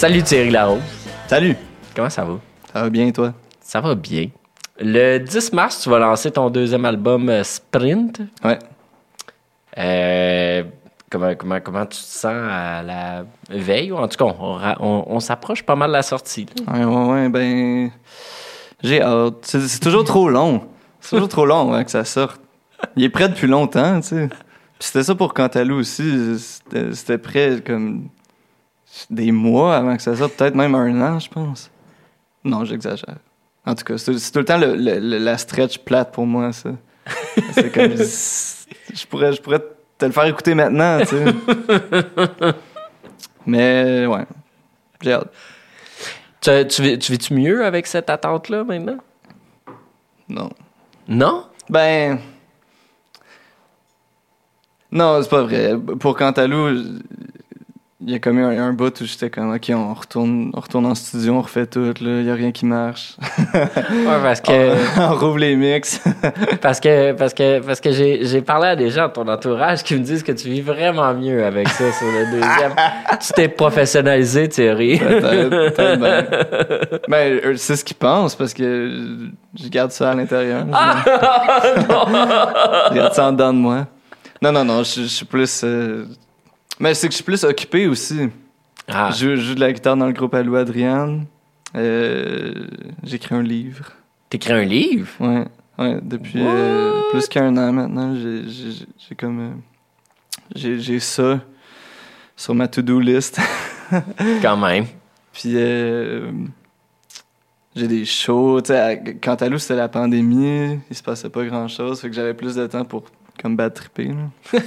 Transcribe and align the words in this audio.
Salut 0.00 0.22
Thierry 0.22 0.50
Larose. 0.50 0.80
Salut! 1.28 1.56
Comment 1.94 2.08
ça 2.08 2.24
va? 2.24 2.38
Ça 2.72 2.82
va 2.82 2.88
bien, 2.90 3.10
toi? 3.10 3.34
Ça 3.60 3.80
va 3.82 3.94
bien. 3.94 4.28
Le 4.78 5.18
10 5.18 5.52
mars, 5.52 5.80
tu 5.82 5.90
vas 5.90 5.98
lancer 5.98 6.30
ton 6.30 6.48
deuxième 6.48 6.84
album 6.86 7.28
euh, 7.28 7.44
Sprint. 7.44 8.22
Ouais. 8.42 8.58
Euh, 9.76 10.62
comment, 11.10 11.34
comment, 11.34 11.60
comment 11.60 11.84
tu 11.84 11.98
te 11.98 12.04
sens 12.04 12.32
à 12.32 12.82
la 12.82 13.24
veille? 13.50 13.92
Ou 13.92 13.96
en 13.98 14.08
tout 14.08 14.16
cas, 14.16 14.32
on, 14.38 14.54
ra- 14.54 14.76
on- 14.80 15.04
on 15.06 15.20
s'approche 15.20 15.62
pas 15.62 15.76
mal 15.76 15.90
de 15.90 15.96
la 15.96 16.02
sortie. 16.02 16.46
là. 16.66 16.72
Ouais, 16.78 16.84
ouais, 16.84 17.10
ouais, 17.12 17.28
ben. 17.28 17.90
J'ai 18.82 19.02
hâte. 19.02 19.34
C'est 19.44 19.80
toujours 19.80 20.04
trop 20.04 20.30
long. 20.30 20.62
C'est 21.00 21.10
toujours 21.10 21.28
trop 21.28 21.44
long 21.44 21.72
avant 21.72 21.84
que 21.84 21.90
ça 21.90 22.04
sorte. 22.06 22.40
Il 22.96 23.04
est 23.04 23.10
prêt 23.10 23.28
depuis 23.28 23.46
longtemps, 23.48 24.00
tu 24.00 24.08
sais. 24.08 24.28
Puis 24.28 24.88
c'était 24.88 25.02
ça 25.04 25.14
pour 25.14 25.34
Cantalou 25.34 25.76
aussi. 25.80 26.38
C'était 26.92 27.18
prêt 27.18 27.62
comme. 27.66 28.08
Des 29.10 29.32
mois 29.32 29.76
avant 29.76 29.96
que 29.96 30.02
ça 30.02 30.16
sorte. 30.16 30.34
Peut-être 30.34 30.54
même 30.54 30.74
un 30.74 31.00
an, 31.14 31.18
je 31.18 31.28
pense. 31.28 31.70
Non, 32.44 32.64
j'exagère. 32.64 33.16
En 33.66 33.74
tout 33.74 33.84
cas, 33.84 33.98
c'est 33.98 34.12
tout 34.32 34.38
le 34.38 34.44
temps 34.44 34.58
le- 34.58 34.74
le- 34.74 34.98
le- 34.98 35.18
la 35.18 35.36
stretch 35.38 35.78
plate 35.78 36.12
pour 36.12 36.26
moi, 36.26 36.52
ça. 36.52 36.70
C'est 37.52 37.70
comme. 37.74 37.92
Je 37.94 39.06
pourrais, 39.06 39.32
je 39.32 39.40
pourrais 39.42 39.60
te 39.98 40.04
le 40.06 40.12
faire 40.12 40.24
écouter 40.24 40.54
maintenant, 40.54 40.98
tu 41.00 41.06
sais. 41.06 42.54
Mais, 43.46 44.06
ouais. 44.06 44.24
J'ai 45.02 45.12
hâte. 45.12 45.32
Tu, 46.40 46.50
tu, 46.68 46.98
tu 46.98 47.12
vis-tu 47.12 47.34
mieux 47.34 47.64
avec 47.64 47.86
cette 47.86 48.08
attente-là 48.10 48.64
maintenant? 48.64 48.98
Non. 50.28 50.50
Non? 51.06 51.44
Ben. 51.68 52.18
Non, 54.90 55.20
c'est 55.22 55.28
pas 55.28 55.42
vrai. 55.42 55.74
Pour 55.98 56.16
Cantalou, 56.16 56.98
il 58.02 58.10
y 58.10 58.14
a 58.14 58.18
comme 58.18 58.38
eu 58.38 58.44
un, 58.44 58.68
un 58.68 58.72
bout 58.72 58.98
où 59.00 59.04
j'étais 59.04 59.28
comme, 59.28 59.52
OK, 59.54 59.70
on 59.74 59.92
retourne, 59.92 60.50
on 60.54 60.60
retourne 60.60 60.86
en 60.86 60.94
studio, 60.94 61.34
on 61.34 61.42
refait 61.42 61.66
tout, 61.66 61.92
là, 62.00 62.20
il 62.20 62.24
y 62.24 62.30
a 62.30 62.34
rien 62.34 62.50
qui 62.50 62.64
marche. 62.64 63.16
Ouais, 63.90 64.18
parce 64.22 64.40
que, 64.40 65.00
on 65.00 65.14
rouvre 65.16 65.38
les 65.38 65.54
mix. 65.56 66.00
parce 66.62 66.80
que, 66.80 67.12
parce 67.12 67.34
que, 67.34 67.58
parce 67.60 67.80
que 67.80 67.92
j'ai, 67.92 68.24
j'ai 68.24 68.40
parlé 68.40 68.68
à 68.68 68.76
des 68.76 68.88
gens 68.90 69.08
de 69.08 69.12
ton 69.12 69.28
entourage 69.28 69.82
qui 69.82 69.94
me 69.94 70.00
disent 70.00 70.22
que 70.22 70.32
tu 70.32 70.48
vis 70.48 70.60
vraiment 70.62 71.12
mieux 71.12 71.44
avec 71.44 71.68
ça 71.68 71.92
sur 71.92 72.06
le 72.06 72.24
deuxième. 72.30 72.72
tu 73.20 73.32
t'es 73.34 73.48
professionnalisé, 73.48 74.48
Thierry. 74.48 74.98
Peut-être. 74.98 77.08
Ben, 77.08 77.56
c'est 77.56 77.76
ce 77.76 77.84
qu'ils 77.84 77.96
pensent 77.96 78.34
parce 78.34 78.54
que 78.54 78.90
je 79.60 79.68
garde 79.68 79.90
ça 79.90 80.10
à 80.10 80.14
l'intérieur. 80.14 80.64
je 82.90 82.94
garde 82.94 83.12
ça 83.12 83.28
en 83.28 83.32
dedans 83.32 83.52
de 83.52 83.58
moi. 83.58 83.86
Non, 84.42 84.52
non, 84.52 84.64
non, 84.64 84.82
je, 84.82 85.02
je 85.02 85.06
suis 85.06 85.26
plus. 85.26 85.60
euh, 85.64 86.06
Mais 86.80 86.94
c'est 86.94 87.06
que 87.08 87.12
je 87.12 87.16
suis 87.16 87.24
plus 87.24 87.44
occupé 87.44 87.86
aussi. 87.86 88.28
Ah, 88.88 89.10
Je, 89.12 89.36
je 89.36 89.42
joue 89.42 89.54
de 89.54 89.60
la 89.60 89.72
guitare 89.72 89.96
dans 89.96 90.06
le 90.06 90.12
groupe 90.12 90.34
Alou 90.34 90.56
Adriane. 90.56 91.26
Euh, 91.76 92.66
J'écris 93.04 93.34
un 93.34 93.42
livre. 93.42 93.92
t'écris 94.28 94.52
un 94.52 94.64
livre? 94.64 95.08
Ouais, 95.20 95.44
ouais 95.78 96.00
depuis 96.02 96.40
euh, 96.42 97.00
plus 97.10 97.28
qu'un 97.28 97.56
an 97.56 97.72
maintenant. 97.72 98.16
J'ai- 98.16 99.14
comme. 99.14 99.40
euh, 99.40 99.52
J'ai 100.56 100.98
ça 101.00 101.40
sur 102.36 102.54
ma 102.54 102.66
to-do 102.66 102.98
list. 102.98 103.38
Quand 104.42 104.56
même. 104.56 104.86
Puis 105.32 105.52
euh, 105.54 106.32
j'ai 107.76 107.86
des 107.86 108.04
shows. 108.04 108.60
Tu 108.62 108.68
sais, 108.68 108.78
à- 108.80 108.96
quand 108.96 109.40
Lou, 109.42 109.58
c'était 109.58 109.76
la 109.76 109.88
pandémie, 109.88 110.80
il 110.90 110.96
se 110.96 111.02
passait 111.02 111.28
pas 111.28 111.44
grand-chose. 111.44 112.00
Fait 112.00 112.08
que 112.08 112.14
j'avais 112.16 112.34
plus 112.34 112.54
de 112.56 112.66
temps 112.66 112.84
pour 112.84 113.04
comme 113.40 113.56
bad 113.56 113.74
tripper. 113.74 114.08
là. 114.08 114.30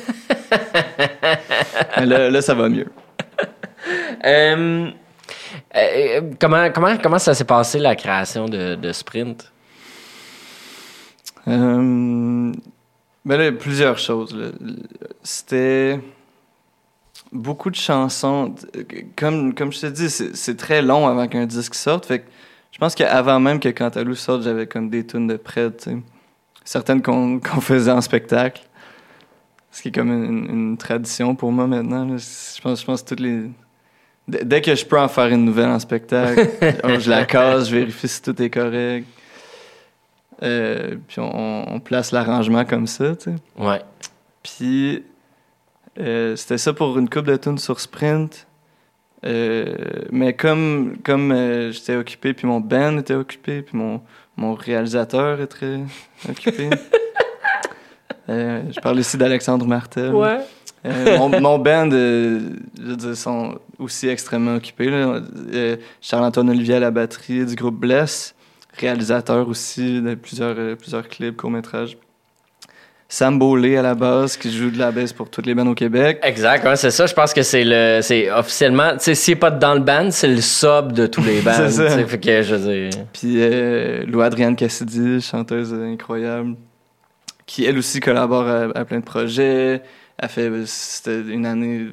Mais 1.98 2.06
là, 2.06 2.30
là, 2.30 2.42
ça 2.42 2.54
va 2.54 2.70
mieux. 2.70 2.88
Euh, 4.26 4.90
euh, 5.76 6.22
comment, 6.40 6.72
comment, 6.72 6.98
comment 6.98 7.20
ça 7.20 7.34
s'est 7.34 7.44
passé 7.44 7.80
la 7.80 7.96
création 7.96 8.46
de, 8.46 8.76
de 8.76 8.92
Sprint? 8.92 9.52
Euh, 11.48 12.52
ben 13.26 13.38
là, 13.38 13.52
plusieurs 13.52 13.98
choses. 14.00 14.36
C'était 15.24 16.00
beaucoup 17.32 17.70
de 17.70 17.76
chansons. 17.76 18.56
Comme, 19.16 19.54
comme 19.54 19.72
je 19.72 19.82
te 19.82 19.88
dis, 19.88 20.10
c'est 20.10 20.58
très 20.58 20.82
long 20.82 21.08
avant 21.08 21.28
qu'un 21.28 21.46
disque 21.46 21.76
sorte. 21.76 22.06
Fait 22.06 22.20
que 22.20 22.26
je 22.72 22.78
pense 22.78 22.96
qu'avant 22.96 23.40
même 23.40 23.60
que 23.60 23.70
Cantalou 23.70 24.16
sorte, 24.16 24.44
j'avais 24.44 24.68
comme 24.68 24.90
des 24.90 25.06
tunes 25.06 25.28
de 25.28 25.36
près, 25.36 25.72
tu 25.72 25.84
sais. 25.84 25.98
Certaines 26.64 27.02
qu'on 27.02 27.40
qu'on 27.44 27.62
faisait 27.62 27.92
en 27.92 28.02
spectacle. 28.02 28.62
Ce 29.72 29.82
qui 29.82 29.88
est 29.88 29.92
comme 29.92 30.12
une, 30.12 30.50
une 30.50 30.78
tradition 30.78 31.36
pour 31.36 31.52
moi 31.52 31.66
maintenant. 31.68 32.06
là. 32.06 32.18
Je 32.18 32.62
pense, 32.62 32.82
je 32.82 32.86
pense 32.86 33.02
que 33.02 33.10
toutes 33.10 33.20
les... 33.22 33.50
Dès 34.28 34.46
dès 34.46 34.62
que 34.62 34.74
je 34.76 34.86
peux 34.86 35.00
en 35.00 35.08
faire 35.08 35.28
une 35.28 35.44
nouvelle 35.44 35.70
en 35.70 35.80
spectacle, 35.80 36.48
oh, 36.84 37.00
je 37.00 37.10
la 37.10 37.26
casse, 37.26 37.70
je 37.70 37.76
vérifie 37.76 38.08
si 38.08 38.22
tout 38.22 38.40
est 38.42 38.50
correct. 38.50 39.06
Euh, 40.42 40.96
puis 41.08 41.20
on, 41.20 41.74
on 41.74 41.80
place 41.80 42.12
l'arrangement 42.12 42.66
comme 42.66 42.88
ça, 42.88 43.16
tu 43.16 43.32
sais. 43.32 43.36
Ouais. 43.58 43.82
Puis 44.44 45.04
euh, 46.00 46.36
c'était 46.36 46.58
ça 46.58 46.74
pour 46.74 46.98
une 46.98 47.10
coupe 47.10 47.26
de 47.26 47.36
tunes 47.36 47.58
sur 47.58 47.80
Sprint. 47.80 48.48
Euh, 49.26 49.76
mais 50.12 50.34
comme, 50.34 50.98
comme 51.04 51.32
euh, 51.32 51.72
j'étais 51.72 51.96
occupé, 51.96 52.34
puis 52.34 52.48
mon 52.48 52.60
band 52.60 52.98
était 52.98 53.14
occupé, 53.14 53.62
puis 53.62 53.78
mon, 53.78 54.02
mon 54.36 54.54
réalisateur 54.54 55.40
est 55.42 55.48
très 55.48 55.80
occupé. 56.30 56.70
Euh, 58.30 58.62
je 58.72 58.80
parle 58.80 58.98
ici 59.00 59.18
d'Alexandre 59.18 59.66
Martel. 59.68 60.14
Ouais. 60.14 60.40
Mon, 60.86 61.28
mon 61.42 61.60
band, 61.60 61.90
je 61.92 62.48
veux 62.78 62.96
dire, 62.96 63.18
sont 63.18 63.60
aussi 63.78 64.08
extrêmement 64.08 64.56
occupés. 64.56 64.88
Charles-Antoine 66.00 66.50
Olivier 66.50 66.76
à 66.76 66.80
la 66.80 66.92
batterie 66.92 67.46
du 67.46 67.56
groupe 67.56 67.76
Bless, 67.76 68.34
réalisateur 68.78 69.50
aussi 69.50 70.02
de 70.02 70.16
plusieurs, 70.16 70.78
plusieurs 70.78 71.10
clips, 71.10 71.36
courts-métrages. 71.36 71.98
Sam 73.14 73.38
Beaulé 73.38 73.78
à 73.78 73.84
la 73.84 73.94
basse, 73.94 74.38
qui 74.38 74.52
joue 74.52 74.72
de 74.72 74.80
la 74.80 74.92
basse 74.92 75.14
pour 75.14 75.30
toutes 75.30 75.46
les 75.46 75.54
bands 75.54 75.68
au 75.68 75.76
Québec. 75.76 76.20
Exact, 76.24 76.66
ouais, 76.66 76.76
c'est 76.76 76.90
ça. 76.90 77.06
Je 77.06 77.14
pense 77.14 77.32
que 77.32 77.44
c'est 77.44 77.64
le, 77.64 78.00
c'est 78.02 78.32
officiellement, 78.32 78.94
tu 78.94 79.02
sais, 79.02 79.14
s'il 79.14 79.36
n'est 79.36 79.40
pas 79.40 79.52
dans 79.52 79.76
le 79.76 79.82
band, 79.82 80.10
c'est 80.10 80.30
le 80.30 80.42
sub 80.42 80.94
de 80.94 81.06
tous 81.06 81.22
les 81.22 81.40
bands. 81.44 81.54
C'est 81.54 81.70
ça. 81.70 82.08
Fait 82.08 82.20
que 82.20 82.42
je 82.42 82.56
veux 82.56 82.74
dire. 82.74 83.06
Puis 83.14 83.36
euh, 83.38 84.04
Lou-Adrienne 84.08 84.56
Cassidy, 84.56 85.22
chanteuse 85.22 85.72
incroyable, 85.76 86.56
qui 87.46 87.66
elle 87.66 87.78
aussi 87.78 88.00
collabore 88.00 88.48
à, 88.48 88.62
à 88.74 88.84
plein 88.84 88.98
de 88.98 89.06
projets. 89.06 89.84
Elle 90.18 90.30
fait, 90.30 90.50
c'était 90.66 91.22
une 91.22 91.46
année 91.46 91.90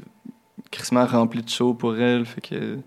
crissement 0.70 1.04
remplie 1.04 1.42
de 1.42 1.50
shows 1.50 1.74
pour 1.74 1.98
elle. 1.98 2.24
Fait 2.24 2.40
que 2.40 2.78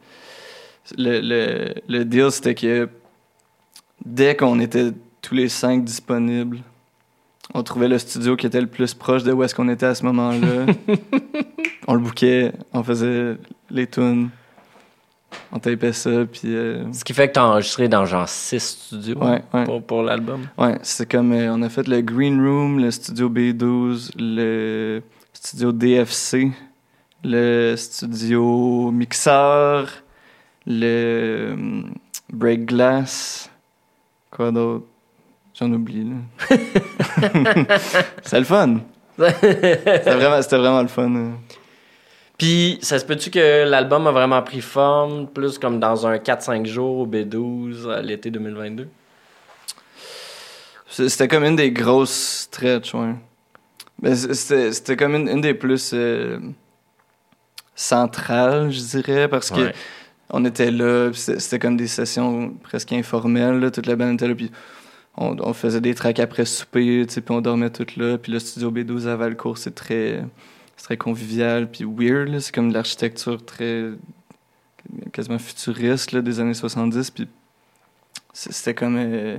le, 0.97 1.21
le, 1.21 1.73
le 1.87 2.03
deal, 2.03 2.31
c'était 2.31 2.55
que 2.55 2.89
dès 4.03 4.35
qu'on 4.35 4.59
était 4.59 4.89
tous 5.21 5.35
les 5.35 5.49
cinq 5.49 5.83
disponibles, 5.83 6.61
on 7.53 7.63
trouvait 7.63 7.87
le 7.87 7.97
studio 7.97 8.35
qui 8.35 8.45
était 8.47 8.61
le 8.61 8.67
plus 8.67 8.93
proche 8.93 9.23
de 9.23 9.31
où 9.31 9.43
est-ce 9.43 9.53
qu'on 9.55 9.69
était 9.69 9.85
à 9.85 9.95
ce 9.95 10.03
moment-là. 10.05 10.65
on 11.87 11.93
le 11.95 11.99
bouquait, 11.99 12.51
on 12.73 12.83
faisait 12.83 13.37
les 13.69 13.87
tunes, 13.87 14.29
on 15.51 15.59
tapait 15.59 15.93
ça, 15.93 16.25
puis... 16.31 16.41
euh, 16.45 16.83
Ce 16.93 17.03
qui 17.03 17.13
fait 17.13 17.27
que 17.27 17.33
tu 17.33 17.39
as 17.39 17.45
enregistré 17.45 17.87
dans 17.87 18.05
genre 18.05 18.29
six 18.29 18.59
studios 18.89 19.17
Ouais, 19.17 19.41
ouais. 19.53 19.63
pour, 19.65 19.83
pour 19.83 20.03
l'album. 20.03 20.47
Ouais, 20.57 20.77
c'est 20.83 21.09
comme 21.09 21.31
euh, 21.33 21.53
on 21.53 21.61
a 21.63 21.69
fait 21.69 21.87
le 21.87 22.01
Green 22.01 22.39
Room, 22.39 22.79
le 22.79 22.91
studio 22.91 23.29
B12, 23.29 24.11
le 24.17 25.01
studio 25.33 25.71
DFC, 25.71 26.51
le 27.23 27.75
studio 27.75 28.91
Mixeur, 28.91 29.89
le 30.65 31.51
hum, 31.53 31.93
Break 32.31 32.65
Glass, 32.65 33.49
quoi 34.31 34.51
d'autre? 34.51 34.85
J'en 35.59 35.71
oublie 35.71 36.03
là. 36.09 36.57
c'est 38.23 38.39
le 38.39 38.45
fun. 38.45 38.77
C'était 39.19 40.15
vraiment, 40.15 40.41
c'était 40.41 40.57
vraiment 40.57 40.81
le 40.81 40.87
fun. 40.87 41.15
euh. 41.15 41.29
Puis, 42.37 42.79
ça 42.81 42.97
se 42.97 43.05
peut-tu 43.05 43.29
que 43.29 43.63
l'album 43.63 44.07
a 44.07 44.11
vraiment 44.11 44.41
pris 44.41 44.61
forme, 44.61 45.27
plus 45.27 45.59
comme 45.59 45.79
dans 45.79 46.07
un 46.07 46.17
4-5 46.17 46.65
jours 46.65 46.97
au 46.99 47.07
B12 47.07 47.87
à 47.91 48.01
l'été 48.01 48.31
2022? 48.31 48.87
C'est- 50.89 51.09
C'était 51.09 51.27
comme 51.27 51.43
une 51.43 51.55
des 51.55 51.71
grosses 51.71 52.47
stretches, 52.49 52.95
ouais. 52.95 53.13
Mais 54.01 54.15
c- 54.15 54.33
c'était 54.33 54.71
c'était 54.73 54.97
comme 54.97 55.13
une, 55.15 55.29
une 55.29 55.41
des 55.41 55.53
plus 55.53 55.91
euh, 55.93 56.39
centrales, 57.75 58.71
je 58.71 58.79
dirais, 58.79 59.27
parce 59.27 59.49
que 59.51 59.61
Ouais. 59.61 59.73
on 60.31 60.43
était 60.45 60.71
là, 60.71 61.11
c'était 61.13 61.39
c'était 61.39 61.59
comme 61.59 61.77
des 61.77 61.87
sessions 61.87 62.53
presque 62.63 62.91
informelles, 62.93 63.59
là, 63.59 63.71
toute 63.71 63.85
la 63.85 63.95
bande 63.95 64.15
était 64.15 64.27
là, 64.27 64.35
puis 64.35 64.51
on, 65.15 65.53
faisait 65.53 65.81
des 65.81 65.93
tracks 65.93 66.19
après 66.19 66.45
souper, 66.45 67.05
puis 67.05 67.23
on 67.29 67.41
dormait 67.41 67.69
toutes 67.69 67.95
là, 67.97 68.17
puis 68.17 68.31
le 68.31 68.39
studio 68.39 68.71
B12 68.71 69.07
à 69.07 69.15
Valcourt, 69.15 69.57
c'est 69.57 69.75
très, 69.75 70.23
très 70.77 70.97
convivial, 70.97 71.69
puis 71.69 71.83
weird, 71.85 72.39
c'est 72.39 72.53
comme 72.53 72.69
de 72.69 72.73
l'architecture 72.73 73.43
très, 73.45 73.91
quasiment 75.11 75.39
futuriste, 75.39 76.11
là, 76.11 76.21
des 76.21 76.39
années 76.39 76.53
70, 76.53 77.11
puis 77.11 77.27
c'était 78.33 78.73
comme, 78.73 78.97
euh, 78.97 79.37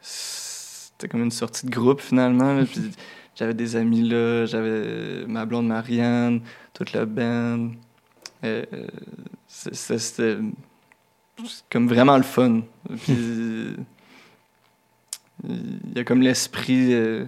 c'était 0.00 1.08
comme 1.08 1.22
une 1.22 1.30
sortie 1.30 1.66
de 1.66 1.70
groupe, 1.70 2.00
finalement, 2.00 2.64
puis 2.64 2.90
j'avais 3.34 3.54
des 3.54 3.76
amis 3.76 4.02
là, 4.02 4.46
j'avais 4.46 5.26
ma 5.26 5.44
blonde 5.44 5.66
Marianne, 5.66 6.40
toute 6.72 6.92
la 6.92 7.04
band, 7.04 7.70
euh, 8.44 8.64
c'était 9.46 10.38
comme 11.70 11.88
vraiment 11.88 12.16
le 12.16 12.22
fun. 12.22 12.62
Puis 13.04 13.76
il 15.48 15.96
y 15.96 15.98
a 15.98 16.04
comme 16.04 16.22
l'esprit 16.22 16.92
euh, 16.94 17.24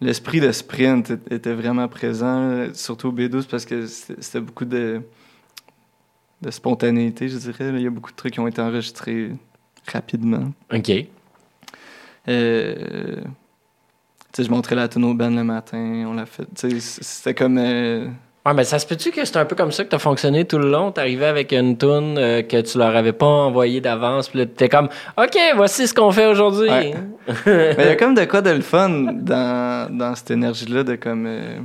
l'esprit 0.00 0.40
de 0.40 0.50
sprint 0.52 1.12
était 1.30 1.54
vraiment 1.54 1.88
présent, 1.88 2.66
surtout 2.74 3.08
au 3.08 3.12
B12 3.12 3.46
parce 3.48 3.64
que 3.64 3.86
c'était 3.86 4.40
beaucoup 4.40 4.64
de 4.64 5.02
de 6.42 6.50
spontanéité, 6.50 7.28
je 7.28 7.38
dirais. 7.38 7.70
Il 7.74 7.82
y 7.82 7.86
a 7.86 7.90
beaucoup 7.90 8.10
de 8.10 8.16
trucs 8.16 8.32
qui 8.32 8.40
ont 8.40 8.48
été 8.48 8.60
enregistrés 8.60 9.30
rapidement. 9.86 10.52
OK. 10.72 10.90
Euh, 12.28 13.20
tu 13.20 13.22
sais, 14.32 14.44
je 14.44 14.50
montrais 14.50 14.74
la 14.74 14.88
tune 14.88 15.04
au 15.04 15.14
band 15.14 15.30
le 15.30 15.44
matin, 15.44 16.04
on 16.06 16.14
l'a 16.14 16.26
fait. 16.26 16.46
C'était 16.80 17.34
comme. 17.34 17.58
euh, 17.58 18.08
Ouais, 18.44 18.54
mais 18.54 18.64
ça 18.64 18.80
se 18.80 18.86
peut-tu 18.86 19.12
que 19.12 19.24
c'est 19.24 19.36
un 19.36 19.44
peu 19.44 19.54
comme 19.54 19.70
ça 19.70 19.84
que 19.84 19.88
t'as 19.90 20.00
fonctionné 20.00 20.44
tout 20.44 20.58
le 20.58 20.68
long? 20.68 20.90
T'arrivais 20.90 21.26
avec 21.26 21.52
une 21.52 21.78
tune 21.78 22.18
euh, 22.18 22.42
que 22.42 22.60
tu 22.60 22.76
leur 22.76 22.96
avais 22.96 23.12
pas 23.12 23.24
envoyée 23.26 23.80
d'avance, 23.80 24.28
puis 24.30 24.40
là, 24.40 24.46
t'es 24.46 24.68
comme, 24.68 24.88
OK, 25.16 25.38
voici 25.54 25.86
ce 25.86 25.94
qu'on 25.94 26.10
fait 26.10 26.26
aujourd'hui. 26.26 26.68
Ouais. 26.68 26.94
Mais 27.46 27.74
il 27.78 27.84
y 27.84 27.88
a 27.90 27.94
comme 27.96 28.14
de 28.16 28.24
quoi 28.24 28.40
de 28.42 28.50
le 28.50 28.62
fun 28.62 28.88
dans, 28.88 29.96
dans 29.96 30.14
cette 30.16 30.32
énergie-là, 30.32 30.82
de 30.82 30.96
comme. 30.96 31.26
euh, 31.26 31.58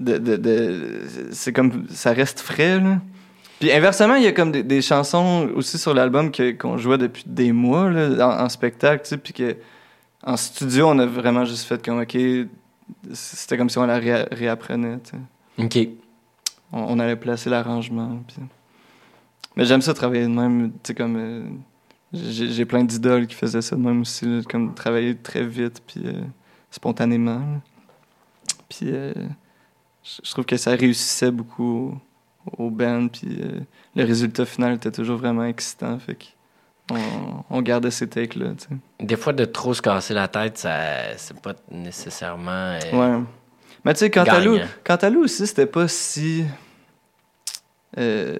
de, 0.00 0.18
de, 0.18 0.36
de- 0.36 1.00
c'est 1.30 1.52
comme. 1.52 1.86
Ça 1.90 2.12
reste 2.12 2.40
frais, 2.40 2.78
là. 2.78 2.98
Puis 3.58 3.72
inversement, 3.72 4.16
il 4.16 4.24
y 4.24 4.26
a 4.26 4.32
comme 4.32 4.50
des, 4.52 4.62
des 4.64 4.82
chansons 4.82 5.48
aussi 5.54 5.78
sur 5.78 5.94
l'album 5.94 6.30
que- 6.30 6.50
qu'on 6.52 6.76
jouait 6.76 6.98
depuis 6.98 7.22
des 7.26 7.52
mois, 7.52 7.88
là, 7.90 8.26
en, 8.28 8.44
en 8.44 8.48
spectacle, 8.50 9.02
tu 9.04 9.10
sais, 9.10 9.16
puis 9.16 9.32
que. 9.32 9.56
En 10.24 10.36
studio, 10.36 10.88
on 10.88 10.98
a 10.98 11.06
vraiment 11.06 11.44
juste 11.46 11.66
fait 11.66 11.82
comme, 11.84 12.00
OK. 12.00 12.16
C'était 13.12 13.56
comme 13.56 13.68
si 13.70 13.78
on 13.78 13.84
la 13.86 13.98
ré- 13.98 14.28
réapprenait. 14.30 14.98
OK. 15.58 15.78
on, 16.72 16.78
on 16.80 16.98
allait 16.98 17.16
placer 17.16 17.50
l'arrangement. 17.50 18.22
Mais 19.56 19.64
j'aime 19.64 19.82
ça 19.82 19.92
travailler 19.94 20.22
de 20.22 20.28
même, 20.28 20.72
tu 20.72 20.78
sais, 20.84 20.94
comme... 20.94 21.16
euh, 21.16 21.44
j'ai 22.14 22.64
plein 22.66 22.84
d'idoles 22.84 23.26
qui 23.26 23.34
faisaient 23.34 23.62
ça 23.62 23.74
de 23.76 23.80
même 23.80 24.02
aussi, 24.02 24.26
là, 24.26 24.40
comme 24.48 24.74
travailler 24.74 25.16
très 25.16 25.44
vite, 25.44 25.82
puis 25.86 26.02
euh, 26.04 26.22
spontanément. 26.70 27.38
là. 27.38 27.60
Puis 28.68 28.88
euh, 28.92 29.12
je 30.22 30.30
trouve 30.30 30.44
que 30.44 30.56
ça 30.56 30.72
réussissait 30.72 31.30
beaucoup 31.30 31.98
au, 32.56 32.64
au 32.64 32.70
band, 32.70 33.08
puis 33.08 33.38
le 33.96 34.04
résultat 34.04 34.44
final 34.46 34.74
était 34.74 34.90
toujours 34.92 35.16
vraiment 35.18 35.44
excitant, 35.44 35.98
fait 35.98 36.14
que 36.16 36.24
on, 36.90 37.44
on 37.50 37.62
gardait 37.62 37.90
ces 37.90 38.08
takes-là. 38.08 38.52
Des 39.00 39.16
fois, 39.16 39.32
de 39.32 39.44
trop 39.44 39.74
se 39.74 39.82
casser 39.82 40.14
la 40.14 40.28
tête, 40.28 40.58
ça, 40.58 41.16
c'est 41.16 41.40
pas 41.40 41.54
nécessairement. 41.70 42.78
euh, 42.92 43.18
Ouais. 43.18 43.24
Mais 43.84 43.94
tu 43.94 44.00
sais, 44.00 44.10
quant 44.10 44.24
à 44.24 45.10
Lou, 45.10 45.24
aussi, 45.24 45.46
c'était 45.46 45.66
pas 45.66 45.88
si 45.88 46.44
euh, 47.98 48.36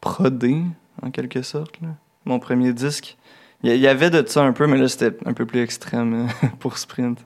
prodé, 0.00 0.62
en 1.00 1.10
quelque 1.10 1.42
sorte. 1.42 1.80
Là. 1.80 1.88
Mon 2.24 2.38
premier 2.38 2.72
disque. 2.72 3.16
Il 3.64 3.76
y, 3.76 3.86
avait 3.86 4.10
de 4.10 4.26
ça 4.26 4.42
un 4.42 4.52
peu, 4.52 4.66
mais 4.66 4.76
là, 4.76 4.88
c'était 4.88 5.16
un 5.24 5.32
peu 5.34 5.46
plus 5.46 5.60
extrême 5.62 6.26
euh, 6.26 6.46
pour 6.58 6.78
Sprint. 6.78 7.20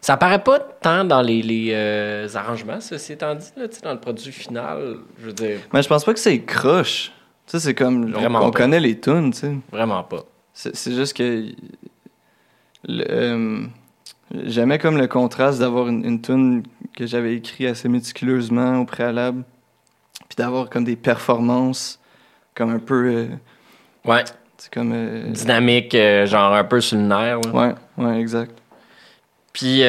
Ça 0.00 0.16
paraît 0.16 0.42
pas 0.44 0.60
tant 0.60 1.04
dans 1.04 1.22
les, 1.22 1.42
les 1.42 1.70
euh, 1.72 2.28
arrangements, 2.34 2.80
ceci 2.80 3.14
étant 3.14 3.34
dit, 3.34 3.48
là, 3.56 3.66
dans 3.82 3.92
le 3.92 3.98
produit 3.98 4.30
final. 4.30 4.98
Je 5.18 5.26
veux 5.26 5.32
dire, 5.32 5.58
Mais 5.72 5.82
je 5.82 5.88
pense 5.88 6.04
pas 6.04 6.14
que 6.14 6.20
c'est 6.20 6.40
croche. 6.42 7.10
Tu 7.46 7.52
sais, 7.52 7.60
c'est 7.60 7.74
comme. 7.74 8.04
On, 8.14 8.18
Vraiment 8.20 8.44
on 8.46 8.50
connaît 8.50 8.80
les 8.80 8.98
tunes, 8.98 9.32
tu 9.32 9.38
sais. 9.40 9.54
vraiment 9.70 10.02
pas. 10.04 10.24
C'est 10.54 10.92
juste 10.94 11.16
que. 11.16 11.46
le, 12.88 13.04
euh, 13.10 13.66
J'aimais 14.46 14.78
comme 14.78 14.96
le 14.96 15.08
contraste 15.08 15.58
d'avoir 15.58 15.88
une, 15.88 16.04
une 16.06 16.20
tune 16.22 16.62
que 16.96 17.06
j'avais 17.06 17.34
écrite 17.36 17.68
assez 17.68 17.88
méticuleusement 17.88 18.78
au 18.80 18.86
préalable, 18.86 19.44
puis 20.28 20.36
d'avoir 20.36 20.70
comme 20.70 20.84
des 20.84 20.96
performances 20.96 21.98
comme 22.54 22.70
un 22.70 22.78
peu. 22.78 23.06
euh, 23.08 23.26
Ouais. 24.04 24.24
c'est 24.56 24.72
comme. 24.72 24.92
euh, 24.94 25.28
Dynamique, 25.30 25.94
euh, 25.94 26.26
genre 26.26 26.54
un 26.54 26.64
peu 26.64 26.80
sur 26.80 26.96
le 26.96 27.04
nerf. 27.04 27.40
là. 27.42 27.52
ouais, 27.52 27.74
ouais, 28.04 28.20
exact. 28.20 28.58
Puis, 29.52 29.82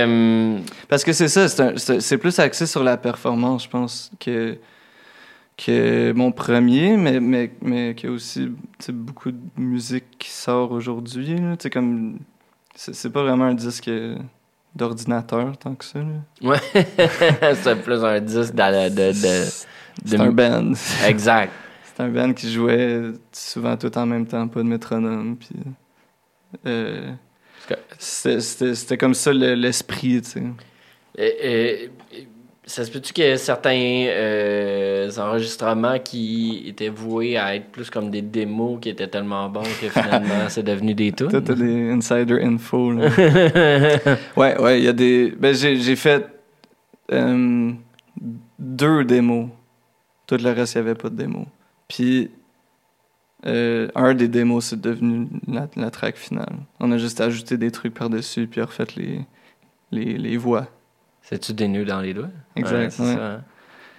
Parce 0.90 1.06
que 1.06 1.14
c'est 1.14 1.30
ça, 1.30 1.48
c'est 1.78 2.18
plus 2.18 2.38
axé 2.40 2.66
sur 2.66 2.84
la 2.84 2.98
performance, 2.98 3.64
je 3.64 3.70
pense, 3.70 4.12
que, 4.20 4.58
que 5.58 6.12
mon 6.14 6.32
premier, 6.32 6.98
mais, 6.98 7.20
mais, 7.20 7.52
mais 7.62 7.94
qu'il 7.96 8.10
y 8.10 8.12
a 8.12 8.16
aussi 8.16 8.50
beaucoup 8.90 9.32
de 9.32 9.40
musique 9.58 10.06
qui 10.18 10.30
sort 10.30 10.72
aujourd'hui. 10.72 11.36
comme. 11.72 12.20
C'est 12.76 13.12
pas 13.14 13.22
vraiment 13.24 13.46
un 13.46 13.54
disque 13.54 13.88
euh, 13.88 14.18
d'ordinateur 14.76 15.56
tant 15.58 15.76
que 15.76 15.86
ça. 15.86 16.00
là. 16.00 16.50
ouais. 16.50 16.58
c'est 17.62 17.76
plus 17.84 18.04
un 18.04 18.20
disque 18.20 18.56
de. 18.56 18.90
de, 18.90 19.12
de- 19.12 19.50
C'est 20.06 20.18
de- 20.18 20.22
un 20.22 20.32
band. 20.32 20.74
Exact. 21.08 21.52
C'est 21.96 22.02
un 22.04 22.10
band 22.10 22.34
qui 22.34 22.52
jouait 22.52 23.12
souvent 23.32 23.78
tout 23.78 23.96
en 23.96 24.08
même 24.08 24.26
temps, 24.26 24.48
pas 24.48 24.62
de 24.62 24.68
métronome. 24.68 25.38
Puis, 25.38 25.50
euh, 26.66 27.12
c'était- 28.00 28.98
comme 28.98 29.14
ça 29.14 29.32
le- 29.32 29.54
l'esprit, 29.54 30.20
tu 30.24 30.30
sais. 30.30 30.44
Et 31.16 31.92
ça 32.66 32.86
se 32.86 32.92
peut-tu 32.92 33.12
qu'il 33.12 33.26
y 33.26 33.28
ait 33.28 33.38
certains 33.38 34.06
euh, 34.08 35.10
enregistrements 35.18 36.00
qui 36.00 36.64
étaient 36.66 36.90
voués 36.90 37.38
à 37.38 37.56
être 37.56 37.72
plus 37.72 37.90
comme 37.90 38.10
des 38.10 38.22
démos 38.22 38.80
qui 38.80 38.90
étaient 38.90 39.08
tellement 39.08 39.50
bons 39.50 39.64
que 39.82 39.90
finalement 39.90 40.48
c'est 40.48 40.64
devenu 40.64 40.94
des 40.94 41.12
tunes? 41.12 41.28
t'as 41.28 41.42
des 41.42 41.92
insider 41.92 42.42
info, 42.42 42.94
là. 42.94 43.10
Ouais, 44.38 44.60
ouais, 44.60 44.80
il 44.80 44.86
y 44.86 44.88
a 44.88 44.94
des. 44.94 45.34
Ben, 45.38 45.54
j'ai 45.54 45.78
j'ai 45.78 45.96
fait 45.96 46.26
euh, 47.12 47.72
deux 48.58 49.04
démos. 49.04 49.50
Tout 50.26 50.38
le 50.38 50.52
reste, 50.52 50.76
il 50.76 50.78
n'y 50.82 50.88
avait 50.88 50.96
pas 50.96 51.10
de 51.10 51.16
démo. 51.16 51.46
Puis, 51.90 52.32
euh, 53.46 53.90
un 53.94 54.14
des 54.14 54.30
démos, 54.30 54.68
c'est 54.68 54.80
devenu 54.80 55.28
la, 55.48 55.68
la 55.76 55.92
track 55.92 56.16
finale. 56.16 56.56
On 56.80 56.92
a 56.94 56.98
juste 56.98 57.20
ajouté 57.20 57.58
des 57.58 57.72
trucs 57.72 57.94
par-dessus, 57.94 58.48
puis 58.48 58.62
refait 58.62 58.86
les, 58.96 59.20
les, 59.92 60.18
les 60.18 60.38
voix. 60.38 60.68
C'est-tu 61.24 61.54
des 61.54 61.68
nœuds 61.68 61.86
dans 61.86 62.02
les 62.02 62.14
doigts? 62.14 62.28
Exact, 62.56 62.92
c'est 62.92 63.04
ouais. 63.04 63.14
ça, 63.16 63.22
hein. 63.26 63.42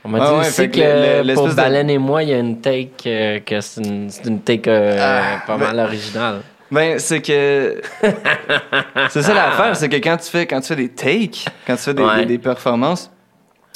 On 0.07 0.09
m'a 0.11 0.19
Ouais, 0.19 0.43
dit 0.43 0.49
aussi 0.49 0.71
que 0.71 1.23
le- 1.27 1.35
pour 1.35 1.49
de- 1.49 1.55
Baleine 1.55 1.89
et 1.89 1.97
moi, 1.99 2.23
il 2.23 2.29
y 2.29 2.35
a 2.35 2.39
une 2.39 2.61
take 2.61 2.93
euh, 3.07 3.41
que 3.41 3.61
c'est 3.63 3.81
une, 3.83 4.41
take 4.43 4.69
euh, 4.71 4.99
Ah, 5.01 5.43
pas 5.47 5.57
ben- 5.57 5.67
mal 5.75 5.79
originale. 5.87 6.43
Ben, 6.71 6.99
c'est 6.99 7.23
que. 7.23 7.81
c'est 9.09 9.23
ça 9.23 9.33
l'affaire, 9.33 9.75
c'est 9.77 9.89
que 9.89 9.97
quand 9.97 10.19
tu 10.19 10.29
fais, 10.31 10.47
quand 10.47 10.61
tu 10.61 10.69
fais 10.69 10.77
des 10.77 10.91
takes, 10.91 11.47
quand 11.67 11.77
tu 11.77 11.83
fais 11.83 11.95
des, 11.95 12.03
Ouais. 12.03 12.17
des- 12.19 12.27
des 12.27 12.39
performances, 12.39 13.11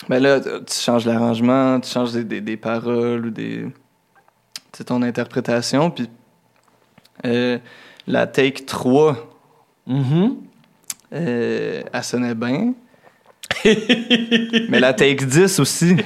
ben 0.09 0.23
là, 0.23 0.39
tu 0.41 0.75
changes 0.79 1.07
l'arrangement, 1.07 1.81
tu 1.81 1.89
changes 1.91 2.13
des, 2.13 2.25
des- 2.25 2.41
des 2.43 2.57
paroles 2.59 3.25
ou 3.27 3.31
des. 3.31 3.67
C'est 4.75 4.85
ton 4.85 5.01
interprétation, 5.03 5.91
puis. 5.91 6.11
euh, 7.25 7.59
la 8.07 8.27
take 8.27 8.65
3, 8.67 9.17
Mhm. 9.87 10.37
euh, 11.15 11.83
elle 11.93 12.05
sonnait 12.05 12.35
bien. 12.35 12.75
Mais 14.69 14.81
la 14.81 14.93
take 14.93 15.25
10 15.25 15.59
aussi. 15.61 15.97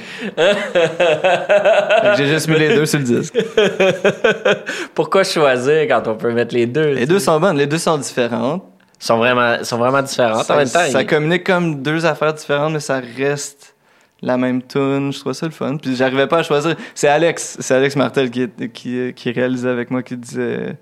J'ai 2.17 2.27
juste 2.27 2.47
mis 2.47 2.57
les 2.57 2.75
deux 2.75 2.85
sur 2.85 2.99
le 2.99 3.05
disque. 3.05 3.35
Pourquoi 4.95 5.23
choisir 5.23 5.81
quand 5.87 6.07
on 6.07 6.15
peut 6.15 6.31
mettre 6.33 6.53
les 6.55 6.65
deux? 6.65 6.91
Les 6.93 7.05
deux 7.05 7.19
sont 7.19 7.39
bonnes, 7.39 7.57
les 7.57 7.67
deux 7.67 7.77
sont 7.77 7.97
différentes. 7.97 8.63
sont 8.99 9.17
vraiment, 9.17 9.63
sont 9.63 9.77
vraiment 9.77 10.01
différentes 10.01 10.41
en 10.41 10.43
Ça, 10.43 10.55
même 10.55 10.69
temps. 10.69 10.79
ça 10.91 11.01
il- 11.01 11.07
communique 11.07 11.43
comme 11.45 11.81
deux 11.81 12.05
affaires 12.05 12.33
différentes, 12.33 12.73
mais 12.73 12.79
ça 12.79 13.01
reste 13.17 13.75
la 14.21 14.37
même 14.37 14.61
tune. 14.63 15.11
Je 15.11 15.19
trouve 15.19 15.33
ça 15.33 15.45
le 15.45 15.51
fun. 15.51 15.77
Puis 15.77 15.95
j'arrivais 15.95 16.27
pas 16.27 16.39
à 16.39 16.43
choisir. 16.43 16.75
C'est 16.95 17.07
Alex, 17.09 17.57
c'est 17.59 17.75
Alex 17.75 17.95
Martel 17.95 18.29
qui, 18.31 18.47
qui, 18.73 19.13
qui 19.13 19.31
réalisait 19.31 19.69
avec 19.69 19.91
moi, 19.91 20.01
qui 20.03 20.15
disait, 20.15 20.75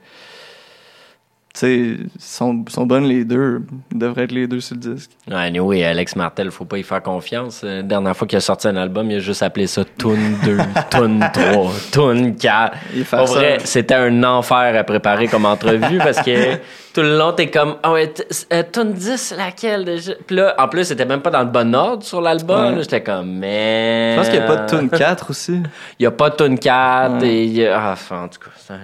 sais, 1.59 1.97
sont, 2.19 2.63
sont 2.69 2.85
bonnes 2.85 3.05
les 3.05 3.25
deux. 3.25 3.61
Ils 3.91 3.97
devraient 3.99 4.23
être 4.23 4.31
les 4.31 4.47
deux 4.47 4.59
sur 4.61 4.75
le 4.75 4.81
disque. 4.93 5.11
Ouais, 5.27 5.35
anyway, 5.35 5.83
Alex 5.83 6.15
Martel, 6.15 6.49
faut 6.51 6.65
pas 6.65 6.77
y 6.77 6.83
faire 6.83 7.03
confiance. 7.03 7.61
Euh, 7.63 7.77
La 7.77 7.83
dernière 7.83 8.15
fois 8.15 8.27
qu'il 8.27 8.37
a 8.37 8.41
sorti 8.41 8.67
un 8.67 8.75
album, 8.77 9.09
il 9.11 9.17
a 9.17 9.19
juste 9.19 9.43
appelé 9.43 9.67
ça 9.67 9.83
Tune 9.97 10.37
2, 10.45 10.57
Tune 10.89 11.25
3, 11.33 11.71
Tune 11.91 12.35
4. 12.35 12.77
Il 12.93 12.99
est 13.01 13.03
Pour 13.03 13.07
farceur. 13.09 13.35
vrai, 13.37 13.57
c'était 13.63 13.95
un 13.95 14.23
enfer 14.23 14.73
à 14.79 14.83
préparer 14.83 15.27
comme 15.27 15.45
entrevue 15.45 15.97
parce 15.97 16.21
que 16.21 16.55
tout 16.93 17.01
le 17.01 17.17
long, 17.17 17.33
t'es 17.33 17.49
comme, 17.49 17.75
ah 17.83 17.91
ouais, 17.91 18.07
t- 18.07 18.23
euh, 18.53 18.63
Tune 18.71 18.93
10, 18.93 19.17
c'est 19.17 19.35
laquelle 19.37 19.83
déjà? 19.85 20.13
Puis 20.25 20.35
là, 20.35 20.55
en 20.57 20.67
plus, 20.67 20.85
c'était 20.85 21.05
même 21.05 21.21
pas 21.21 21.29
dans 21.31 21.41
le 21.43 21.49
bon 21.49 21.73
ordre 21.75 22.03
sur 22.03 22.21
l'album. 22.21 22.75
Ouais. 22.75 22.81
J'étais 22.81 23.01
comme, 23.03 23.31
mais. 23.39 24.13
Je 24.13 24.17
pense 24.19 24.29
qu'il 24.29 24.39
n'y 24.39 24.45
a 24.45 24.47
pas 24.47 24.55
de 24.57 24.69
tune 24.77 24.89
4 24.89 25.29
aussi. 25.29 25.61
Il 25.99 26.03
y 26.03 26.05
a 26.05 26.11
pas 26.11 26.29
de 26.29 26.35
Tune 26.35 26.57
4 26.57 27.21
Ouais. 27.21 27.45
et 27.45 27.67
ah, 27.67 27.91
enfin, 27.93 28.23
en 28.23 28.27
tout 28.27 28.39
cas, 28.39 28.75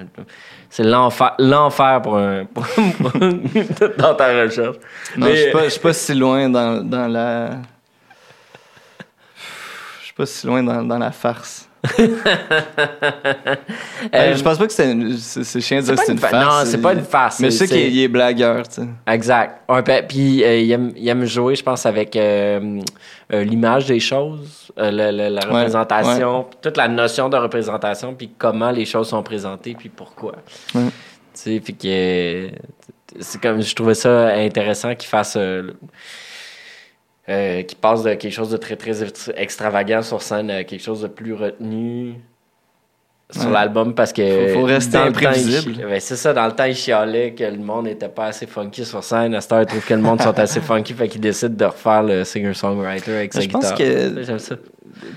c'est 0.69 0.83
l'enfer, 0.83 1.33
l'enfer 1.39 2.01
pour 2.01 2.17
un, 2.17 2.45
pour- 2.45 2.65
dans 3.97 4.15
ta 4.15 4.27
recherche. 4.43 4.77
Non, 5.15 5.27
Mais- 5.27 5.36
je 5.36 5.41
suis 5.43 5.51
pas, 5.51 5.88
pas 5.89 5.93
si 5.93 6.13
loin 6.13 6.50
dans, 6.50 6.83
dans 6.83 7.07
la. 7.07 7.51
Je 10.00 10.05
suis 10.05 10.13
pas 10.13 10.25
si 10.25 10.45
loin 10.47 10.63
dans, 10.63 10.83
dans 10.83 10.97
la 10.97 11.12
farce. 11.12 11.66
Euh, 14.13 14.36
je 14.36 14.43
pense 14.43 14.57
pas 14.57 14.67
que 14.67 14.74
c'est 14.74 15.62
chiant 15.62 15.79
de 15.79 15.84
dire 15.86 15.96
c'est 15.98 16.07
une 16.07 16.13
une 16.13 16.19
fa- 16.19 16.29
farce. 16.29 16.46
non, 16.65 16.72
c'est 16.72 16.77
pas 16.81 16.93
une 16.93 17.03
farce, 17.03 17.39
Mais 17.39 17.48
je 17.51 17.57
c'est- 17.57 17.67
sais 17.67 17.75
qu'il 17.89 18.00
est- 18.00 18.07
blagueur, 18.07 18.67
tu 18.67 18.81
sais. 18.81 18.88
Exact. 19.07 19.62
Ouais, 19.69 19.81
puis- 20.03 20.43
euh, 20.43 20.57
il, 20.60 20.72
aime, 20.72 20.91
il 20.96 21.07
aime 21.10 21.25
jouer, 21.25 21.55
je 21.55 21.63
pense, 21.63 21.86
avec 21.86 22.15
euh, 22.15 22.79
euh, 23.34 23.43
l'image 23.43 23.86
des 23.88 24.00
choses, 24.00 24.72
euh, 24.79 24.91
la, 24.91 25.12
la- 25.12 25.29
la 25.29 25.41
Ouais, 25.48 25.53
représentation, 25.53 26.46
toute 26.62 26.77
la 26.77 26.88
notion 26.88 27.27
de 27.29 27.38
représentation, 27.38 28.13
puis 28.13 28.31
comment 28.38 28.72
les 28.72 28.86
choses 28.86 29.10
sont 29.10 29.24
présentées, 29.24 29.75
puis 29.77 29.89
pourquoi. 29.89 30.34
Tu 30.74 30.79
sais, 31.34 31.60
puis 31.60 31.75
que 31.75 32.50
c'est 33.19 33.41
comme 33.41 33.62
je 33.62 33.75
trouvais 33.75 33.93
ça 33.96 34.27
intéressant 34.36 34.96
qu'il 34.96 35.10
fasse. 35.10 35.38
Euh, 37.29 37.62
qu'il 37.63 37.77
passe 37.77 38.03
de 38.03 38.13
quelque 38.13 38.31
chose 38.34 38.50
de 38.51 38.57
très 38.57 38.75
très 38.75 39.03
ext- 39.03 39.34
extravagant 39.36 40.01
sur 40.01 40.22
scène 40.22 40.50
à 40.50 40.63
quelque 40.63 40.81
chose 40.84 41.01
de 41.01 41.07
plus 41.07 41.34
retenu 41.34 42.15
sur 43.29 43.48
Ouais. 43.48 43.51
l'album 43.51 43.93
parce 43.93 44.13
que 44.13 44.53
Faut- 44.53 44.60
faut 44.62 44.65
rester 44.65 44.98
imprévisible. 44.98 45.86
ben, 45.86 46.00
c'est 46.00 46.15
ça 46.15 46.34
dans 46.34 46.46
le 46.46 46.53
temps 46.53 46.63
il 46.63 46.75
chialait 46.75 47.34
que 47.34 47.43
le 47.43 47.57
monde 47.57 47.84
n'était 47.86 48.07
pas 48.07 48.27
assez 48.27 48.48
funky 48.48 48.86
sur 48.86 49.03
scène 49.03 49.36
à 49.36 49.41
cette 49.41 49.51
heure 49.51 49.62
il 49.63 49.65
trouve 49.67 49.86
que 49.86 49.93
le 49.93 50.00
monde 50.01 50.22
sont 50.22 50.39
assez 50.39 50.62
funky 50.62 50.93
fait 50.93 51.10
qu'il 51.10 51.19
décide 51.19 51.57
de 51.57 51.65
refaire 51.65 52.03
le 52.03 52.24
singer 52.24 52.53
songwriter 52.53 53.13
avec 53.13 53.34
sa 53.34 53.41
Je 53.41 53.50
pense 53.50 53.63
guitare 53.74 53.77
que- 53.77 54.24
j'aime 54.24 54.39
ça 54.39 54.55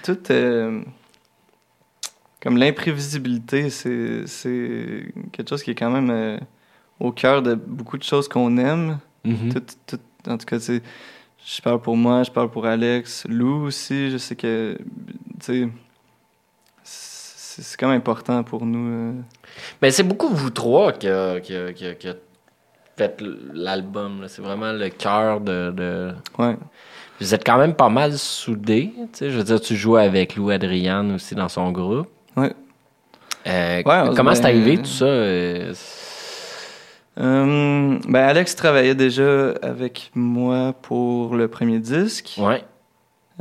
Tout. 0.05 0.19
euh, 0.33 0.81
comme 2.43 2.57
l'imprévisibilité, 2.57 3.69
c'est 3.71 4.23
c'est 4.27 5.05
quelque 5.31 5.49
chose 5.49 5.63
qui 5.63 5.73
est 5.73 5.75
quand 5.75 5.91
même 5.91 6.11
euh, 6.11 6.39
au 6.99 7.13
cœur 7.13 7.43
de 7.43 7.55
beaucoup 7.55 7.99
de 7.99 8.03
choses 8.03 8.29
qu'on 8.29 8.57
aime. 8.57 8.99
Mhm. 9.25 9.53
Tout, 9.53 9.63
tout- 9.87 10.01
en 10.31 10.39
tout 10.39 10.47
cas, 10.47 10.59
sais, 10.59 10.81
je 11.45 11.61
parle 11.63 11.81
pour 11.81 11.97
moi, 11.97 12.23
je 12.23 12.31
parle 12.31 12.51
pour 12.51 12.67
Alex, 12.67 13.25
Lou 13.29 13.67
aussi, 13.67 14.11
je 14.11 14.19
sais 14.19 14.37
que, 14.37 14.77
tu 15.41 15.45
sais, 15.45 15.69
c'est 16.85 17.77
même 17.89 17.97
important 17.97 18.43
pour 18.43 18.65
nous. 18.65 18.89
euh. 18.89 19.13
Mais 19.83 19.91
c'est 19.91 20.03
beaucoup 20.03 20.29
vous 20.29 20.51
trois 20.51 20.93
qui 20.93 21.09
a, 21.09 21.41
qui 21.41 21.55
a- 21.57 21.73
qui 21.73 21.87
a- 21.87 21.95
qui 21.95 22.09
a 22.09 22.15
fait 22.97 23.21
l'album. 23.53 24.25
C'est 24.29 24.43
vraiment 24.43 24.73
le 24.73 24.89
cœur 24.89 25.41
de, 25.41 25.71
de- 25.71 26.13
Ouais. 26.39 26.57
Vous 27.21 27.35
êtes 27.35 27.45
quand 27.45 27.59
même 27.59 27.75
pas 27.75 27.89
mal 27.91 28.17
soudés. 28.17 28.93
Je 29.21 29.27
veux 29.27 29.45
dire, 29.45 29.61
tu 29.61 29.77
joues 29.77 29.97
avec 29.97 30.37
Lou 30.37 30.49
Adriane 30.51 31.13
aussi 31.15 31.35
dans 31.35 31.49
son 31.49 31.71
groupe. 31.71 32.09
Ouais. 32.37 32.53
Euh, 33.47 33.83
Ouais, 33.85 34.15
comment 34.17 34.35
c'est 34.35 34.45
arrivé 34.45 34.77
tout 34.79 34.85
ça? 34.87 35.07
Euh, 37.21 37.99
ben 38.09 38.21
Alex 38.21 38.57
travaillait 38.57 38.95
déjà 38.95 39.51
avec 39.63 40.11
moi 40.15 40.73
pour 40.73 41.35
le 41.35 41.49
premier 41.49 41.79
disque. 41.79 42.37
Ouais. 42.39 42.65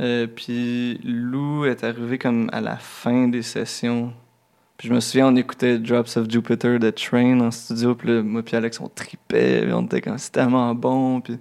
Euh, 0.00 0.26
puis 0.26 1.00
Lou 1.04 1.64
est 1.64 1.82
arrivé 1.84 2.18
comme 2.18 2.48
à 2.52 2.60
la 2.60 2.76
fin 2.76 3.28
des 3.28 3.42
sessions. 3.42 4.12
Puis 4.76 4.88
je 4.88 4.94
me 4.94 5.00
souviens, 5.00 5.28
on 5.28 5.36
écoutait 5.36 5.78
Drops 5.78 6.16
of 6.16 6.30
Jupiter 6.30 6.78
de 6.78 6.90
Train 6.90 7.40
en 7.40 7.50
studio. 7.50 7.94
Puis 7.94 8.08
là, 8.08 8.22
moi 8.22 8.42
puis 8.42 8.56
Alex, 8.56 8.80
on 8.80 8.88
tripait. 8.88 9.62
puis 9.62 9.72
on 9.72 9.82
était 9.82 10.00
comme, 10.00 10.18
c'est 10.18 10.32
tellement 10.32 10.74
bon. 10.74 11.20
Puis 11.20 11.38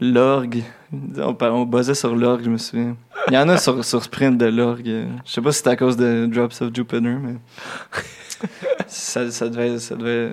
l'orgue, 0.00 0.62
on, 0.92 1.64
buzzait 1.64 1.94
sur 1.94 2.14
l'orgue, 2.14 2.44
je 2.44 2.50
me 2.50 2.58
souviens. 2.58 2.96
Il 3.28 3.34
y 3.34 3.38
en 3.38 3.48
a 3.48 3.58
sur, 3.58 3.84
sur 3.84 4.02
Sprint 4.02 4.38
de 4.38 4.46
l'orgue. 4.46 5.06
Je 5.24 5.30
sais 5.30 5.42
pas 5.42 5.52
si 5.52 5.62
c'est 5.62 5.68
à 5.68 5.76
cause 5.76 5.96
de 5.96 6.26
Drops 6.26 6.62
of 6.62 6.74
Jupiter, 6.74 7.00
mais 7.00 7.34
ça, 8.86 9.30
ça, 9.30 9.48
devait, 9.48 9.78
ça 9.78 9.96
devait 9.96 10.32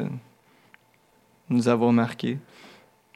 nous 1.49 1.67
avoir 1.69 1.91
marqué. 1.91 2.37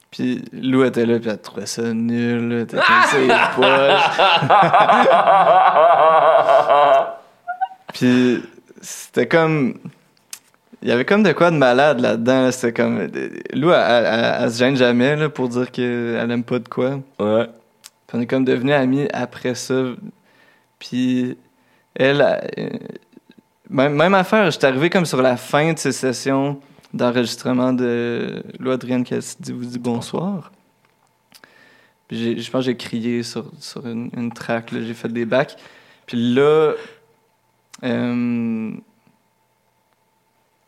Puis 0.09 0.43
Lou 0.51 0.83
était 0.83 1.05
là, 1.05 1.19
puis 1.19 1.29
elle 1.29 1.39
trouvait 1.41 1.65
ça 1.65 1.93
nul. 1.93 2.51
Elle 2.51 2.59
était 2.61 2.77
comme 2.77 2.85
ça, 2.85 3.21
il 3.21 3.31
est 3.31 3.55
poche. 3.55 4.01
Puis 7.93 8.43
c'était 8.81 9.27
comme. 9.27 9.75
Il 10.81 10.89
y 10.89 10.91
avait 10.91 11.05
comme 11.05 11.21
de 11.21 11.31
quoi 11.31 11.51
de 11.51 11.57
malade 11.57 11.99
là-dedans. 11.99 12.43
là. 12.43 12.51
C'était 12.51 12.73
comme. 12.73 12.99
Lou, 13.53 13.71
elle, 13.71 13.79
elle- 13.87 14.05
elle- 14.05 14.35
elle 14.43 14.51
se 14.51 14.57
gêne 14.59 14.75
jamais 14.75 15.15
là, 15.15 15.29
pour 15.29 15.47
dire 15.49 15.69
qu'elle 15.71 16.29
aime 16.31 16.43
pas 16.43 16.59
de 16.59 16.67
quoi. 16.67 16.99
Ouais. 17.19 17.45
Puis 18.07 18.17
on 18.17 18.21
est 18.21 18.27
comme 18.27 18.45
devenus 18.45 18.73
amis 18.73 19.07
après 19.13 19.55
ça. 19.55 19.75
Puis 20.79 21.37
elle, 21.95 22.25
même, 23.69 23.93
même 23.93 24.13
affaire, 24.15 24.49
j'étais 24.49 24.67
arrivé 24.67 24.89
comme 24.89 25.05
sur 25.05 25.21
la 25.21 25.37
fin 25.37 25.73
de 25.73 25.77
ces 25.77 25.91
sessions 25.91 26.59
d'enregistrement 26.93 27.73
de 27.73 28.43
Lou 28.59 28.71
Adrienne 28.71 29.03
dit, 29.03 29.51
vous 29.51 29.65
dit 29.65 29.79
bonsoir. 29.79 30.51
Puis 32.07 32.41
je 32.41 32.51
pense 32.51 32.61
que 32.61 32.65
j'ai 32.71 32.77
crié 32.77 33.23
sur, 33.23 33.49
sur 33.59 33.87
une, 33.87 34.09
une 34.17 34.31
track, 34.31 34.71
j'ai 34.71 34.93
fait 34.93 35.07
des 35.07 35.25
bacs. 35.25 35.55
Puis 36.05 36.33
là, 36.33 36.73
euh, 37.83 38.71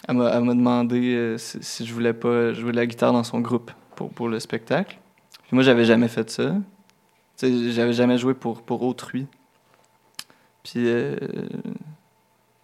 elle 0.08 0.16
m'a 0.16 0.40
demandé 0.40 1.16
euh, 1.16 1.38
si, 1.38 1.58
si 1.62 1.86
je 1.86 1.94
voulais 1.94 2.14
pas 2.14 2.54
jouer 2.54 2.72
de 2.72 2.78
la 2.78 2.86
guitare 2.86 3.14
dans 3.14 3.24
son 3.24 3.42
groupe 3.42 3.72
pour, 3.96 4.10
pour 4.10 4.30
le 4.30 4.40
spectacle. 4.40 4.98
Puis 5.48 5.56
moi, 5.56 5.64
j'avais 5.64 5.86
jamais 5.86 6.08
fait 6.08 6.30
ça. 6.30 6.56
J'avais 7.42 7.94
jamais 7.94 8.18
joué 8.18 8.34
pour, 8.34 8.62
pour 8.62 8.84
autrui. 8.84 9.28
Puis 10.64 10.88
euh, 10.88 11.18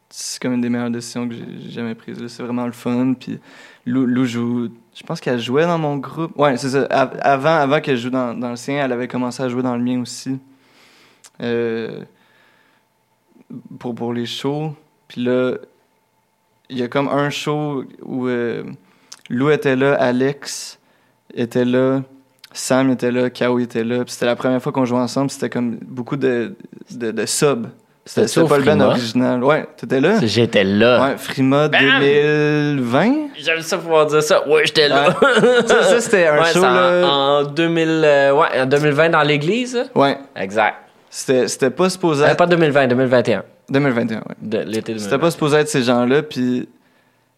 c'est 0.09 0.41
comme 0.41 0.53
une 0.53 0.61
des 0.61 0.69
meilleures 0.69 0.89
décisions 0.89 1.27
que 1.27 1.35
j'ai 1.35 1.69
jamais 1.69 1.95
prises. 1.95 2.25
C'est 2.27 2.43
vraiment 2.43 2.65
le 2.65 2.71
fun. 2.71 3.13
Puis 3.13 3.39
Lou, 3.85 4.25
joue. 4.25 4.69
Je 4.95 5.03
pense 5.03 5.19
qu'elle 5.21 5.39
jouait 5.39 5.65
dans 5.65 5.77
mon 5.77 5.97
groupe. 5.97 6.37
Ouais, 6.37 6.57
c'est 6.57 6.69
ça. 6.69 6.83
Av- 6.89 7.17
Avant, 7.21 7.55
avant 7.55 7.79
qu'elle 7.79 7.97
joue 7.97 8.09
dans, 8.09 8.33
le 8.33 8.55
sien, 8.55 8.83
elle 8.83 8.91
avait 8.91 9.07
commencé 9.07 9.43
à 9.43 9.49
jouer 9.49 9.61
dans 9.63 9.75
le 9.75 9.83
mien 9.83 10.01
aussi. 10.01 10.39
Euh, 11.41 12.03
pour, 13.79 13.95
pour 13.95 14.13
les 14.13 14.25
shows. 14.25 14.75
Puis 15.07 15.23
là, 15.23 15.55
il 16.69 16.77
y 16.77 16.83
a 16.83 16.87
comme 16.87 17.07
un 17.07 17.29
show 17.29 17.83
où 18.03 18.27
euh, 18.27 18.63
Lou 19.29 19.49
était 19.49 19.75
là, 19.75 19.93
Alex 19.95 20.79
était 21.33 21.65
là, 21.65 22.03
Sam 22.51 22.89
était 22.91 23.11
là, 23.11 23.29
Kao 23.29 23.59
était 23.59 23.83
là. 23.83 24.03
C'était 24.07 24.25
la 24.25 24.35
première 24.35 24.61
fois 24.61 24.71
qu'on 24.71 24.85
jouait 24.85 24.99
ensemble. 24.99 25.29
C'était 25.29 25.49
comme 25.49 25.77
beaucoup 25.77 26.17
de, 26.17 26.55
de, 26.91 27.11
de 27.11 27.25
subs. 27.25 27.69
C'était 28.11 28.47
pas 28.47 28.57
le 28.57 28.63
band 28.63 28.71
Frima? 28.71 28.87
original. 28.87 29.43
Ouais, 29.43 29.65
t'étais 29.77 30.01
là? 30.01 30.15
J'étais 30.23 30.63
là. 30.63 31.03
Ouais, 31.09 31.17
Frima 31.17 31.67
Bam! 31.67 31.79
2020. 31.99 33.13
J'aime 33.37 33.61
ça 33.61 33.77
pouvoir 33.77 34.07
dire 34.07 34.23
ça. 34.23 34.47
Ouais, 34.47 34.63
j'étais 34.65 34.87
là. 34.87 35.15
ça, 35.67 35.83
ça, 35.83 36.01
c'était 36.01 36.25
un 36.27 36.37
Ouais, 36.41 36.45
show, 36.45 36.59
c'est 36.61 36.65
en, 36.65 36.73
là. 36.73 37.07
en 37.07 37.43
2000, 37.43 37.87
euh, 38.03 38.31
ouais, 38.33 38.47
en 38.61 38.65
2020 38.65 39.09
dans 39.09 39.21
l'église. 39.21 39.77
Ouais, 39.93 40.17
Exact. 40.35 40.75
c'était 41.09 41.47
c'était 41.47 41.69
pas 41.69 41.89
supposé 41.89 42.23
Euh, 42.23 42.27
être... 42.29 42.37
pas 42.37 42.47
2020, 42.47 42.87
2021. 42.87 43.43
2021, 43.69 44.15
ouais. 44.17 44.21
De 44.41 44.57
l'été 44.59 44.93
2020. 44.93 44.99
C'était 45.03 45.19
pas 45.19 45.29
supposé 45.31 45.57
être 45.57 45.69
ces 45.69 45.83
gens-là, 45.83 46.23
puis... 46.23 46.67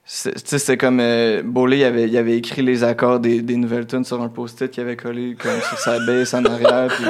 c'est- 0.05 0.31
Tu 0.35 0.39
sais, 0.45 0.57
c'était 0.59 0.77
comme... 0.77 0.99
Euh, 1.01 1.41
Bolé, 1.43 1.79
il 1.79 1.83
avait, 1.83 2.07
il 2.07 2.17
avait 2.17 2.37
écrit 2.37 2.61
les 2.61 2.85
accords 2.85 3.19
des, 3.19 3.41
des 3.41 3.57
nouvelles 3.57 3.85
tunes 3.87 4.05
sur 4.05 4.21
un 4.21 4.29
post-it 4.29 4.71
qu'il 4.71 4.83
avait 4.83 4.95
collé 4.95 5.35
comme 5.37 5.59
sur 5.67 5.77
sa 5.77 5.99
baisse 5.99 6.33
en 6.33 6.45
arrière, 6.45 6.87
puis... 6.95 7.05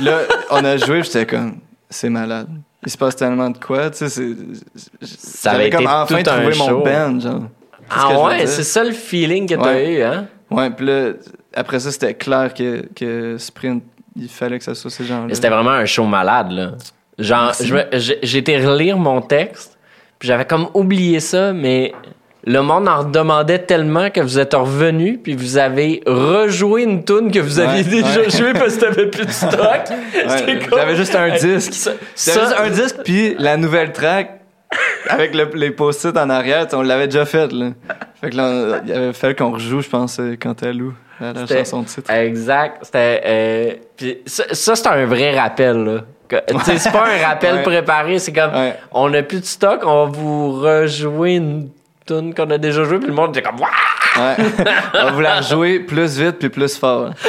là, 0.04 0.18
on 0.50 0.64
a 0.64 0.76
joué, 0.76 1.04
j'étais 1.04 1.26
comme... 1.26 1.58
C'est 1.88 2.10
malade. 2.10 2.48
Il 2.84 2.90
se 2.90 2.96
passe 2.98 3.16
tellement 3.16 3.50
de 3.50 3.58
quoi, 3.58 3.90
tu 3.90 4.08
sais. 4.08 4.36
Ça 5.02 5.52
avait 5.52 5.70
comme 5.70 5.82
été 5.82 5.90
enfin 5.90 6.22
tout 6.22 6.30
un 6.30 6.42
mon 6.42 6.50
show. 6.52 6.82
band, 6.84 7.20
genre. 7.20 7.40
Ce 7.88 7.94
Ah 7.94 8.20
ouais, 8.24 8.46
c'est 8.46 8.62
ça 8.64 8.82
le 8.84 8.92
feeling 8.92 9.48
que 9.48 9.54
t'as 9.54 9.62
Ouais. 9.74 9.92
eu, 9.94 10.02
hein? 10.02 10.26
Ouais, 10.50 10.70
puis 10.70 10.86
là, 10.86 11.12
après 11.54 11.80
ça, 11.80 11.90
c'était 11.92 12.14
clair 12.14 12.52
que, 12.54 12.84
que 12.94 13.36
Sprint, 13.38 13.82
il 14.16 14.28
fallait 14.28 14.58
que 14.58 14.64
ça 14.64 14.74
soit 14.74 14.90
ces 14.90 15.04
gens-là. 15.04 15.34
C'était 15.34 15.48
vraiment 15.48 15.70
un 15.70 15.84
show 15.86 16.04
malade, 16.04 16.50
là. 16.52 16.72
Genre, 17.18 17.52
j'ai 17.92 18.18
j'ai 18.22 18.38
été 18.38 18.58
relire 18.64 18.98
mon 18.98 19.20
texte, 19.20 19.78
puis 20.18 20.28
j'avais 20.28 20.44
comme 20.44 20.68
oublié 20.74 21.18
ça, 21.20 21.52
mais 21.52 21.94
le 22.48 22.60
monde 22.62 22.88
en 22.88 22.98
redemandait 23.00 23.58
tellement 23.58 24.08
que 24.10 24.20
vous 24.20 24.38
êtes 24.38 24.54
revenu, 24.54 25.18
puis 25.18 25.34
vous 25.34 25.58
avez 25.58 26.00
rejoué 26.06 26.84
une 26.84 27.04
tune 27.04 27.30
que 27.32 27.40
vous 27.40 27.58
aviez 27.58 27.82
Ouais, 27.82 28.02
déjà 28.02 28.20
ouais. 28.20 28.30
jouée 28.30 28.52
parce 28.52 28.76
que 28.76 28.80
t'avais 28.82 29.06
plus 29.06 29.26
de 29.26 29.30
stock. 29.32 29.50
Ouais, 29.50 30.58
comme- 30.68 30.78
J'avais 30.78 30.96
juste 30.96 31.14
un 31.16 31.30
disque. 31.36 31.72
Ça, 31.74 31.90
J'avais 32.16 32.38
ça- 32.38 32.40
juste 32.46 32.60
un 32.60 32.70
disque, 32.70 32.96
puis 33.04 33.34
la 33.38 33.56
nouvelle 33.56 33.92
track, 33.92 34.40
avec 35.08 35.34
le- 35.34 35.50
les 35.54 35.70
post-it 35.72 36.16
en 36.16 36.30
arrière, 36.30 36.66
on 36.72 36.82
l'avait 36.82 37.06
déjà 37.08 37.24
faite, 37.26 37.52
là. 37.52 37.70
Fait 38.20 38.30
que 38.30 38.36
là, 38.36 38.44
on- 38.44 38.86
il 38.86 38.92
avait 38.92 39.12
fallu 39.12 39.34
qu'on 39.34 39.52
rejoue, 39.52 39.80
je 39.80 39.88
pense, 39.88 40.18
euh, 40.20 40.36
quand 40.40 40.62
à 40.62 40.72
Lou, 40.72 40.94
à 41.20 41.32
la 41.32 41.46
chanson 41.46 41.82
de 41.82 41.86
titre. 41.86 42.10
Exact. 42.12 42.78
C'était. 42.82 43.22
euh, 43.24 43.70
puis 43.96 44.18
ça, 44.26 44.44
ça, 44.52 44.76
c'est 44.76 44.86
un 44.88 45.04
vrai 45.06 45.38
rappel, 45.38 45.76
là. 45.84 46.00
C'est 46.64 46.90
pas 46.92 47.04
un 47.06 47.26
rappel 47.26 47.62
préparé, 47.62 48.18
c'est 48.18 48.32
comme 48.32 48.50
on 48.92 49.12
a 49.14 49.22
plus 49.22 49.40
de 49.40 49.44
stock, 49.44 49.80
on 49.84 50.06
va 50.06 50.10
vous 50.10 50.60
rejouer 50.60 51.36
une 51.36 51.68
tune 52.06 52.34
qu'on 52.34 52.48
a 52.50 52.58
déjà 52.58 52.84
jouée, 52.84 52.98
puis 52.98 53.08
le 53.08 53.14
monde 53.14 53.36
était 53.36 53.42
comme 53.46 53.58
Wouah! 53.60 53.68
Ouais. 54.18 54.36
on 54.94 55.04
va 55.04 55.10
vous 55.12 55.20
la 55.20 55.36
rejouer 55.40 55.80
plus 55.80 56.18
vite 56.18 56.38
puis 56.38 56.48
plus 56.48 56.76
fort. 56.78 57.10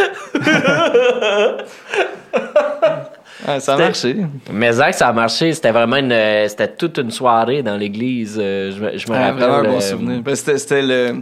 Ouais, 3.48 3.60
ça 3.60 3.76
a 3.76 3.78
marché. 3.78 4.26
Mais 4.52 4.74
Zach, 4.74 4.96
ça 4.96 5.08
a 5.10 5.14
marché. 5.14 5.54
C'était 5.54 5.72
vraiment 5.72 5.98
une. 5.98 6.12
euh, 6.12 6.48
C'était 6.50 6.68
toute 6.74 6.98
une 6.98 7.12
soirée 7.12 7.62
dans 7.64 7.78
l'église. 7.78 8.38
euh, 8.42 8.72
Je, 8.72 8.82
me- 8.84 8.98
je 8.98 9.08
me 9.08 9.14
Ouais, 9.14 9.24
rappelle. 9.24 9.38
vraiment 9.38 9.58
un 9.60 9.64
bon 9.64 9.78
euh, 9.78 9.82
souvenir. 9.82 10.22
Ben, 10.22 10.36
C'était 10.36 10.58
c'était 10.58 10.82
le, 10.82 11.22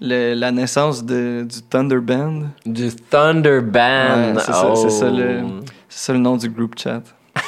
le- 0.00 0.34
la 0.34 0.50
naissance 0.50 1.04
de, 1.04 1.46
du 1.48 1.62
Thunder 1.62 2.00
Band. 2.00 2.48
Du 2.66 2.90
Thunder 2.94 3.60
Band. 3.62 4.34
Ouais, 4.34 4.40
c'est 4.40 4.52
ça- 4.52 4.74
c'est 4.76 4.90
ça 4.90 5.08
le- 5.08 5.40
Oh. 5.44 5.60
C'est 5.88 6.06
ça 6.06 6.12
le 6.12 6.18
nom 6.18 6.36
du 6.36 6.48
group 6.50 6.74
chat. 6.78 7.00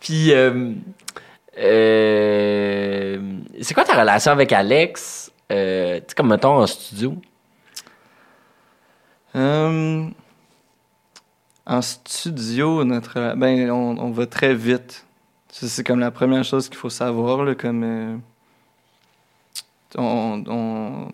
Puis, 0.00 0.32
euh, 0.32 0.70
euh, 1.58 3.18
c'est 3.60 3.74
quoi 3.74 3.84
ta 3.84 3.98
relation 3.98 4.32
avec 4.32 4.52
Alex? 4.52 5.30
Euh, 5.52 6.00
tu 6.06 6.14
comme 6.14 6.28
mettons 6.28 6.54
en 6.56 6.66
studio? 6.66 7.16
Euh, 9.34 10.08
en 11.66 11.82
studio, 11.82 12.84
notre, 12.84 13.34
ben, 13.36 13.70
on, 13.70 13.98
on 13.98 14.10
va 14.10 14.26
très 14.26 14.54
vite. 14.54 15.04
C'est 15.48 15.84
comme 15.86 16.00
la 16.00 16.10
première 16.10 16.44
chose 16.44 16.68
qu'il 16.68 16.76
faut 16.78 16.90
savoir. 16.90 17.44
Là, 17.44 17.54
comme, 17.54 17.82
euh, 17.84 18.16
on, 19.96 20.44
on- 20.46 21.08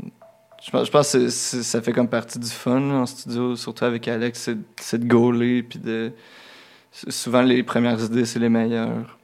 je 0.64 0.70
pense, 0.90 1.12
que 1.12 1.28
ça 1.28 1.82
fait 1.82 1.92
comme 1.92 2.08
partie 2.08 2.38
du 2.38 2.48
fun 2.50 2.80
en 2.90 3.06
studio, 3.06 3.56
surtout 3.56 3.84
avec 3.84 4.06
Alex, 4.08 4.40
c'est 4.40 4.56
c'est 4.80 4.98
de 4.98 5.06
gauler. 5.08 5.62
Puis 5.64 5.78
de, 5.80 6.12
souvent, 6.92 7.42
les 7.42 7.62
premières 7.64 8.00
idées, 8.04 8.24
c'est 8.24 8.38
les 8.38 8.48
meilleures. 8.48 9.18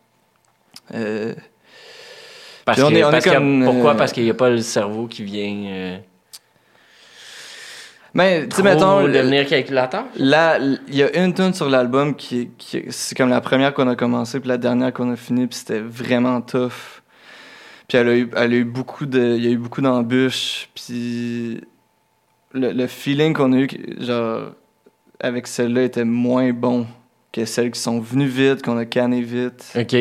Euh, 0.94 1.34
Parce 2.64 2.80
on 2.82 2.88
que, 2.90 2.94
est- 2.94 3.04
on 3.04 3.08
est 3.08 3.12
parce 3.12 3.24
que- 3.24 3.30
comme, 3.30 3.64
pourquoi? 3.64 3.92
euh, 3.92 3.96
Parce 3.96 4.12
qu'il 4.12 4.24
n'y 4.24 4.30
a 4.30 4.34
pas 4.34 4.50
le 4.50 4.58
cerveau 4.60 5.06
qui 5.06 5.24
vient 5.24 5.64
euh, 5.66 5.98
mais, 8.14 8.48
tu 8.48 8.56
sais, 8.56 8.62
mettons, 8.62 9.02
devenir 9.06 9.46
calculateur? 9.46 10.06
Là, 10.16 10.58
il 10.58 10.94
y 10.94 11.02
a 11.02 11.14
une 11.24 11.34
tune 11.34 11.52
sur 11.52 11.68
l'album 11.68 12.16
qui, 12.16 12.48
qui 12.56 12.82
c'est 12.88 13.14
comme 13.16 13.28
la 13.28 13.40
première 13.42 13.74
qu'on 13.74 13.86
a 13.86 13.94
commencé 13.96 14.40
puis 14.40 14.48
la 14.48 14.56
dernière 14.56 14.92
qu'on 14.94 15.12
a 15.12 15.16
fini 15.16 15.46
puis 15.46 15.58
c'était 15.58 15.80
vraiment 15.80 16.40
tough. 16.40 17.02
Puis 17.86 17.98
elle 17.98 18.08
a 18.08 18.16
eu, 18.16 18.30
elle 18.34 18.52
a 18.52 18.56
eu 18.56 18.64
beaucoup 18.64 19.04
de, 19.06 19.36
il 19.36 19.44
y 19.44 19.48
a 19.48 19.50
eu 19.50 19.58
beaucoup 19.58 19.82
d'embûches 19.82 20.68
puis 20.74 21.60
le, 22.52 22.72
le 22.72 22.86
feeling 22.86 23.34
qu'on 23.34 23.52
a 23.52 23.58
eu, 23.58 23.68
genre 24.00 24.52
avec 25.20 25.46
celle-là 25.46 25.82
était 25.82 26.04
moins 26.04 26.52
bon 26.52 26.86
que 27.30 27.44
celles 27.44 27.70
qui 27.70 27.80
sont 27.80 28.00
venues 28.00 28.26
vite, 28.26 28.62
qu'on 28.62 28.78
a 28.78 28.86
canné 28.86 29.20
vite. 29.20 29.70
OK. 29.78 29.96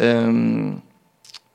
Euh, 0.00 0.70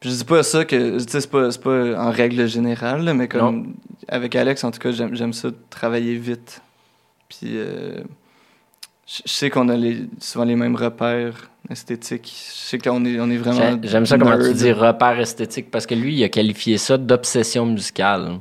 je 0.02 0.10
dis 0.10 0.24
pas 0.26 0.44
ça 0.44 0.66
que, 0.66 0.98
tu 1.00 1.06
c'est 1.08 1.30
pas, 1.30 1.50
pas 1.64 2.00
en 2.00 2.12
règle 2.12 2.48
générale, 2.48 3.04
là, 3.04 3.14
mais 3.14 3.28
comme 3.28 3.74
avec 4.08 4.36
Alex, 4.36 4.64
en 4.64 4.72
tout 4.72 4.80
cas, 4.80 4.92
j'aime, 4.92 5.34
ça 5.34 5.50
travailler 5.70 6.16
vite. 6.16 6.62
Puis 7.30 7.54
euh, 7.54 8.02
je 9.08 9.22
sais 9.26 9.50
qu'on 9.50 9.70
a 9.70 9.76
les, 9.76 10.06
souvent 10.20 10.46
les 10.46 10.56
mêmes 10.56 10.76
repères 10.76 11.50
esthétiques. 11.70 12.32
Je 12.54 12.60
sais 12.70 12.78
qu'on 12.78 13.04
est, 13.06 13.20
on 13.20 13.30
est 13.32 13.38
vraiment. 13.38 13.80
J'ai- 13.82 13.90
J'aime 13.90 14.06
ça 14.06 14.18
comment 14.18 14.38
tu 14.38 14.54
dis 14.54 14.72
repère 14.72 15.20
esthétique 15.20 15.72
parce 15.72 15.86
que 15.88 15.96
lui, 15.96 16.16
il 16.16 16.24
a 16.24 16.30
qualifié 16.30 16.78
ça 16.78 16.98
d'obsession 16.98 17.66
musicale. 17.66 18.40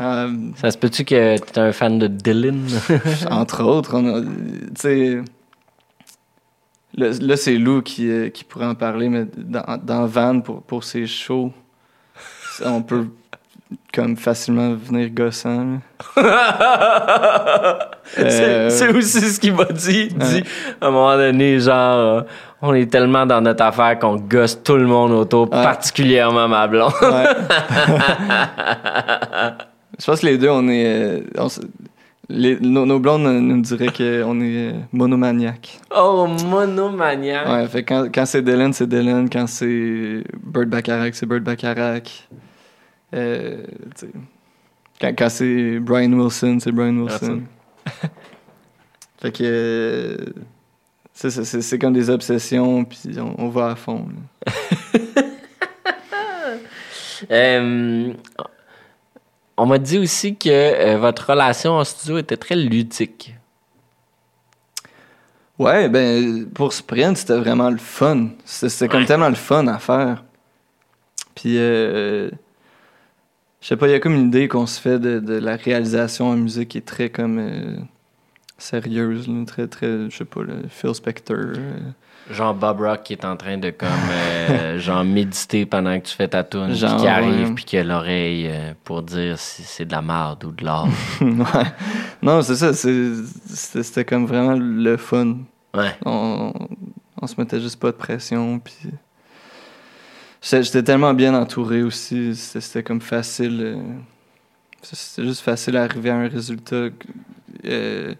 Euh, 0.00 0.30
Ça 0.56 0.70
se 0.70 0.78
peut-tu 0.78 1.04
que 1.04 1.38
t'es 1.38 1.58
un 1.60 1.72
fan 1.72 1.98
de 1.98 2.06
Dylan? 2.06 2.66
entre 3.30 3.62
autres, 3.64 3.94
on 3.98 4.14
a, 4.16 4.20
tu 4.22 4.28
sais. 4.76 5.22
Là, 6.96 7.08
là, 7.20 7.36
c'est 7.36 7.56
Lou 7.58 7.82
qui, 7.82 8.08
euh, 8.10 8.30
qui 8.30 8.44
pourrait 8.44 8.66
en 8.66 8.74
parler, 8.74 9.08
mais 9.08 9.26
dans, 9.36 9.78
dans 9.82 10.06
Van, 10.06 10.40
pour, 10.40 10.62
pour 10.62 10.84
ses 10.84 11.06
shows, 11.06 11.52
on 12.64 12.82
peut 12.82 13.06
comme 13.92 14.16
facilement 14.16 14.74
venir 14.74 15.10
gossant. 15.10 15.78
Euh, 18.18 18.70
c'est 18.70 18.88
aussi 18.94 19.20
ce 19.20 19.40
qu'il 19.40 19.52
m'a 19.54 19.64
dit. 19.64 20.08
Il 20.10 20.16
dit, 20.16 20.36
Ouais. 20.36 20.42
à 20.80 20.86
un 20.86 20.90
moment 20.92 21.16
donné, 21.16 21.58
genre, 21.58 21.98
euh, 21.98 22.22
on 22.62 22.72
est 22.72 22.88
tellement 22.90 23.26
dans 23.26 23.40
notre 23.40 23.64
affaire 23.64 23.98
qu'on 23.98 24.14
gosse 24.16 24.62
tout 24.62 24.76
le 24.76 24.86
monde 24.86 25.10
autour, 25.10 25.42
Ouais. 25.52 25.62
particulièrement 25.62 26.46
ma 26.46 26.68
blonde. 26.68 26.92
Ouais. 27.02 27.26
Je 29.98 30.04
pense 30.06 30.20
que 30.20 30.26
les 30.26 30.38
deux, 30.38 30.50
on 30.50 30.68
est. 30.68 31.24
on 31.36 31.48
les- 32.28 32.58
nos, 32.60 32.84
nos 32.86 32.98
blondes 32.98 33.22
nous 33.22 33.60
diraient 33.62 33.92
qu'on 33.92 34.40
est 34.40 34.74
monomaniaques. 34.92 35.78
oh, 35.96 36.26
monomaniaque. 36.46 37.48
Ouais, 37.48 37.66
fait 37.68 37.84
quand, 37.84 38.08
quand 38.12 38.26
c'est 38.26 38.42
Dylan, 38.42 38.72
c'est 38.72 38.86
Dylan. 38.88 39.28
Quand 39.30 39.46
c'est 39.46 40.24
Bird 40.44 40.68
Bacharach, 40.68 41.14
c'est 41.14 41.26
Bird 41.26 41.42
Bacharach. 41.44 42.28
Euh, 43.14 43.62
quand 45.00 45.12
quand 45.16 45.28
c'est 45.28 45.78
Brian 45.78 46.12
Wilson, 46.12 46.58
c'est 46.60 46.72
Brian 46.72 46.96
Wilson. 46.96 47.42
fait 49.18 49.32
que. 49.32 49.44
euh, 49.44 50.16
c'est- 51.14 51.78
comme 51.78 51.92
des 51.94 52.10
obsessions, 52.10 52.84
puis 52.84 52.98
on, 53.18 53.34
on 53.38 53.48
va 53.48 53.70
à 53.70 53.76
fond. 53.76 54.06
Euh, 57.30 58.12
on 59.56 59.66
m'a 59.66 59.78
dit 59.78 59.98
aussi 59.98 60.36
que 60.36 60.48
euh, 60.50 60.98
votre 60.98 61.30
relation 61.30 61.72
en 61.72 61.84
studio 61.84 62.18
était 62.18 62.36
très 62.36 62.56
ludique. 62.56 63.34
Ouais, 65.58 65.88
ben, 65.88 66.46
pour 66.50 66.72
Sprint, 66.72 67.16
c'était 67.16 67.38
vraiment 67.38 67.70
le 67.70 67.78
fun. 67.78 68.28
C'était 68.44 68.88
comme 68.88 69.00
Ouais. 69.00 69.06
tellement 69.06 69.30
le 69.30 69.34
fun 69.34 69.66
à 69.68 69.78
faire. 69.78 70.22
Puis, 71.34 71.56
euh, 71.58 72.30
je 73.62 73.66
sais 73.68 73.76
pas, 73.76 73.88
il 73.88 73.92
y 73.92 73.94
a 73.94 74.00
comme 74.00 74.14
une 74.14 74.28
idée 74.28 74.48
qu'on 74.48 74.66
se 74.66 74.78
fait 74.80 74.98
de, 74.98 75.18
de 75.18 75.34
la 75.34 75.56
réalisation 75.56 76.26
en 76.28 76.36
musique 76.36 76.68
qui 76.70 76.78
est 76.78 76.86
très 76.86 77.08
comme 77.08 77.38
euh, 77.38 77.76
sérieuse, 78.58 79.30
très, 79.46 79.66
très, 79.66 80.10
je 80.10 80.16
sais 80.16 80.24
pas, 80.26 80.42
le 80.42 80.64
Phil 80.68 80.94
Spector. 80.94 81.36
euh, 81.38 81.78
Genre 82.30 82.54
Bob 82.54 82.80
Rock 82.80 83.04
qui 83.04 83.12
est 83.12 83.24
en 83.24 83.36
train 83.36 83.56
de 83.56 83.70
comme 83.70 83.88
euh, 84.10 84.78
genre 84.80 85.04
méditer 85.04 85.64
pendant 85.64 85.98
que 86.00 86.06
tu 86.06 86.14
fais 86.14 86.26
ta 86.28 86.42
tune, 86.42 86.72
qui 86.74 86.84
arrive 87.06 87.54
puis 87.54 87.64
qui 87.64 87.78
a 87.78 87.84
l'oreille 87.84 88.48
euh, 88.50 88.72
pour 88.82 89.02
dire 89.02 89.38
si 89.38 89.62
c'est 89.62 89.84
de 89.84 89.92
la 89.92 90.02
merde 90.02 90.42
ou 90.44 90.50
de 90.50 90.64
l'or. 90.64 90.88
ouais. 91.20 91.36
Non, 92.22 92.42
c'est 92.42 92.56
ça, 92.56 92.72
c'est- 92.72 93.14
c'était 93.82 94.04
comme 94.04 94.26
vraiment 94.26 94.56
le 94.58 94.96
fun. 94.96 95.36
ouais. 95.74 95.92
On, 96.04 96.52
on 97.22 97.26
se 97.28 97.34
mettait 97.38 97.60
juste 97.60 97.78
pas 97.80 97.88
de 97.92 97.96
pression, 97.96 98.58
puis... 98.58 98.74
J'étais 100.42 100.82
tellement 100.82 101.12
bien 101.14 101.34
entouré 101.34 101.82
aussi, 101.82 102.36
c'était 102.36 102.82
comme 102.82 103.00
facile... 103.00 103.60
euh, 103.62 103.76
C'était 104.82 105.26
juste 105.26 105.40
facile 105.42 105.72
d'arriver 105.74 106.10
à 106.10 106.16
un 106.16 106.28
résultat 106.28 106.90
que, 107.62 108.14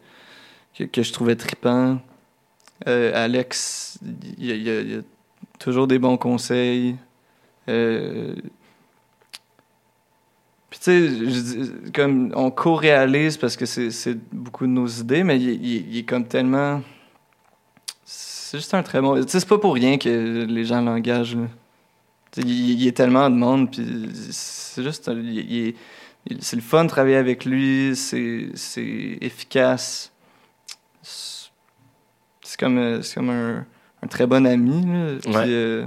que, 0.77 0.85
que 0.85 1.03
je 1.03 1.13
trouvais 1.13 1.37
trippant. 1.37 1.99
Euh, 2.87 3.13
Alex, 3.15 3.99
il 4.39 4.45
y 4.47 4.53
a, 4.53 4.55
y 4.57 4.71
a- 4.71 4.83
y 4.83 4.95
a 4.97 5.03
toujours 5.59 5.87
des 5.87 5.99
bons 5.99 6.17
conseils. 6.19 6.97
Euh, 7.69 8.35
Puis 10.71 10.79
tu 10.83 11.43
sais, 11.45 11.73
comme 11.95 12.33
on 12.35 12.51
co-réalise 12.51 13.37
parce 13.37 13.57
que 13.57 13.65
c'est 13.67 14.19
beaucoup 14.33 14.67
de 14.67 14.73
nos 14.73 14.87
idées, 14.89 15.25
mais 15.25 15.41
il, 15.41 15.97
est 15.99 16.03
comme 16.03 16.27
tellement... 16.27 16.83
C'est 18.05 18.59
juste 18.59 18.75
un 18.75 18.83
très 18.83 19.01
bon... 19.01 19.17
Tu 19.23 19.29
sais, 19.29 19.41
c'est 19.41 19.49
pas 19.49 19.59
pour 19.59 19.75
rien 19.75 19.97
que 19.99 20.45
les 20.45 20.65
gens 20.65 20.81
l'engagent, 20.83 21.37
Il, 22.37 22.49
il 22.81 22.87
est 22.87 22.97
tellement 22.97 23.31
de 23.31 23.37
monde, 23.37 23.71
puis 23.71 23.85
c'est 24.31 24.83
juste... 24.83 25.11
c'est 26.41 26.57
le 26.57 26.63
fun 26.63 26.85
de 26.85 26.89
travailler 26.89 27.17
avec 27.17 27.45
lui, 27.45 27.97
c'est 27.97 28.51
efficace. 29.21 30.13
C'est 32.59 32.65
comme, 32.65 32.79
euh, 32.79 33.01
comme 33.15 33.29
un, 33.31 33.67
un 34.03 34.07
très 34.07 34.27
bon 34.27 34.47
ami, 34.47 34.87
là. 34.87 35.19
Puis, 35.23 35.31
Ouais. 35.37 35.45
euh, 35.47 35.87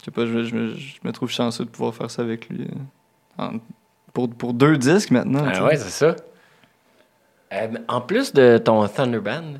je 0.00 0.04
sais 0.06 0.10
pas, 0.10 0.24
je, 0.24 0.42
je 0.44 0.54
me- 0.54 0.74
je 0.74 0.94
me 1.04 1.12
trouve 1.12 1.28
chanceux 1.30 1.64
de 1.66 1.70
pouvoir 1.70 1.94
faire 1.94 2.10
ça 2.10 2.22
avec 2.22 2.48
lui. 2.48 2.62
euh, 2.62 3.42
en- 3.42 3.58
pour, 4.14 4.30
pour 4.30 4.54
deux 4.54 4.78
disques 4.78 5.10
maintenant. 5.10 5.44
Ah 5.52 5.64
ouais, 5.64 5.76
c'est 5.76 5.90
ça. 5.90 6.16
Euh, 7.52 7.66
en 7.88 8.00
plus 8.00 8.32
de 8.32 8.56
ton 8.58 8.86
Thunderband, 8.88 9.54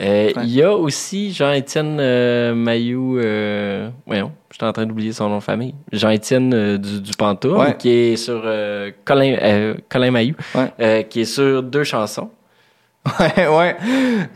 euh, 0.00 0.32
il 0.42 0.48
y 0.50 0.62
a 0.62 0.74
aussi 0.74 1.32
Jean-Étienne 1.32 1.98
euh, 2.00 2.54
Mailloux. 2.54 3.18
Euh, 3.18 3.90
voyons, 4.06 4.32
j'étais 4.50 4.64
en 4.64 4.72
train 4.72 4.86
d'oublier 4.86 5.12
son 5.12 5.28
nom 5.28 5.38
de 5.38 5.42
famille. 5.42 5.74
Jean-Étienne 5.92 6.76
du, 6.78 7.00
du 7.02 7.12
Pantoum, 7.12 7.58
Ouais. 7.58 7.76
qui 7.76 7.90
est 7.90 8.16
sur 8.16 8.40
Colin, 9.04 9.74
Colin 9.88 10.12
Ouais. 10.12 10.32
euh, 10.80 11.02
qui 11.02 11.20
est 11.20 11.24
sur 11.24 11.62
deux 11.62 11.84
chansons. 11.84 12.30
Ouais, 13.06 13.46
ouais. 13.48 13.76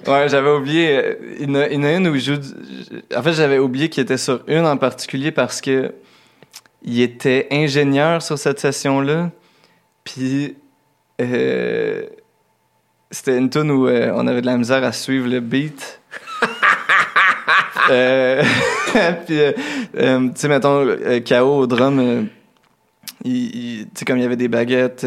Ouais, 0.07 0.29
j'avais 0.29 0.51
oublié. 0.51 1.17
Il 1.39 1.51
y 1.51 1.53
en 1.53 1.55
a, 1.55 1.69
une 1.93 2.09
où 2.09 2.15
il 2.15 2.21
joue. 2.21 2.37
En 3.15 3.23
fait, 3.23 3.33
j'avais 3.35 3.59
oublié 3.59 3.89
qu'il 3.91 4.03
était 4.03 4.17
sur 4.17 4.43
une 4.47 4.65
en 4.67 4.77
particulier 4.77 5.33
parce 5.33 5.61
que 5.61 5.93
il 6.83 7.01
était 7.01 7.47
ingénieur 7.51 8.23
sur 8.23 8.39
cette 8.39 8.59
session-là. 8.61 9.31
Puis. 10.05 10.57
euh, 11.21 12.05
c'était 13.11 13.39
une 13.39 13.49
tune 13.49 13.71
où 13.71 13.87
euh, 13.87 14.11
on 14.15 14.27
avait 14.27 14.41
de 14.41 14.47
la 14.47 14.57
misère 14.57 14.83
à 14.83 14.91
suivre 14.93 15.29
le 15.29 15.41
beat. 15.41 16.01
Euh, 17.91 18.43
puis, 19.27 19.37
tu 19.37 20.31
sais, 20.37 20.49
mettons, 20.49 20.87
KO 21.29 21.59
au 21.59 21.67
drum, 21.67 22.29
il, 23.25 23.33
il- 23.55 23.85
tu 23.89 23.91
sais, 23.97 24.05
comme 24.07 24.17
il 24.17 24.23
y 24.23 24.25
avait 24.25 24.37
des 24.37 24.49
baguettes 24.49 25.07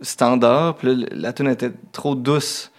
standards, 0.00 0.74
puis 0.74 0.88
là, 0.92 1.06
la 1.12 1.32
tune 1.32 1.46
était 1.48 1.70
trop 1.92 2.16
douce 2.16 2.72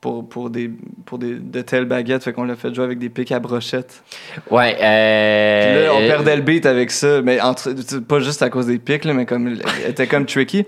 pour, 0.00 0.28
pour, 0.28 0.48
des, 0.50 0.70
pour 1.06 1.18
des, 1.18 1.34
de 1.34 1.60
telles 1.62 1.84
baguettes. 1.84 2.22
Fait 2.22 2.32
qu'on 2.32 2.44
l'a 2.44 2.54
fait 2.56 2.72
jouer 2.74 2.84
avec 2.84 2.98
des 2.98 3.08
pics 3.08 3.32
à 3.32 3.40
brochettes. 3.40 4.02
Ouais. 4.50 4.76
Euh, 4.80 5.74
Puis 5.74 5.84
là, 5.86 5.94
on 5.94 6.00
euh, 6.02 6.06
perdait 6.08 6.36
le 6.36 6.42
beat 6.42 6.66
avec 6.66 6.90
ça. 6.90 7.20
Mais 7.22 7.40
entre, 7.40 7.72
pas 8.00 8.20
juste 8.20 8.42
à 8.42 8.50
cause 8.50 8.66
des 8.66 8.78
pics, 8.78 9.04
là, 9.04 9.12
mais 9.14 9.26
comme, 9.26 9.56
était 9.86 10.06
comme 10.06 10.24
tricky. 10.26 10.64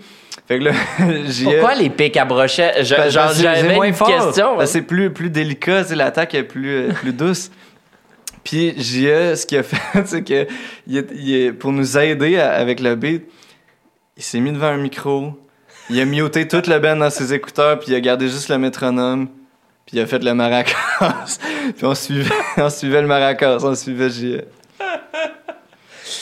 Fait 0.49 0.59
que 0.59 0.65
là, 0.65 0.73
Pourquoi 1.45 1.75
les 1.77 1.91
pics 1.91 2.17
à 2.17 2.25
brochettes? 2.25 2.85
Je- 2.85 2.95
Parce- 2.97 3.13
Genre, 3.15 3.31
j'avais 3.35 3.77
une 3.89 3.95
fort. 3.95 4.09
question. 4.09 4.57
C'est 4.67 4.83
plus, 4.83 5.13
plus 5.13 5.31
délicat, 5.31 5.85
c'est 5.85 5.95
l'attaque 5.95 6.35
est 6.35 6.43
plus, 6.43 6.69
euh, 6.71 6.93
plus 6.93 7.13
douce. 7.13 7.51
Puis 8.43 8.73
J.E., 8.77 9.37
ce 9.37 9.47
qu'il 9.47 9.59
a 9.59 9.63
fait, 9.63 9.77
c'est 10.07 10.25
que 10.25 10.47
il 10.89 10.97
est- 10.97 11.11
il 11.15 11.35
est- 11.35 11.53
pour 11.53 11.71
nous 11.73 11.97
aider 11.99 12.37
à- 12.39 12.51
avec 12.53 12.81
le 12.81 12.97
beat, 12.97 13.25
il 14.17 14.23
s'est 14.25 14.41
mis 14.41 14.51
devant 14.51 14.67
un 14.69 14.79
micro, 14.79 15.39
il 15.91 16.01
a 16.01 16.05
muté 16.05 16.47
toute 16.49 16.67
le 16.67 16.79
band 16.79 16.97
dans 16.97 17.11
ses 17.11 17.35
écouteurs, 17.35 17.79
puis 17.79 17.91
il 17.93 17.95
a 17.95 18.01
gardé 18.01 18.29
juste 18.29 18.49
le 18.49 18.59
métronome, 18.59 19.27
puis 19.87 19.97
il 19.97 20.01
a 20.01 20.07
fait 20.07 20.23
le 20.23 20.35
maracas. 20.35 20.77
puis 21.77 21.85
on 21.85 21.95
suivait, 21.95 22.35
on 22.57 22.71
suivait 22.71 23.01
le 23.03 23.09
maracas, 23.09 23.59
on 23.63 23.75
suivait 23.75 24.11
J.E. 24.11 24.45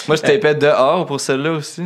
Moi, 0.06 0.16
je 0.16 0.22
tapais 0.22 0.54
dehors 0.54 1.06
pour 1.06 1.20
celle-là 1.20 1.52
aussi. 1.52 1.82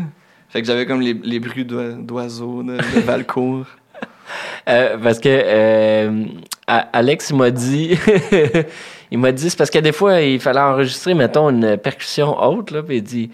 Fait 0.49 0.61
que 0.61 0.67
j'avais 0.67 0.87
comme 0.87 1.01
les, 1.01 1.15
les 1.15 1.41
bruits 1.41 1.65
d'oi- 1.65 1.93
d'oiseaux, 1.93 2.63
de, 2.63 2.77
de 2.77 3.01
Valcourt. 3.05 3.67
Euh, 4.69 4.97
parce 4.99 5.19
que 5.19 5.29
euh, 5.29 6.25
Alex 6.67 7.31
il 7.31 7.37
m'a 7.37 7.51
dit, 7.51 7.99
il 9.11 9.19
m'a 9.19 9.33
dit, 9.33 9.51
c'est 9.51 9.57
parce 9.57 9.71
que 9.71 9.79
des 9.79 9.93
fois, 9.93 10.21
il 10.21 10.41
fallait 10.41 10.61
enregistrer, 10.61 11.15
mettons, 11.15 11.51
une 11.51 11.77
percussion 11.77 12.41
haute, 12.43 12.71
là, 12.71 12.83
puis 12.83 12.99
il 12.99 13.03
dit, 13.03 13.31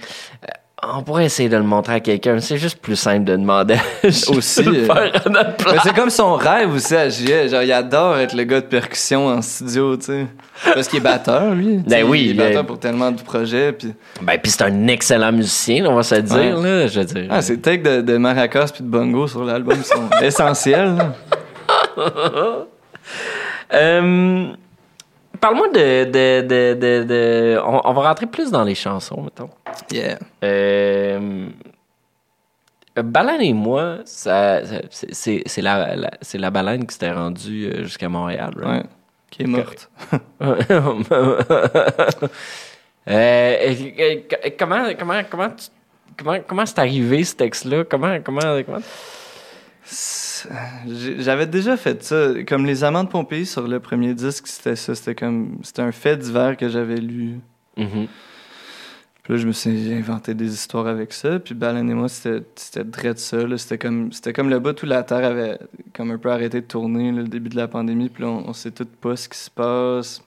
on 0.83 1.03
pourrait 1.03 1.25
essayer 1.25 1.49
de 1.49 1.57
le 1.57 1.65
montrer 1.65 1.95
à 1.95 2.01
quelqu'un. 2.01 2.39
C'est 2.41 2.57
juste 2.57 2.79
plus 2.79 2.95
simple 2.97 3.25
de 3.25 3.33
demander 3.37 3.75
à 3.75 4.07
Aussi, 4.07 4.63
de 4.63 4.71
euh, 4.71 4.87
faire 4.87 5.23
à 5.27 5.29
notre 5.29 5.57
place. 5.57 5.75
Mais 5.75 5.81
c'est 5.83 5.95
comme 5.95 6.11
son 6.11 6.35
rêve 6.35 6.73
aussi 6.73 6.95
à 6.95 7.09
JL. 7.09 7.49
Genre, 7.49 7.63
il 7.63 7.73
adore 7.73 8.17
être 8.19 8.35
le 8.35 8.45
gars 8.45 8.61
de 8.61 8.67
percussion 8.67 9.27
en 9.27 9.43
studio, 9.43 9.97
tu 9.97 10.05
sais. 10.05 10.27
Parce 10.75 10.87
qu'il 10.89 10.99
est 10.99 11.03
batteur, 11.03 11.53
lui. 11.55 11.79
Ben 11.87 12.05
oui, 12.09 12.29
Il 12.31 12.41
est 12.41 12.47
batteur 12.47 12.65
pour 12.65 12.79
tellement 12.79 13.11
de 13.11 13.21
projets. 13.21 13.73
Puis... 13.73 13.93
Ben, 14.23 14.39
puis 14.39 14.53
c'est 14.53 14.63
un 14.63 14.87
excellent 14.87 15.33
musicien, 15.33 15.85
on 15.87 15.95
va 15.95 16.03
se 16.03 16.15
le 16.15 16.23
dire, 16.23 16.57
là, 16.59 16.87
je 16.87 17.01
veux 17.01 17.07
dire. 17.07 17.27
Ah, 17.31 17.43
ces 17.43 17.61
takes 17.61 17.83
de, 17.83 18.01
de 18.01 18.17
maracas 18.17 18.71
puis 18.73 18.85
de 18.85 18.89
bongo 18.89 19.27
sur 19.27 19.45
l'album 19.45 19.83
sont 19.83 20.09
essentiels. 20.23 20.95
là. 20.97 22.67
Euh, 23.75 24.47
Parle-moi 25.41 25.69
de, 25.69 26.05
de, 26.05 26.41
de, 26.43 26.75
de, 26.75 27.05
de- 27.05 27.61
On, 27.65 27.81
on 27.85 27.93
va 27.93 28.09
rentrer 28.09 28.27
plus 28.27 28.51
dans 28.51 28.65
les 28.65 28.75
chansons, 28.75 29.23
mettons. 29.23 29.51
Yeah. 29.93 30.19
Euh, 30.45 31.49
Baleine 32.97 33.43
et 33.43 33.53
moi, 33.53 33.99
ça, 34.05 34.61
c'est- 34.91 35.43
c'est 35.47 35.63
la, 35.63 35.95
la- 35.95 36.11
c'est 36.21 36.39
la 36.39 36.51
baleine 36.51 36.85
qui 36.87 36.95
s'était 36.95 37.13
rendue 37.13 37.71
euh, 37.73 37.85
jusqu'à 37.85 38.09
Montréal, 38.09 38.53
Ouais. 38.57 38.65
right? 38.67 38.87
Qui 39.31 39.43
est 39.43 39.47
morte. 39.47 39.91
Euh, 43.11 43.75
comment 44.59 44.85
comment 44.99 45.23
comment 45.31 45.49
tu- 45.49 45.69
comment 46.19 46.39
comment 46.47 46.67
c'est 46.67 46.79
arrivé 46.79 47.25
ce 47.25 47.35
texte-là? 47.37 47.85
Comment 47.85 48.19
comment 48.23 48.41
comment 48.67 48.81
J'avais 51.19 51.47
déjà 51.47 51.77
fait 51.77 52.03
ça. 52.03 52.33
Comme 52.47 52.67
Les 52.67 52.85
Amants 52.85 53.05
de 53.05 53.09
Pompéi 53.09 53.47
sur 53.47 53.67
le 53.67 53.81
premier 53.81 54.15
disque, 54.15 54.47
c'était 54.47 54.77
ça. 54.77 54.95
C'était 54.95 55.15
comme. 55.15 55.59
C'était 55.63 55.83
un 55.83 55.93
fait 55.93 56.17
divers 56.17 56.57
que 56.57 56.69
j'avais 56.69 57.01
lu. 57.01 57.41
Mhm. 57.77 58.07
Puis 59.23 59.33
là, 59.35 59.39
je 59.39 59.47
me 59.47 59.53
suis 59.53 59.93
inventé 59.93 60.35
des 60.35 60.53
histoires 60.53 60.87
avec 60.87 61.13
ça. 61.13 61.39
Puis 61.39 61.55
Baleine 61.55 61.91
et 61.91 61.95
moi, 61.95 62.09
c'était 62.09 62.85
très 62.85 63.15
de 63.15 63.19
ça. 63.19 63.39
C'était 63.57 63.79
comme, 63.79 64.11
comme 64.35 64.49
le 64.49 64.59
bout 64.59 64.83
où 64.83 64.87
la 64.87 65.03
Terre 65.03 65.25
avait 65.25 65.59
comme 65.95 66.11
un 66.11 66.19
peu 66.19 66.31
arrêté 66.31 66.61
de 66.61 66.67
tourner, 66.67 67.13
là, 67.13 67.23
le 67.23 67.29
début 67.29 67.51
de 67.51 67.57
la 67.57 67.69
pandémie. 67.69 68.09
Puis 68.09 68.23
là, 68.23 68.31
on, 68.31 68.49
on 68.49 68.53
sait 68.53 68.71
tout 68.71 68.87
pas 68.87 69.17
ce 69.17 69.29
qui 69.29 69.39
se 69.39 69.51
passe. 69.51 70.23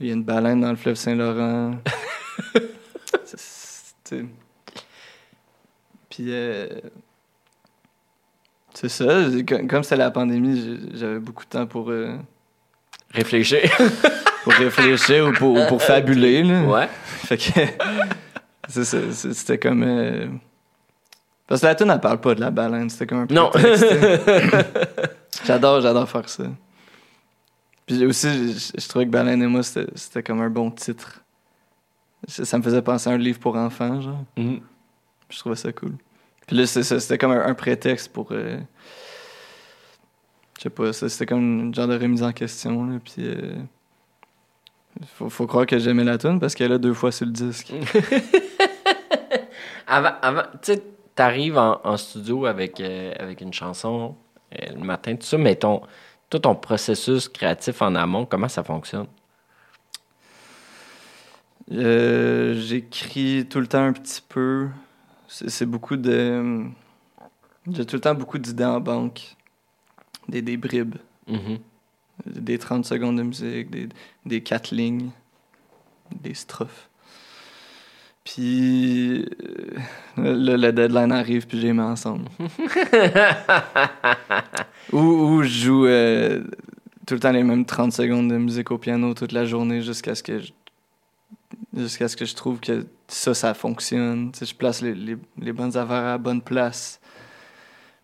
Il 0.00 0.08
y 0.08 0.10
a 0.10 0.14
une 0.14 0.24
baleine 0.24 0.60
dans 0.60 0.70
le 0.70 0.76
fleuve 0.76 0.96
Saint-Laurent. 0.96 1.76
Puis, 6.10 6.26
euh, 6.28 6.68
c'est 8.74 8.88
ça. 8.88 9.24
Comme 9.68 9.82
c'était 9.82 9.96
la 9.96 10.10
pandémie, 10.10 10.80
j'avais 10.94 11.18
beaucoup 11.18 11.44
de 11.44 11.50
temps 11.50 11.66
pour, 11.66 11.90
euh, 11.90 12.16
Réfléchir. 13.10 13.60
pour 14.44 14.52
réfléchir 14.54 15.26
ou 15.28 15.32
pour, 15.32 15.52
ou 15.54 15.66
pour 15.68 15.82
fabuler. 15.82 16.42
Là. 16.42 16.62
ouais. 16.64 16.88
Fait 17.04 17.36
que 17.36 17.42
c'est 18.68 18.84
c'est- 18.84 19.12
c'était 19.34 19.58
comme 19.58 19.82
euh, 19.82 20.26
parce 21.46 21.60
que 21.60 21.66
la 21.66 21.74
tune 21.74 21.90
elle 21.90 22.00
parle 22.00 22.20
pas 22.20 22.34
de 22.34 22.40
la 22.40 22.50
baleine, 22.50 22.88
c'était 22.88 23.06
comme 23.06 23.18
un 23.18 23.26
Non. 23.34 23.50
prétexte. 23.50 23.84
j'adore, 25.44 25.80
j'adore 25.82 26.08
faire 26.08 26.26
ça. 26.28 26.44
Puis 27.84 28.06
aussi, 28.06 28.52
je, 28.54 28.80
je 28.80 28.88
trouvais 28.88 29.04
que 29.06 29.10
Baleine 29.10 29.42
et 29.42 29.46
moi 29.46 29.62
c'était 29.62 30.22
comme 30.22 30.40
un 30.40 30.48
bon 30.48 30.70
titre. 30.70 31.20
Ça, 32.28 32.44
ça 32.46 32.56
me 32.56 32.62
faisait 32.62 32.80
penser 32.80 33.10
à 33.10 33.12
un 33.12 33.18
livre 33.18 33.40
pour 33.40 33.56
enfants, 33.56 34.00
genre. 34.00 34.24
Mhm. 34.38 34.60
Je 35.28 35.38
trouvais 35.38 35.56
ça 35.56 35.72
cool. 35.72 35.92
Puis 36.52 36.60
là, 36.60 36.66
c'était 36.66 37.16
comme 37.16 37.32
un, 37.32 37.46
un 37.46 37.54
prétexte 37.54 38.12
pour. 38.12 38.30
euh, 38.32 38.58
je 40.58 40.64
sais 40.64 40.68
pas, 40.68 40.92
c'était 40.92 41.24
comme 41.24 41.40
une 41.40 41.74
genre 41.74 41.88
de 41.88 41.98
remise 41.98 42.22
en 42.22 42.30
question. 42.32 42.84
Là, 42.84 42.98
puis. 43.02 43.26
euh, 43.26 43.54
faut, 45.14 45.30
faut 45.30 45.46
croire 45.46 45.64
que 45.64 45.78
j'aimais 45.78 46.04
la 46.04 46.18
tune 46.18 46.38
parce 46.38 46.54
qu'elle 46.54 46.72
a 46.72 46.76
deux 46.76 46.92
fois 46.92 47.10
sur 47.10 47.24
le 47.24 47.32
disque. 47.32 47.72
Avant, 49.86 50.12
avant 50.20 50.42
tu 50.62 50.74
sais, 50.74 50.82
t'arrives 51.14 51.56
en, 51.56 51.80
en 51.84 51.96
studio 51.96 52.44
avec, 52.44 52.80
euh, 52.80 53.14
avec 53.18 53.40
une 53.40 53.54
chanson 53.54 54.14
le 54.50 54.84
matin, 54.84 55.16
tout 55.16 55.24
ça, 55.26 55.38
mais 55.38 55.56
ton, 55.56 55.80
tout 56.28 56.38
ton 56.38 56.54
processus 56.54 57.30
créatif 57.30 57.80
en 57.80 57.94
amont, 57.94 58.26
comment 58.26 58.48
ça 58.48 58.62
fonctionne? 58.62 59.06
J'écris 61.70 63.46
tout 63.48 63.60
le 63.60 63.66
temps 63.66 63.84
un 63.84 63.94
petit 63.94 64.22
peu. 64.28 64.68
C'est 65.32 65.66
beaucoup 65.66 65.96
de. 65.96 66.64
J'ai 67.70 67.86
tout 67.86 67.96
le 67.96 68.00
temps 68.00 68.14
beaucoup 68.14 68.38
d'idées 68.38 68.64
en 68.64 68.80
banque. 68.80 69.36
Des, 70.28 70.42
des 70.42 70.58
bribes. 70.58 70.96
Mhm. 71.26 71.58
Des 72.26 72.58
30 72.58 72.84
secondes 72.84 73.16
de 73.16 73.22
musique, 73.22 73.70
des, 73.70 73.88
des 74.26 74.42
quatre 74.42 74.70
lignes, 74.70 75.10
des 76.20 76.34
strophes. 76.34 76.88
Puis 78.24 79.22
euh, 79.22 79.26
le, 80.18 80.56
le 80.56 80.72
deadline 80.72 81.10
arrive, 81.10 81.46
puis 81.46 81.60
je 81.60 81.66
les 81.66 81.72
mets 81.72 81.82
ensemble. 81.82 82.26
ou, 84.92 84.98
ou 84.98 85.42
je 85.42 85.48
joue 85.48 85.86
euh, 85.86 86.44
tout 87.06 87.14
le 87.14 87.20
temps 87.20 87.32
les 87.32 87.42
mêmes 87.42 87.64
30 87.64 87.92
secondes 87.92 88.28
de 88.28 88.36
musique 88.36 88.70
au 88.70 88.78
piano 88.78 89.14
toute 89.14 89.32
la 89.32 89.44
journée 89.44 89.80
jusqu'à 89.80 90.14
ce 90.14 90.22
que 90.22 90.38
je, 90.38 90.52
jusqu'à 91.76 92.06
ce 92.06 92.16
que 92.16 92.24
je 92.24 92.36
trouve 92.36 92.60
que 92.60 92.86
ça, 93.12 93.34
ça 93.34 93.54
fonctionne. 93.54 94.32
Tu 94.32 94.40
sais, 94.40 94.46
je 94.46 94.54
place 94.54 94.80
les, 94.80 94.94
les, 94.94 95.52
bonnes 95.52 95.76
affaires 95.76 96.04
à 96.04 96.12
la 96.12 96.18
bonne 96.18 96.40
place. 96.40 97.00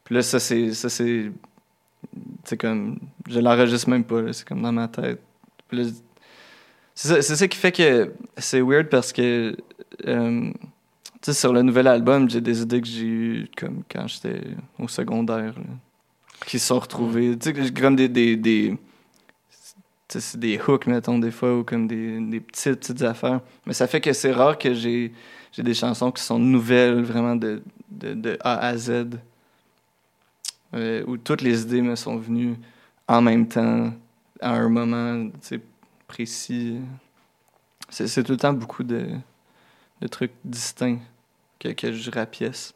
Puis 0.05 0.14
là, 0.14 0.23
ça, 0.23 0.38
c'est. 0.38 0.73
Ça, 0.75 0.88
c'est 0.88 2.57
comme. 2.59 2.99
Je 3.29 3.40
l'enregistre 3.40 3.88
même 3.88 4.05
pas, 4.05 4.33
c'est 4.33 4.47
comme 4.47 4.62
dans 4.62 4.73
ma 4.73 4.88
tête. 4.88 5.21
C'est 6.94 7.23
ça, 7.23 7.37
ça 7.37 7.49
qui 7.49 7.59
fait 7.59 7.73
que 7.73 8.12
c'est 8.37 8.61
weird 8.61 8.88
parce 8.88 9.12
que. 9.12 9.57
euh, 10.07 10.51
tu 11.21 11.33
sais, 11.33 11.33
sur 11.33 11.53
le 11.53 11.62
nouvel 11.62 11.88
album, 11.88 12.31
j'ai 12.31 12.40
des 12.40 12.62
idées 12.62 12.81
que 12.81 12.87
j'ai 12.87 13.05
eues 13.05 13.49
comme 13.57 13.83
quand 13.90 14.07
j'étais 14.07 14.40
au 14.79 14.87
secondaire, 14.87 15.55
là, 15.59 15.75
qui 16.47 16.61
se 16.61 16.68
sont 16.68 16.79
retrouvées. 16.79 17.37
Tu 17.38 17.53
sais, 17.53 17.73
comme 17.73 17.97
des. 17.97 18.09
des, 18.09 18.77
c'est 20.09 20.38
des 20.38 20.59
hooks, 20.59 20.87
mettons, 20.87 21.18
des 21.18 21.31
fois, 21.31 21.59
ou 21.59 21.64
comme 21.64 21.87
des, 21.87 22.40
petites, 22.40 22.81
petites 22.81 23.03
affaires. 23.03 23.40
Mais 23.66 23.75
ça 23.75 23.87
fait 23.87 24.01
que 24.01 24.12
c'est 24.12 24.33
rare 24.33 24.59
que 24.59 24.73
j'ai, 24.75 25.12
des 25.57 25.75
chansons 25.75 26.11
qui 26.12 26.23
sont 26.23 26.38
nouvelles, 26.38 27.03
vraiment 27.03 27.37
de, 27.37 27.62
de, 27.90 28.38
A 28.40 28.59
à 28.59 28.77
Z 28.77 29.09
euh, 30.75 31.03
où 31.07 31.16
toutes 31.16 31.40
les 31.40 31.62
idées 31.62 31.83
me 31.83 31.97
sont 31.97 32.16
venues 32.16 32.57
en 33.07 33.23
même 33.23 33.49
temps, 33.49 33.92
à 34.40 34.51
un 34.51 34.68
moment 34.68 35.31
précis. 36.07 36.79
C'est, 37.88 38.23
tout 38.23 38.33
le 38.33 38.38
temps 38.38 38.53
beaucoup 38.53 38.83
de, 38.83 39.09
de 40.01 40.07
trucs 40.09 40.33
distincts 40.44 41.01
que, 41.59 41.92
je 41.92 42.11
rapièce. 42.11 42.75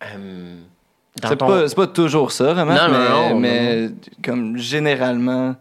Dans 0.00 0.77
C'est, 1.22 1.36
ton- 1.36 1.46
pas, 1.46 1.68
pas 1.68 1.86
toujours 1.86 2.32
ça, 2.32 2.52
vraiment, 2.52 2.74
Non, 2.74 2.88
mais, 2.88 3.08
non, 3.08 3.28
non, 3.30 3.40
mais 3.40 3.90
comme 4.24 4.56
généralement, 4.56 5.56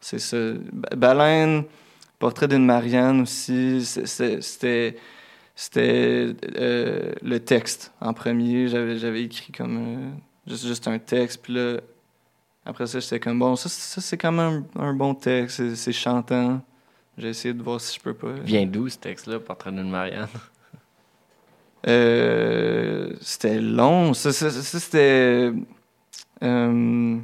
c'est 0.00 0.18
ça. 0.18 0.36
Ba- 0.72 0.96
Baleine, 0.96 1.64
Portrait 2.18 2.48
d'une 2.48 2.64
Marianne 2.66 3.20
aussi, 3.20 3.84
c'était 3.84 4.96
c'était 5.60 6.36
euh, 6.56 7.12
le 7.20 7.40
texte 7.40 7.92
en 8.00 8.12
premier. 8.12 8.68
J'avais, 8.68 9.22
écrit 9.24 9.52
comme 9.52 9.76
euh, 9.76 10.10
juste, 10.46 10.66
juste 10.66 10.86
un 10.86 11.00
texte, 11.00 11.42
puis 11.42 11.54
là, 11.54 11.78
après 12.64 12.86
ça, 12.86 13.00
j'étais 13.00 13.18
comme, 13.18 13.40
bon, 13.40 13.56
ça, 13.56 13.68
ça 13.68 14.00
c'est 14.00 14.16
quand 14.16 14.30
même 14.30 14.64
un, 14.78 14.92
bon 14.94 15.14
texte, 15.14 15.56
c'est, 15.56 15.74
c'est 15.74 15.92
chantant. 15.92 16.60
J'ai 17.16 17.30
essayé 17.30 17.54
de 17.54 17.62
voir 17.62 17.80
si 17.80 17.96
je 17.96 18.00
peux 18.00 18.14
pas. 18.14 18.34
Vient 18.44 18.66
d'où 18.66 18.88
ce 18.88 18.98
texte-là, 18.98 19.40
Portrait 19.40 19.72
d'une 19.72 19.90
Marianne? 19.90 20.28
Euh, 21.86 22.67
c'était 23.30 23.58
long. 23.60 24.14
Ça, 24.14 24.32
ça- 24.32 24.50
ça, 24.50 24.78
c'était. 24.80 25.52
euh, 26.42 27.16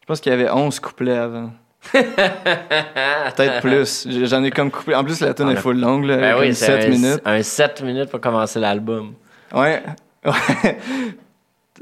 Je 0.00 0.06
pense 0.06 0.20
qu'il 0.20 0.30
y 0.30 0.34
avait 0.34 0.50
11 0.50 0.80
couplets 0.80 1.16
avant. 1.18 1.50
Peut-être 1.92 3.60
plus. 3.60 4.08
J'en 4.26 4.42
ai 4.42 4.50
comme 4.50 4.70
coupé. 4.70 4.94
En 4.94 5.04
plus, 5.04 5.20
la 5.20 5.34
tune 5.34 5.46
On 5.46 5.50
est 5.50 5.56
full 5.56 5.78
longue, 5.78 6.04
là, 6.04 6.16
Ben 6.16 6.36
oui, 6.38 6.54
c'est 6.54 6.66
7 6.66 6.84
un, 6.84 6.88
minutes. 6.88 7.20
un 7.24 7.42
7 7.42 7.82
minutes 7.82 8.10
pour 8.10 8.20
commencer 8.20 8.58
l'album. 8.58 9.14
Ouais. 9.52 9.82
ouais. 10.24 10.78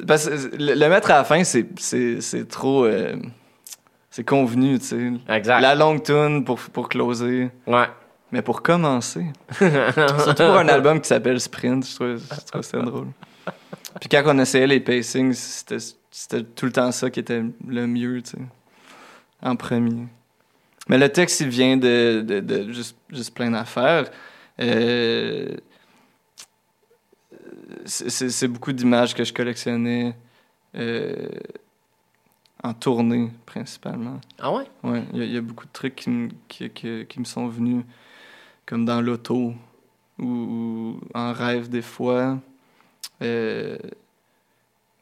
Parce 0.06 0.28
que 0.28 0.56
le, 0.56 0.74
le 0.74 0.88
mettre 0.88 1.10
à 1.10 1.18
la 1.18 1.24
fin, 1.24 1.42
c'est, 1.44 1.66
c'est, 1.78 2.20
c'est 2.20 2.46
trop. 2.48 2.84
euh, 2.84 3.14
c'est 4.10 4.24
convenu, 4.24 4.78
tu 4.78 4.84
sais. 4.86 5.12
Exact. 5.28 5.60
La 5.60 5.74
longue 5.74 6.02
tune 6.02 6.44
pour, 6.44 6.58
pour 6.60 6.88
closer. 6.88 7.50
Ouais. 7.66 7.86
Mais 8.34 8.42
pour 8.42 8.62
commencer. 8.62 9.26
Surtout 9.52 10.42
pour 10.42 10.56
un 10.58 10.66
album 10.76 11.00
qui 11.00 11.06
s'appelle 11.06 11.38
Sprint, 11.40 11.86
je 11.86 11.94
trouve, 11.94 12.18
je 12.18 12.46
trouve 12.50 12.62
ça 12.62 12.80
drôle. 12.80 13.06
Puis 14.00 14.08
quand 14.08 14.24
on 14.26 14.36
essayait 14.40 14.66
les 14.66 14.80
pacings, 14.80 15.32
c'était, 15.32 16.42
tout 16.42 16.66
le 16.66 16.72
temps 16.72 16.90
ça 16.90 17.10
qui 17.10 17.20
était 17.20 17.44
le 17.68 17.86
mieux, 17.86 18.20
tu 18.22 18.30
sais. 18.32 18.38
En 19.40 19.54
premier. 19.54 20.08
Mais 20.88 20.98
le 20.98 21.08
texte, 21.10 21.42
il 21.42 21.48
vient 21.48 21.76
de, 21.76 22.24
de, 22.26 22.40
de 22.40 22.72
juste, 22.72 22.96
juste 23.08 23.32
plein 23.34 23.52
d'affaires. 23.52 24.10
Euh, 24.60 25.54
c'est, 27.84 28.48
beaucoup 28.48 28.72
d'images 28.72 29.14
que 29.14 29.22
je 29.22 29.32
collectionnais 29.32 30.16
euh, 30.74 31.28
en 32.64 32.74
tournée, 32.74 33.30
principalement. 33.46 34.20
Ah 34.40 34.52
ouais? 34.52 34.64
Ouais, 34.82 35.04
il 35.12 35.18
y, 35.20 35.22
a- 35.22 35.24
il 35.26 35.32
y 35.34 35.36
a 35.36 35.40
beaucoup 35.40 35.66
de 35.66 35.72
trucs 35.72 35.94
qui, 35.94 36.28
qui- 36.48 37.06
qui 37.06 37.20
me 37.20 37.24
sont 37.24 37.46
venus, 37.46 37.84
comme 38.66 38.84
dans 38.84 39.00
l'auto 39.00 39.52
ou, 40.18 40.24
ou 40.24 41.00
en 41.14 41.32
rêve 41.32 41.68
des 41.68 41.82
fois. 41.82 42.38
Euh, 43.22 43.76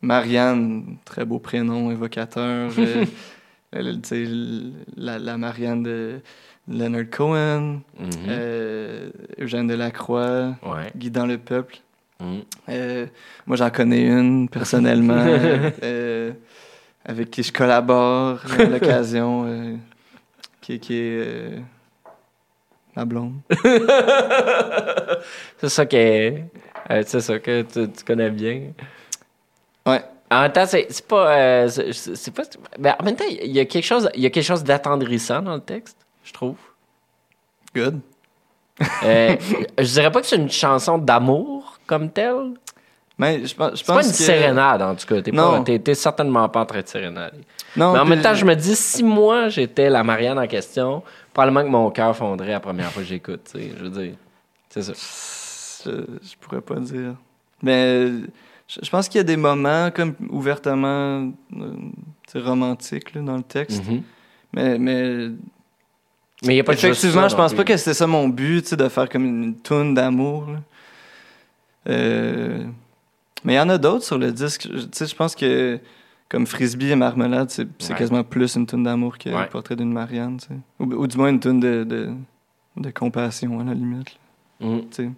Marianne, 0.01 0.97
très 1.05 1.25
beau 1.25 1.39
prénom, 1.39 1.91
évocateur. 1.91 2.73
euh, 3.75 3.97
la, 4.97 5.19
la 5.19 5.39
Marianne 5.39 5.83
de 5.83 6.21
Leonard 6.69 7.09
Cohen, 7.11 7.81
Mhm. 7.99 8.09
euh, 8.29 9.11
Eugène 9.41 9.67
Delacroix, 9.69 10.57
Ouais. 10.63 10.91
Guidant 10.97 11.27
le 11.27 11.39
peuple. 11.39 11.79
Mhm. 12.21 12.43
Moi, 13.47 13.57
j'en 13.57 13.71
connais 13.71 14.07
une 14.07 14.49
personnellement, 14.49 15.25
avec 17.05 17.31
qui 17.31 17.43
je 17.43 17.53
collabore 17.53 18.41
à 18.59 18.65
l'occasion, 18.65 19.79
qui, 20.61 20.79
qui 20.79 20.95
est 20.95 21.59
ma 22.97 23.05
blonde. 23.05 23.35
c'est 25.59 25.69
ça 25.69 25.85
euh, 25.93 27.03
c'est 27.07 27.21
ça 27.21 27.39
que 27.39 27.63
tu, 27.63 27.91
tu 27.91 28.05
connais 28.05 28.31
bien. 28.31 28.73
Ouais. 29.87 30.03
En 30.31 30.43
même 30.43 30.53
temps, 30.53 30.67
c'est 30.67 31.07
pas. 31.07 31.37
euh, 31.37 31.69
c'est 31.69 32.35
pas. 32.35 32.43
Mais 32.79 32.95
en 32.99 33.05
même 33.05 33.17
temps, 33.17 33.25
il 33.29 33.53
y 33.53 33.61
a 33.61 33.65
quelque 33.67 33.85
chose, 33.85 34.09
il 34.15 34.23
y 34.23 34.27
a 34.27 34.31
quelque 34.31 34.45
chose 34.45 34.65
d'attendrissant 34.65 35.43
dans 35.43 35.55
le 35.55 35.61
texte, 35.61 35.97
je 36.25 36.33
trouve. 36.33 36.57
Good. 37.75 38.01
Euh, 39.05 39.37
je 39.79 39.85
dirais 39.85 40.11
pas 40.11 40.21
que 40.23 40.27
c'est 40.27 40.37
une 40.37 40.51
chanson 40.51 40.97
d'amour 40.99 41.79
comme 41.87 42.11
telle. 42.11 42.55
Mais 43.19 43.45
je 43.45 43.55
pense, 43.55 43.73
je 43.73 43.77
C'est 43.77 43.87
pas 43.87 44.03
une 44.03 44.11
que... 44.11 44.17
sérénade, 44.17 44.83
en 44.83 44.95
tout 44.95 45.07
cas. 45.07 45.21
T'es, 45.79 45.95
certainement 45.95 46.49
pas 46.49 46.61
en 46.61 46.67
train 46.67 46.81
de 46.81 46.89
sérénader. 46.89 47.39
Non, 47.77 47.93
Mais 47.93 47.99
en 47.99 48.05
même 48.05 48.23
temps, 48.23 48.35
je 48.35 48.45
me 48.45 48.55
dis, 48.55 48.75
si 48.75 49.03
moi 49.03 49.49
j'étais 49.49 49.91
la 49.91 50.03
Marianne 50.03 50.39
en 50.39 50.47
question, 50.47 51.03
probablement 51.33 51.63
que 51.63 51.69
mon 51.69 51.91
cœur 51.91 52.17
fondrait 52.17 52.51
la 52.51 52.61
première 52.61 52.91
fois 52.93 53.03
que 53.03 53.09
j'écoute. 53.09 53.43
tu 53.45 53.59
sais. 53.59 53.73
Je 53.77 53.85
veux 53.85 53.91
dire, 53.91 54.15
c'est 54.71 54.83
ça. 54.83 54.93
Je, 55.85 55.91
je 56.23 56.37
pourrais 56.41 56.61
pas 56.61 56.77
dire. 56.77 57.15
Mais 57.63 58.09
je, 58.69 58.81
je 58.83 58.91
pense 58.91 59.09
qu'il 59.09 59.19
y 59.19 59.21
a 59.21 59.25
des 59.25 59.37
moments 59.37 59.91
comme 59.91 60.15
ouvertement 60.31 61.33
euh, 61.57 61.75
romantiques 62.35 63.17
dans 63.19 63.37
le 63.37 63.43
texte. 63.43 63.85
Mhm. 63.87 64.03
Mais, 64.55 64.79
mais 64.79 65.29
Mais 66.45 66.55
il 66.55 66.57
y 66.57 66.61
a 66.61 66.65
pas 66.65 66.75
Effectivement, 66.75 67.29
je 67.29 67.37
pense 67.37 67.55
pas 67.55 67.65
que 67.65 67.77
c'était 67.77 67.95
ça 67.95 68.07
mon 68.07 68.29
but, 68.29 68.75
de 68.75 68.89
faire 68.89 69.09
comme 69.09 69.25
une 69.25 69.57
toune 69.57 69.95
d'amour. 69.95 70.47
Euh, 71.89 72.65
Mais 73.45 73.55
il 73.55 73.57
y 73.57 73.61
en 73.61 73.69
a 73.69 73.79
d'autres 73.79 74.05
sur 74.05 74.19
le 74.19 74.31
disque. 74.31 74.69
Je 74.71 75.15
pense 75.15 75.35
que 75.35 75.81
comme 76.33 76.47
Frisbee 76.47 76.91
et 76.91 76.97
Marmelade, 76.97 77.51
c'est 77.51 77.69
Ouais. 77.91 77.95
quasiment 77.99 78.25
plus 78.25 78.57
une 78.57 78.65
toune 78.67 78.85
d'amour 78.85 79.19
que 79.19 79.29
Ouais. 79.29 79.43
le 79.43 79.49
portrait 79.51 79.77
d'une 79.77 79.93
Marianne, 79.93 80.39
tu 80.39 80.47
sais. 80.49 80.55
Ou, 80.81 80.85
ou 80.95 81.07
du 81.07 81.19
moins 81.19 81.29
une 81.29 81.39
toune 81.41 81.61
de, 81.61 81.85
de, 81.85 82.15
de 82.79 82.91
compassion, 82.91 83.61
à 83.61 83.65
la 83.65 83.75
limite. 83.75 84.17
Mhm. 84.59 84.81
tu 84.81 84.87
sais. 84.93 85.11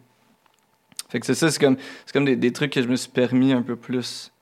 Fait 1.09 1.21
que 1.21 1.27
c'est 1.27 1.35
ça, 1.35 1.51
c'est 1.53 1.61
comme, 1.61 1.77
c'est 2.05 2.13
comme 2.13 2.25
des, 2.25 2.35
des 2.35 2.53
trucs 2.53 2.73
que 2.73 2.83
je 2.83 2.89
me 2.89 2.97
suis 2.97 3.11
permis 3.11 3.53
un 3.53 3.63
peu 3.63 3.77
plus, 3.77 4.33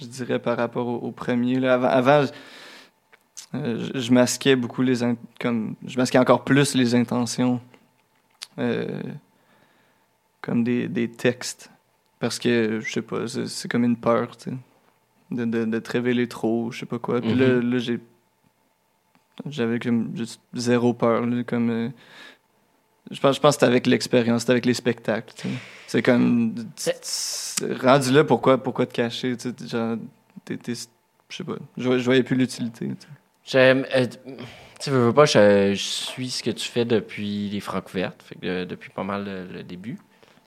je 0.00 0.06
dirais, 0.06 0.38
par 0.38 0.56
rapport 0.56 0.86
au, 0.86 0.96
au 0.96 1.10
premier. 1.12 1.60
Là. 1.60 1.74
Avant, 1.74 1.88
avant 1.88 2.22
je, 2.24 3.58
euh, 3.58 3.90
je- 3.94 4.00
je 4.00 4.12
masquais 4.12 4.56
beaucoup 4.56 4.80
les... 4.80 5.02
in- 5.02 5.16
comme 5.38 5.74
Je 5.86 5.98
masquais 5.98 6.16
encore 6.18 6.44
plus 6.44 6.74
les 6.74 6.94
intentions. 6.94 7.60
euh, 8.58 9.02
comme 10.40 10.64
des, 10.64 10.88
des 10.88 11.10
textes. 11.10 11.70
Parce 12.18 12.38
que, 12.38 12.80
je 12.80 12.90
sais 12.90 13.02
pas, 13.02 13.26
c'est 13.28 13.46
c'est 13.46 13.68
comme 13.70 13.84
une 13.84 13.96
peur, 13.96 14.36
tu 14.38 14.50
sais. 14.50 14.56
De, 15.30 15.44
de, 15.44 15.64
de 15.64 15.78
te 15.78 15.90
révéler 15.92 16.26
trop, 16.26 16.70
je 16.72 16.80
sais 16.80 16.86
pas 16.86 16.98
quoi. 16.98 17.20
Puis 17.20 17.34
là, 17.34 17.46
Mhm. 17.56 17.70
là 17.72 17.78
j'ai... 17.78 18.00
J'avais 19.48 19.78
comme 19.78 20.10
juste 20.14 20.40
zéro 20.52 20.92
peur, 20.92 21.24
là, 21.24 21.42
comme... 21.44 21.70
euh, 21.70 21.88
je 23.10 23.18
pense, 23.20 23.36
je 23.36 23.40
pense 23.40 23.54
que 23.56 23.60
c'était 23.60 23.70
avec 23.70 23.86
l'expérience, 23.86 24.42
c'était 24.42 24.52
avec 24.52 24.66
les 24.66 24.74
spectacles. 24.74 25.34
C'est 25.86 26.02
comme. 26.02 26.54
c'est- 26.76 27.64
Rendu 27.82 28.12
là, 28.12 28.22
pourquoi, 28.24 28.62
pourquoi 28.62 28.86
te 28.86 28.92
cacher? 28.92 29.36
Genre, 29.66 29.96
t'es- 30.44 30.58
je 30.64 31.36
sais 31.36 31.44
pas. 31.44 31.54
Je, 31.76 31.84
voyais- 31.84 31.98
je 32.00 32.04
voyais 32.04 32.22
plus 32.22 32.36
l'utilité. 32.36 32.86
tu. 32.88 33.06
J'aime. 33.44 33.84
euh, 33.96 34.06
tu 34.78 34.90
veux, 34.90 35.06
veux 35.06 35.12
pas, 35.12 35.24
je, 35.24 35.72
je 35.74 35.82
suis 35.82 36.30
ce 36.30 36.42
que 36.42 36.50
tu 36.50 36.68
fais 36.68 36.84
depuis 36.84 37.48
les 37.50 37.60
francs 37.60 37.88
fait 37.88 38.34
que, 38.40 38.46
euh, 38.46 38.64
depuis 38.64 38.90
pas 38.90 39.04
mal 39.04 39.24
le, 39.24 39.46
le 39.58 39.62
début. 39.62 39.98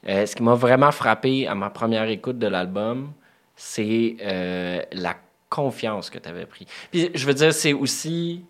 Euh, 0.07 0.25
ce 0.25 0.35
qui 0.35 0.43
m'a 0.43 0.55
vraiment 0.55 0.91
frappé 0.91 1.47
à 1.47 1.55
ma 1.55 1.69
première 1.69 2.05
écoute 2.05 2.37
de 2.39 2.47
l'album, 2.47 3.11
c'est 3.55 4.17
euh, 4.21 4.81
la 4.91 5.15
confiance 5.49 6.09
que 6.09 6.17
tu 6.17 6.27
avais 6.29 6.45
pris. 6.45 6.65
Puis 6.91 7.09
je 7.13 7.25
veux 7.25 7.33
dire, 7.33 7.53
c'est 7.53 7.73
aussi 7.73 8.43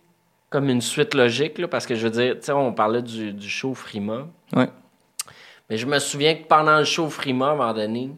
comme 0.49 0.69
une 0.69 0.81
suite 0.81 1.13
logique, 1.15 1.57
là, 1.57 1.67
parce 1.67 1.85
que 1.87 1.95
je 1.95 2.03
veux 2.07 2.11
dire, 2.11 2.35
tu 2.35 2.43
sais, 2.45 2.51
on 2.51 2.71
parlait 2.73 3.01
du, 3.01 3.33
du 3.33 3.49
show 3.49 3.73
Frima. 3.73 4.27
Ouais. 4.55 4.69
Mais 5.69 5.77
je 5.77 5.85
me 5.87 5.97
souviens 5.99 6.35
que 6.35 6.43
pendant 6.45 6.77
le 6.77 6.83
show 6.83 7.09
Frima, 7.09 7.47
à 7.47 7.51
un 7.51 7.55
moment 7.55 7.73
donné, 7.73 8.11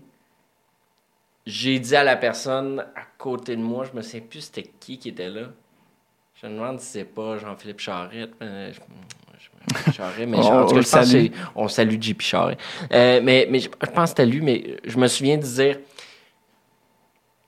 j'ai 1.46 1.80
dit 1.80 1.96
à 1.96 2.04
la 2.04 2.16
personne 2.16 2.80
à 2.96 3.02
côté 3.18 3.56
de 3.56 3.62
moi, 3.62 3.86
je 3.92 3.96
me 3.96 4.02
souviens 4.02 4.22
plus 4.28 4.42
c'était 4.42 4.70
qui 4.80 4.98
qui 4.98 5.10
était 5.10 5.30
là. 5.30 5.48
Je 6.42 6.48
me 6.48 6.54
demande 6.54 6.80
si 6.80 6.88
c'est 6.88 7.04
pas 7.06 7.38
Jean-Philippe 7.38 7.80
Charette. 7.80 8.32
mais 8.42 8.74
je- 8.74 8.82
Charest, 9.94 10.28
mais 10.28 10.38
On- 10.40 10.42
en 10.42 10.66
tout 10.66 10.76
cas, 10.76 10.82
je 10.82 10.90
pense 10.90 11.00
que 11.02 11.06
salue. 11.06 11.28
on 11.56 11.68
salue 11.68 12.02
JP 12.02 12.22
Charest. 12.22 12.60
Euh, 12.92 13.20
mais, 13.24 13.48
mais 13.50 13.60
je, 13.60 13.70
je 13.70 13.90
pense 13.92 14.04
que 14.04 14.08
c'était 14.10 14.26
lui, 14.26 14.42
mais 14.42 14.78
je 14.84 14.98
me 14.98 15.08
souviens 15.08 15.38
de 15.38 15.44
dire 15.44 15.80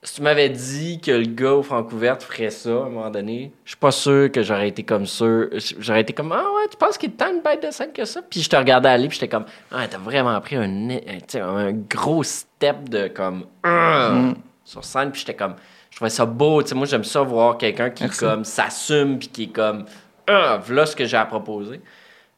si 0.08 0.14
tu 0.14 0.22
m'avais 0.22 0.48
dit 0.48 1.02
que 1.02 1.12
le 1.12 1.26
gars 1.26 1.56
au 1.56 1.64
Francouverte 1.64 2.24
ferait 2.24 2.50
ça 2.50 2.70
à 2.70 2.74
un 2.74 2.90
moment 2.90 3.10
donné, 3.10 3.52
je 3.66 3.72
suis 3.72 3.78
pas 3.78 3.92
sûr 3.92 4.32
que 4.32 4.42
j'aurais 4.42 4.70
été 4.70 4.84
comme 4.84 5.06
sûr. 5.06 5.50
J'aurais 5.80 6.00
été 6.00 6.14
comme 6.14 6.32
Ah 6.32 6.46
ouais, 6.56 6.70
tu 6.72 6.78
penses 6.78 6.98
qu'il 6.98 7.10
est 7.10 7.14
tant 7.14 7.30
une 7.30 7.42
bête 7.42 7.62
de 7.62 7.72
scène 7.72 7.92
que 7.92 8.06
ça? 8.06 8.22
Puis 8.22 8.42
je 8.42 8.50
te 8.50 8.56
regardais 8.56 8.88
aller, 8.88 9.10
puis 9.10 9.16
j'étais 9.20 9.28
comme 9.28 9.44
Ah, 9.70 9.86
t'as 9.86 9.98
vraiment 9.98 10.40
pris 10.40 10.56
un, 10.56 11.72
gros 11.90 12.24
step 12.24 12.88
de 12.88 13.10
comme 13.10 13.48
Ah! 13.64 14.12
Mm. 14.14 14.36
sur 14.64 14.86
scène, 14.86 15.12
puis 15.12 15.20
j'étais 15.20 15.34
comme 15.34 15.56
je 15.90 15.98
trouvais 15.98 16.10
ça 16.10 16.26
beau. 16.26 16.64
Tu 16.64 16.70
sais, 16.70 16.76
moi, 16.76 16.86
j'aime 16.86 17.04
ça 17.04 17.22
voir 17.24 17.58
quelqu'un 17.58 17.90
qui 17.90 18.04
Merci. 18.04 18.20
comme 18.20 18.46
s'assume, 18.46 19.20
puis 19.20 19.28
qui 19.28 19.44
est 19.44 19.48
comme 19.48 19.84
Ah, 20.26 20.62
voilà 20.66 20.86
ce 20.86 20.96
que 20.96 21.04
j'ai 21.04 21.18
à 21.18 21.26
proposer. 21.26 21.82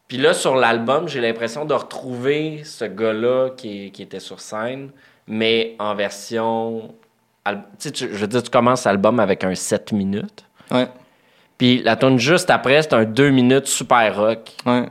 Puis 0.07 0.17
là, 0.17 0.33
sur 0.33 0.55
l'album, 0.55 1.07
j'ai 1.07 1.21
l'impression 1.21 1.65
de 1.65 1.75
retrouver 1.75 2.63
ce 2.63 2.85
gars-là 2.85 3.51
qui, 3.55 3.91
qui 3.91 4.01
était 4.01 4.19
sur 4.19 4.39
scène, 4.39 4.89
mais 5.27 5.75
en 5.77 5.93
version. 5.93 6.95
Tu 7.79 7.89
je 7.95 8.05
veux 8.07 8.27
dire, 8.27 8.43
tu 8.43 8.49
commences 8.49 8.83
l'album 8.85 9.19
avec 9.19 9.43
un 9.43 9.55
7 9.55 9.91
minutes. 9.91 10.45
Ouais. 10.71 10.87
Puis 11.57 11.81
la 11.83 11.95
tune 11.95 12.19
juste 12.19 12.49
après, 12.49 12.81
c'est 12.83 12.93
un 12.93 13.05
2 13.05 13.29
minutes 13.31 13.65
super 13.67 14.15
rock. 14.15 14.51
Ouais. 14.65 14.87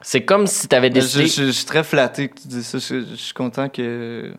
C'est 0.00 0.24
comme 0.24 0.46
si 0.48 0.66
tu 0.66 0.74
avais 0.74 0.88
je- 0.88 0.94
décidé. 0.94 1.26
je- 1.28 1.44
je 1.46 1.50
suis 1.52 1.64
très 1.64 1.84
flatté 1.84 2.28
que 2.28 2.40
tu 2.40 2.48
dis 2.48 2.64
ça. 2.64 2.78
Je, 2.78 3.00
je 3.02 3.14
suis 3.14 3.34
content 3.34 3.68
que, 3.68 4.34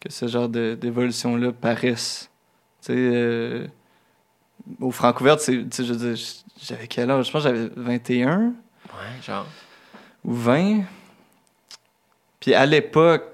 que 0.00 0.10
ce 0.10 0.26
genre 0.26 0.48
d'évolution-là 0.48 1.52
paraisse. 1.52 2.28
Tu 2.84 2.86
sais, 2.86 2.94
euh, 2.96 3.66
au 4.80 4.90
Francouverte, 4.90 5.38
c'est, 5.40 5.68
tu 5.70 5.84
sais, 5.84 5.84
je 5.84 6.32
j'avais 6.64 6.88
quel 6.88 7.10
âge? 7.10 7.26
Je 7.26 7.30
pense 7.32 7.44
que 7.44 7.48
j'avais 7.48 7.70
21 7.76 8.38
Ouais, 8.88 9.22
genre. 9.24 9.46
ou 10.24 10.32
20. 10.34 10.80
Puis 12.40 12.54
à 12.54 12.66
l'époque, 12.66 13.24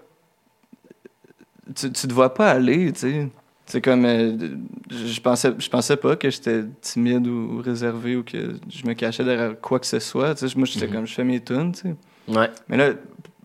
tu, 1.74 1.92
tu 1.92 2.08
te 2.08 2.12
vois 2.12 2.32
pas 2.34 2.50
aller, 2.50 2.92
tu 2.92 3.00
sais. 3.00 3.28
C'est 3.66 3.80
comme. 3.82 4.04
euh, 4.06 4.36
je, 4.90 5.20
pensais, 5.20 5.52
je 5.58 5.68
pensais 5.68 5.96
pas 5.96 6.16
que 6.16 6.30
j'étais 6.30 6.64
timide 6.80 7.26
ou 7.26 7.60
réservé 7.60 8.16
ou 8.16 8.22
que 8.24 8.56
je 8.70 8.86
me 8.86 8.94
cachais 8.94 9.24
derrière 9.24 9.60
quoi 9.60 9.78
que 9.78 9.86
ce 9.86 9.98
soit. 9.98 10.34
Tu 10.34 10.48
sais, 10.48 10.56
moi, 10.56 10.66
j'étais 10.66 10.86
Mhm. 10.86 10.92
comme, 10.94 11.06
je 11.06 11.14
fais 11.14 11.24
mes 11.24 11.42
tunes, 11.42 11.72
tu 11.72 11.80
sais. 11.80 11.94
Ouais. 12.28 12.50
Mais 12.68 12.76
là, 12.78 12.92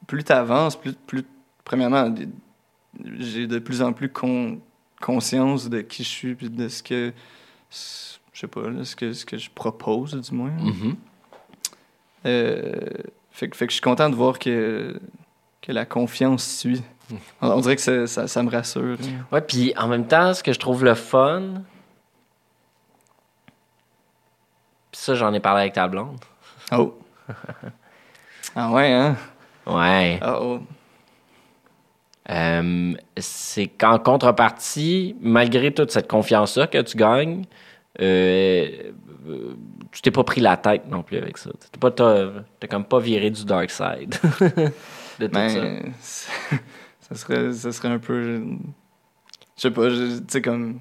plus 0.07 0.23
tu 0.23 0.31
avances, 0.31 0.75
plus, 0.79 0.93
plus. 0.93 1.23
Premièrement, 1.65 2.13
j'ai 3.19 3.47
de 3.47 3.59
plus 3.59 3.81
en 3.81 3.91
plus 3.91 4.07
con- 4.09 4.59
conscience 5.01 5.69
de 5.69 5.81
qui 5.81 6.03
je 6.03 6.09
suis 6.09 6.35
puis 6.35 6.49
de 6.49 6.67
ce 6.69 6.81
que 6.83 7.11
je 7.69 8.39
sais 8.39 8.47
pas, 8.47 8.69
là, 8.69 8.83
ce, 8.85 8.95
que, 8.95 9.11
ce 9.13 9.25
que 9.25 9.37
je 9.37 9.49
propose, 9.53 10.13
du 10.15 10.33
moins. 10.35 10.51
Mhm. 10.51 10.95
Euh, 12.25 12.71
fait, 13.31 13.49
que- 13.49 13.57
fait 13.57 13.65
que 13.67 13.71
je 13.71 13.75
suis 13.75 13.81
content 13.81 14.09
de 14.09 14.15
voir 14.15 14.39
que, 14.39 14.99
que 15.61 15.71
la 15.71 15.85
confiance 15.85 16.45
suit. 16.59 16.81
On, 17.41 17.49
on 17.51 17.59
dirait 17.59 17.75
que 17.75 17.81
ça, 17.81 18.07
ça, 18.07 18.27
ça 18.27 18.43
me 18.43 18.49
rassure. 18.49 18.97
Ouais, 19.31 19.41
puis 19.41 19.73
en 19.77 19.87
même 19.87 20.07
temps, 20.07 20.33
ce 20.33 20.43
que 20.43 20.53
je 20.53 20.59
trouve 20.59 20.83
le 20.83 20.95
fun. 20.95 21.61
Puis 24.91 25.01
ça, 25.01 25.15
j'en 25.15 25.33
ai 25.33 25.39
parlé 25.39 25.61
avec 25.61 25.73
ta 25.73 25.87
blonde. 25.87 26.19
Oh! 26.71 26.97
ah 28.55 28.71
ouais, 28.71 28.91
hein? 28.91 29.15
Ouais. 29.65 30.19
Ah 30.21 30.39
oh. 30.41 30.59
Euh, 32.29 32.93
c'est 33.17 33.67
qu'en 33.67 33.99
contrepartie, 33.99 35.15
malgré 35.19 35.73
toute 35.73 35.91
cette 35.91 36.07
confiance-là 36.07 36.67
que 36.67 36.81
tu 36.81 36.95
gagnes, 36.95 37.43
euh, 38.01 38.91
euh, 39.27 39.55
tu 39.91 40.01
t'es 40.01 40.11
pas 40.11 40.23
pris 40.23 40.39
la 40.39 40.55
tête 40.57 40.87
non 40.89 41.03
plus 41.03 41.17
avec 41.17 41.37
ça. 41.37 41.49
T'es 41.71 41.77
pas, 41.79 41.91
t'as, 41.91 42.27
t'as 42.59 42.67
comme 42.67 42.85
pas 42.85 42.99
viré 42.99 43.29
du 43.29 43.43
dark 43.45 43.69
side 43.69 44.15
de 45.19 45.27
tout 45.27 45.33
ça. 45.33 45.61
Ben, 45.61 45.93
c'est- 45.99 46.57
ça 47.13 47.21
serait, 47.21 47.53
ça 47.53 47.71
serait 47.71 47.89
un 47.89 47.99
peu. 47.99 48.41
Je 49.55 49.61
sais 49.61 49.71
pas, 49.71 49.87
tu 49.89 50.19
sais, 50.27 50.41
comme. 50.41 50.79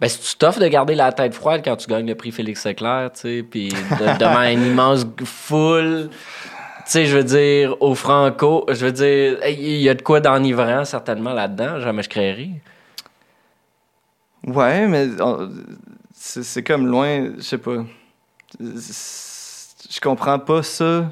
Ben, 0.00 0.08
tu 0.08 0.36
t'offres 0.38 0.60
de 0.60 0.66
garder 0.68 0.94
la 0.94 1.12
tête 1.12 1.34
froide 1.34 1.60
quand 1.62 1.76
tu 1.76 1.86
gagnes 1.86 2.06
le 2.06 2.14
prix 2.14 2.32
Félix 2.32 2.64
Leclerc, 2.64 3.12
tu 3.12 3.20
sais, 3.20 3.42
puis 3.42 3.68
de- 3.68 4.18
devant 4.18 4.40
une 4.42 4.64
immense 4.64 5.04
foule, 5.24 6.08
tu 6.10 6.16
sais, 6.86 7.04
je 7.06 7.16
veux 7.18 7.24
dire, 7.24 7.76
au 7.82 7.94
Franco, 7.94 8.64
je 8.70 8.86
veux 8.86 8.92
dire, 8.92 9.38
il 9.46 9.76
y 9.82 9.90
a 9.90 9.94
de 9.94 10.00
quoi 10.00 10.20
d'enivrant 10.20 10.86
certainement 10.86 11.34
là-dedans, 11.34 11.80
jamais 11.80 12.02
je 12.02 12.08
créerais. 12.08 12.62
Ouais, 14.46 14.86
mais 14.86 15.20
on- 15.20 15.50
c'est 16.14 16.44
c'est 16.44 16.62
comme 16.62 16.86
loin, 16.86 17.32
je 17.36 17.42
sais 17.42 17.58
pas. 17.58 17.84
C'est- 18.58 19.92
Je 19.92 20.00
comprends 20.00 20.38
pas 20.38 20.62
ça. 20.62 21.10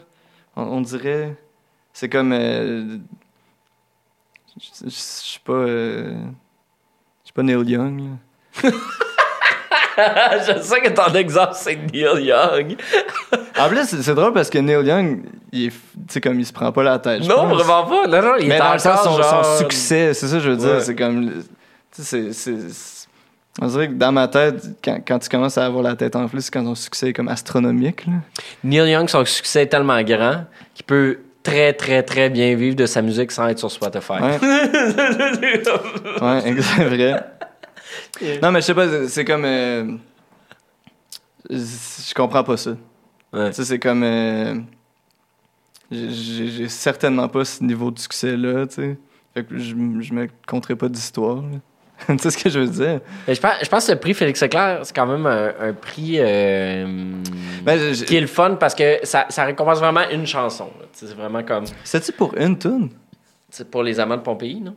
On, 0.57 0.63
on 0.63 0.81
dirait. 0.81 1.37
C'est 2.01 2.09
comme. 2.09 2.33
euh, 2.33 2.97
je 4.85 4.89
suis 4.89 5.41
pas. 5.41 5.53
euh, 5.53 6.15
Je 7.23 7.25
suis 7.25 7.33
pas 7.33 7.43
Neil 7.43 7.69
Young. 7.69 8.11
je 8.63 10.61
sais 10.63 10.81
que 10.81 10.91
ton 10.91 11.13
exemple, 11.15 11.55
c'est 11.57 11.75
Neil 11.93 12.25
Young. 12.25 12.77
En 13.59 13.69
plus, 13.69 13.85
c'est 14.01 14.15
drôle 14.15 14.33
parce 14.33 14.49
que 14.49 14.59
Neil 14.59 14.87
Young, 14.87 15.25
il 15.51 15.65
est. 15.67 15.71
Tu 15.71 15.77
sais, 16.09 16.21
comme 16.21 16.39
il 16.39 16.47
se 16.47 16.53
prend 16.53 16.71
pas 16.71 16.85
la 16.85 17.01
tête. 17.01 17.23
Non, 17.25 17.49
pense. 17.49 17.63
vraiment 17.65 17.85
pas. 17.87 18.07
Non, 18.07 18.23
non, 18.23 18.35
il 18.39 18.47
Mais 18.49 18.55
est 18.55 18.59
dans 18.61 18.75
le 18.75 18.79
sens, 18.79 19.03
son, 19.03 19.17
son 19.17 19.23
genre- 19.23 19.59
succès, 19.59 20.15
c'est 20.15 20.29
ça 20.29 20.37
que 20.37 20.43
je 20.45 20.51
veux 20.51 20.57
dire. 20.57 20.75
Ouais. 20.75 20.81
C'est 20.81 20.95
comme. 20.95 21.33
Tu 21.93 22.03
sais, 22.05 22.33
c'est- 22.33 23.09
On 23.61 23.67
dirait 23.67 23.89
que 23.89 23.95
dans 23.95 24.13
ma 24.13 24.29
tête, 24.29 24.65
quand, 24.85 25.01
quand 25.05 25.19
tu 25.19 25.29
commences 25.29 25.59
à 25.59 25.67
avoir 25.67 25.83
la 25.83 25.97
tête 25.97 26.15
enflée, 26.15 26.41
c'est 26.43 26.53
quand 26.53 26.63
ton 26.63 26.77
succès 26.77 27.09
est 27.09 27.13
comme 27.13 27.27
astronomique. 27.27 28.07
Là. 28.07 28.13
Neil 28.63 28.89
Young, 28.93 29.09
son 29.09 29.25
succès 29.25 29.63
est 29.63 29.67
tellement 29.67 30.01
grand 30.03 30.45
qu'il 30.75 30.87
peut 30.87 31.19
très, 31.49 31.73
très, 31.73 32.03
très 32.03 32.31
bien 32.31 32.55
vivre 32.55 32.77
de 32.77 32.87
sa 32.87 33.01
musique 33.03 33.33
sans 33.33 33.49
être 33.49 33.59
sur 33.59 33.71
Spotify. 33.71 34.13
Ouais. 34.13 34.39
ouais, 36.23 36.63
c'est 36.63 36.85
vrai. 36.85 37.25
Non, 38.43 38.51
mais 38.53 38.61
je 38.61 38.67
sais 38.67 38.75
pas, 38.75 39.09
c'est- 39.09 39.25
comme. 39.25 39.45
euh, 39.45 39.93
je 41.51 42.15
comprends 42.15 42.45
pas 42.45 42.57
ça. 42.57 42.73
Ouais. 43.33 43.49
Tu 43.51 43.55
sais, 43.57 43.65
c'est 43.65 43.79
comme. 43.79 44.03
euh, 44.03 44.55
j'ai- 45.91 46.69
certainement 46.69 47.29
pas 47.29 47.45
ce 47.45 47.63
niveau 47.65 47.91
de 47.91 47.99
succès-là, 47.99 48.67
tu 48.67 48.75
sais. 48.75 48.99
Fait 49.35 49.45
que 49.45 49.59
je 49.59 49.75
me 49.75 50.27
conterai 50.47 50.77
pas 50.77 50.89
d'histoire. 50.89 51.43
tu 52.07 52.19
sais 52.19 52.31
ce 52.31 52.39
que 52.39 52.49
je 52.51 52.61
veux 52.61 52.67
dire? 52.67 53.01
Mais 53.27 53.35
je, 53.35 53.41
pense, 53.41 53.53
je 53.63 53.69
pense 53.69 53.87
que 53.87 53.93
le 53.93 53.99
prix 53.99 54.15
Félix 54.15 54.41
Leclerc, 54.43 54.81
c'est 54.83 54.95
quand 54.95 55.07
même 55.07 55.27
un, 55.27 55.53
un 55.61 55.73
prix 55.73 56.17
euh, 56.19 56.87
Ben, 57.63 57.93
je- 57.95 58.05
qui 58.05 58.17
est 58.17 58.21
le 58.21 58.27
fun 58.27 58.55
parce 58.59 58.75
que 58.75 58.99
ça, 59.03 59.27
ça 59.29 59.45
récompense 59.45 59.79
vraiment 59.79 60.09
une 60.11 60.27
chanson. 60.27 60.69
C'est 60.93 61.15
vraiment 61.15 61.43
comme. 61.43 61.65
C'est-tu 61.85 62.13
pour 62.13 62.35
une 62.37 62.57
tune? 62.59 62.91
C'est 63.51 63.71
pour 63.71 63.83
les 63.83 63.99
amants 63.99 64.17
de 64.17 64.23
Pompéi, 64.23 64.61
non? 64.61 64.75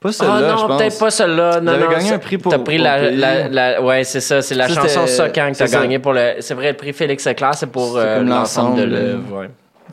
Pas 0.00 0.10
Ah 0.10 0.12
celle-là, 0.12 0.56
je 0.56 0.62
non, 0.66 0.76
peut-être 0.76 0.98
pas 1.00 1.10
celle-là. 1.10 1.60
Non, 1.60 1.76
non, 1.76 1.90
gagné 1.90 2.12
un 2.12 2.18
prix 2.18 2.38
pour- 2.38 2.52
T'as 2.52 2.60
pris 2.60 2.78
la, 2.78 2.98
Pompéi. 3.00 3.16
la, 3.16 3.48
la- 3.48 3.82
Ouais, 3.82 4.04
c'est 4.04 4.20
ça. 4.20 4.42
C'est 4.42 4.54
la 4.54 4.68
chanson 4.68 5.06
Socan 5.08 5.50
que 5.52 5.58
t'as 5.58 5.66
gagné 5.66 5.98
pour 5.98 6.12
le. 6.12 6.34
C'est 6.38 6.54
vrai, 6.54 6.68
le 6.70 6.76
prix 6.76 6.92
Félix 6.92 7.26
Leclerc, 7.26 7.54
c'est 7.54 7.66
pour 7.66 7.96
euh, 7.96 8.22
l'ensemble 8.22 8.78
de 8.78 8.84
l'œuvre. 8.84 9.40
ouais. 9.40 9.50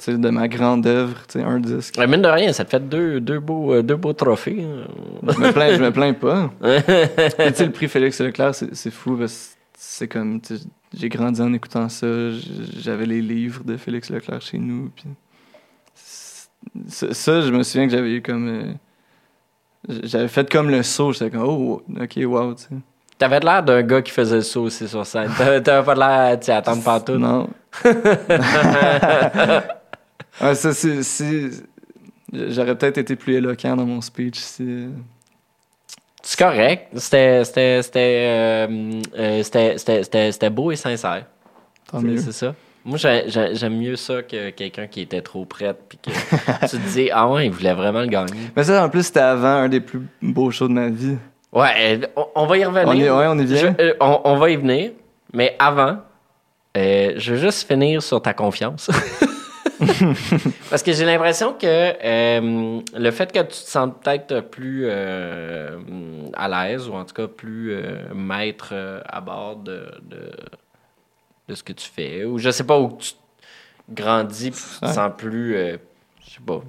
De 0.08 0.29
ma 0.29 0.47
grande 0.47 0.86
œuvre, 0.88 1.17
un 1.36 1.60
disque. 1.60 1.97
Mine 1.97 2.21
de 2.21 2.27
rien, 2.27 2.51
ça 2.53 2.65
te 2.65 2.71
fait 2.71 2.79
deux, 2.88 3.19
deux, 3.21 3.39
beaux, 3.39 3.73
euh, 3.73 3.81
deux 3.81 3.95
beaux 3.95 4.13
trophées. 4.13 4.63
hein. 4.63 4.88
Je 5.23 5.39
me 5.39 5.51
plains, 5.51 5.75
je 5.77 5.81
me 5.81 5.91
plains 5.91 6.13
pas. 6.13 6.51
Mais 6.62 7.51
tu 7.51 7.55
sais, 7.55 7.65
le 7.65 7.71
prix 7.71 7.88
Félix 7.88 8.19
Leclerc, 8.19 8.53
c'est 8.55 8.91
fou 8.91 9.17
c'est 9.77 10.08
comme, 10.08 10.39
j'ai 10.93 11.10
grandi 11.10 11.41
en 11.41 11.53
écoutant 11.53 11.89
ça. 11.89 12.08
J'avais 12.79 13.05
les 13.05 13.21
livres 13.21 13.63
de 13.63 13.77
Félix 13.77 14.10
Leclerc 14.10 14.41
chez 14.41 14.58
nous. 14.58 14.91
Puis 14.95 15.05
ça, 16.88 17.41
je 17.41 17.51
me 17.51 17.63
souviens 17.63 17.88
que 17.88 17.91
j'avais 17.93 18.13
eu 18.15 18.21
comme. 18.21 18.47
euh, 18.47 18.73
j'avais 20.03 20.27
fait 20.27 20.49
comme 20.51 20.69
le 20.69 20.84
saut. 20.84 21.12
J'étais 21.13 21.29
comme, 21.29 21.43
oh, 21.47 21.81
ok, 22.01 22.19
wow, 22.25 22.53
tu 22.55 22.63
sais. 22.63 22.69
T'avais 23.17 23.39
l'air 23.39 23.63
d'un 23.63 23.81
gars 23.81 24.01
qui 24.01 24.12
faisait 24.12 24.36
le 24.36 24.41
saut 24.41 24.63
aussi 24.63 24.88
sur 24.88 25.05
scène. 25.05 25.31
T'avais 25.38 25.62
pas 25.86 25.95
l'air, 25.95 26.39
tu 26.39 26.47
sais, 26.47 26.51
attendre 26.51 26.84
pantoute. 26.84 27.19
Non. 27.19 27.47
ouais, 30.41 30.56
ça, 30.56 30.74
c'est. 30.74 31.50
J'aurais 32.34 32.76
peut-être 32.78 32.98
été 32.98 33.15
plus 33.15 33.36
éloquent 33.36 33.76
dans 33.76 33.86
mon 33.86 34.02
speech 34.02 34.38
si. 34.39 34.88
C'est 36.21 36.39
correct. 36.43 36.88
C'était, 36.95 37.43
c'était, 37.45 37.82
c'était, 37.84 38.26
euh, 38.28 39.02
euh, 39.17 39.43
c'était, 39.43 39.78
c'était, 39.78 40.04
c'était, 40.04 40.32
c'était 40.32 40.50
beau 40.50 40.71
et 40.71 40.76
sincère. 40.76 41.26
Tant 41.91 42.00
C'est- 42.00 42.06
mieux. 42.08 42.17
C'est 42.17 42.32
ça. 42.32 42.56
Moi, 42.84 42.98
j'ai- 42.98 43.24
j'ai- 43.28 43.56
j'aime 43.56 43.78
mieux 43.78 43.95
ça 43.95 44.21
que 44.24 44.50
quelqu'un 44.52 44.88
qui 44.88 45.02
était 45.02 45.21
trop 45.21 45.45
prête 45.45 45.78
puis 45.88 45.98
que 46.00 46.10
tu 46.69 46.78
te 46.78 46.88
dis, 46.93 47.10
ah 47.12 47.28
ouais, 47.30 47.45
il 47.48 47.52
voulait 47.52 47.74
vraiment 47.74 48.02
le 48.02 48.08
gagner. 48.08 48.50
Mais 48.56 48.63
ça, 48.63 48.84
en 48.84 48.89
plus, 48.89 49.04
c'était 49.04 49.19
avant 49.21 49.48
un 49.48 49.69
des 49.69 49.80
plus 49.82 50.02
beaux 50.21 50.50
shows 50.52 50.67
de 50.67 50.74
ma 50.74 50.89
vie. 50.89 51.15
Ouais, 51.54 51.69
euh, 52.04 52.08
on, 52.15 52.28
on 52.36 52.45
va 52.48 52.58
y 52.58 52.65
revenir. 52.65 52.88
On 52.88 52.93
y, 52.93 53.04
ouais, 53.04 53.28
on 53.28 53.36
vient. 53.36 53.58
Je- 53.78 53.82
euh, 53.84 53.93
on, 54.02 54.21
on 54.26 54.36
va 54.38 54.50
y 54.50 54.56
venir. 54.56 54.91
Mais 55.32 55.56
avant, 55.60 55.98
euh, 56.76 57.13
je 57.17 57.34
veux 57.34 57.39
juste 57.39 57.67
finir 57.67 58.02
sur 58.04 58.21
ta 58.21 58.34
confiance. 58.34 58.89
Parce 60.69 60.84
que 60.84 60.93
j'ai 60.93 61.06
l'impression 61.06 61.54
que 61.54 61.65
euh, 61.65 62.82
le 62.95 63.12
fait 63.12 63.32
que 63.32 63.39
tu 63.39 63.48
te 63.48 63.54
sentes 63.54 64.02
peut-être 64.02 64.41
plus 64.41 64.86
euh, 64.86 65.80
à 66.34 66.48
l'aise, 66.48 66.88
ou 66.88 66.93
en 66.93 67.06
tout 67.06 67.13
cas 67.13 67.28
plus 67.28 67.74
euh, 67.74 68.13
maître 68.13 68.74
à 69.06 69.21
bord 69.21 69.58
de, 69.58 69.91
de, 70.04 70.32
de 71.48 71.56
ce 71.56 71.63
que 71.63 71.74
tu 71.74 71.88
fais, 71.88 72.26
ou 72.26 72.38
je 72.38 72.50
sais 72.50 72.63
pas 72.63 72.80
où 72.80 72.98
tu 72.98 73.13
grandis, 73.89 74.52
puis 74.52 74.62
tu 74.62 74.80
te 74.80 74.91
sens 74.91 75.12
plus. 75.17 75.54
je 75.54 76.30
sais 76.30 76.41
pas. 76.45 76.62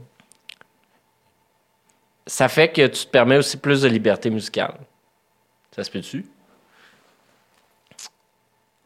Ça 2.27 2.49
fait 2.49 2.69
que 2.69 2.87
tu 2.87 3.07
te 3.07 3.11
permets 3.11 3.39
aussi 3.39 3.57
plus 3.57 3.83
de 3.83 3.89
liberté 3.89 4.31
musicale. 4.31 4.75
Ça 5.71 5.85
se 5.85 5.91
peut-tu? 5.91 6.27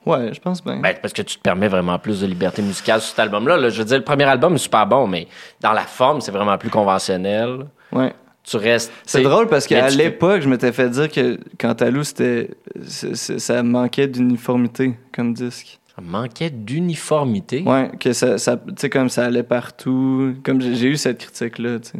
Ouais, 0.07 0.33
je 0.33 0.41
pense 0.41 0.65
bien. 0.65 0.79
Ben, 0.81 0.97
parce 1.01 1.13
que 1.13 1.23
tu 1.23 1.37
te 1.37 1.43
permets 1.43 1.69
vraiment 1.69 1.99
plus 1.99 2.21
de 2.23 2.27
liberté 2.27 2.63
musicale 2.63 3.01
sur 3.01 3.11
cet 3.11 3.19
album-là. 3.19 3.57
là. 3.59 3.69
Je 3.69 3.79
veux 3.79 3.85
dire, 3.85 3.99
le 3.99 4.05
premier 4.05 4.25
album 4.25 4.55
est 4.55 4.59
super 4.59 4.87
bon, 4.87 5.07
mais 5.07 5.29
dans 5.61 5.73
la 5.73 5.83
forme, 5.83 6.21
c'est 6.21 6.33
vraiment 6.33 6.57
plus 6.59 6.71
conventionnel. 6.71 7.67
ouais. 7.93 8.15
Tu 8.43 8.57
restes. 8.57 8.91
C'est 9.05 9.21
drôle 9.23 9.49
parce 9.49 9.67
qu'à 9.67 9.91
tu 9.91 9.99
l'époque, 9.99 10.41
je 10.41 10.49
m'étais 10.49 10.73
fait 10.73 10.89
dire 10.89 11.11
que 11.11 11.39
Cantalou, 11.59 12.03
c'était. 12.03 12.51
Ça 12.87 13.63
manquait 13.63 14.09
d'uniformité 14.09 14.95
comme 15.15 15.35
disque. 15.35 15.79
Ça 15.95 16.01
manquait 16.01 16.49
d'uniformité? 16.49 17.63
Ouais, 17.67 17.91
que 18.01 18.15
ça. 18.15 18.39
ça 18.39 18.57
tu 18.57 18.73
sais, 18.79 18.89
comme 18.89 19.11
ça 19.11 19.27
allait 19.27 19.43
partout. 19.43 20.35
Comme 20.43 20.63
j'ai 20.63 20.75
j'ai 20.75 20.87
eu 20.89 20.97
cette 20.97 21.19
critique-là, 21.19 21.81
tu 21.81 21.91
sais. 21.91 21.99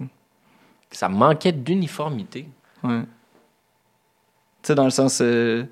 Ça 0.93 1.11
manquait 1.11 1.53
d'uniformité? 1.53 2.49
Ouais. 2.83 3.03
Tu 3.03 4.69
sais, 4.69 4.75
dans 4.75 4.85
le 4.85 4.91
sens. 4.91 5.19
euh, 5.21 5.65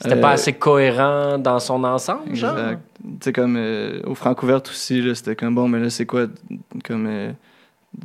C'était 0.00 0.16
euh, 0.16 0.20
pas 0.20 0.32
assez 0.32 0.52
cohérent 0.52 1.38
dans 1.38 1.58
son 1.60 1.82
ensemble, 1.84 2.34
genre? 2.34 2.58
Exact. 2.58 2.82
Tu 3.02 3.08
sais, 3.22 3.32
comme 3.32 3.56
euh, 3.56 4.00
au 4.04 4.14
Francouverte 4.14 4.68
aussi, 4.68 5.02
c'était 5.14 5.36
comme 5.36 5.54
bon, 5.54 5.68
mais 5.68 5.78
là, 5.80 5.90
c'est 5.90 6.06
quoi 6.06 6.26
Comme. 6.84 7.06
euh, 7.06 7.32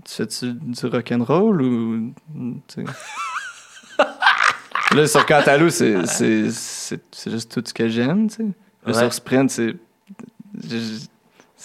tu 0.05 0.13
fais-tu 0.15 0.53
du 0.53 0.85
rock'n'roll 0.85 1.61
ou. 1.63 2.13
là, 4.95 5.07
sur 5.07 5.25
Cantalou, 5.25 5.69
c'est 5.69 5.95
juste 6.45 7.51
tout 7.51 7.63
ce 7.65 7.73
que 7.73 7.87
j'aime, 7.87 8.29
tu 8.29 8.35
sais. 8.35 8.43
Là, 8.43 8.49
Ouais. 8.85 8.93
sur 8.93 9.13
Sprint, 9.13 9.49
c'est. 9.49 9.75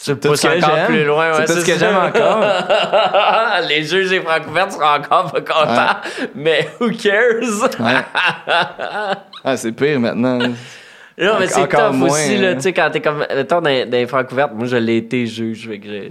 Tu 0.02 0.10
tout 0.12 0.28
pousses 0.28 0.40
ce 0.40 0.46
que 0.48 0.58
encore 0.58 0.74
j'aime. 0.76 0.86
plus 0.86 1.04
loin. 1.04 1.30
Ouais, 1.30 1.46
C'est 1.46 1.54
tout 1.54 1.60
ce 1.60 1.66
que 1.66 1.78
j'aime 1.78 1.96
encore. 1.96 2.44
Les 3.68 3.84
juges 3.84 4.12
et 4.12 4.20
francouvertes 4.20 4.72
seront 4.72 4.84
encore 4.96 5.32
pas 5.32 5.40
contents, 5.40 6.00
mais 6.34 6.68
who 6.80 6.90
cares? 6.90 7.68
Ah, 9.44 9.56
c'est 9.56 9.72
pire 9.72 10.00
maintenant. 10.00 10.38
Non, 10.38 11.36
mais 11.38 11.46
c'est 11.46 11.68
tough 11.68 11.92
moins, 11.92 12.08
aussi, 12.10 12.36
là, 12.38 12.50
hein. 12.50 12.54
tu 12.56 12.62
sais, 12.62 12.72
quand 12.72 12.90
t'es 12.90 13.00
comme, 13.00 13.18
mettons, 13.34 13.60
dans, 13.60 13.88
dans 13.88 13.96
les 13.96 14.06
francouvertes, 14.06 14.52
moi, 14.54 14.66
je 14.66 14.76
l'ai 14.76 14.96
été 14.96 15.26
juge, 15.26 15.68
fait 15.68 15.78
que 15.78 15.86
je, 15.86 16.08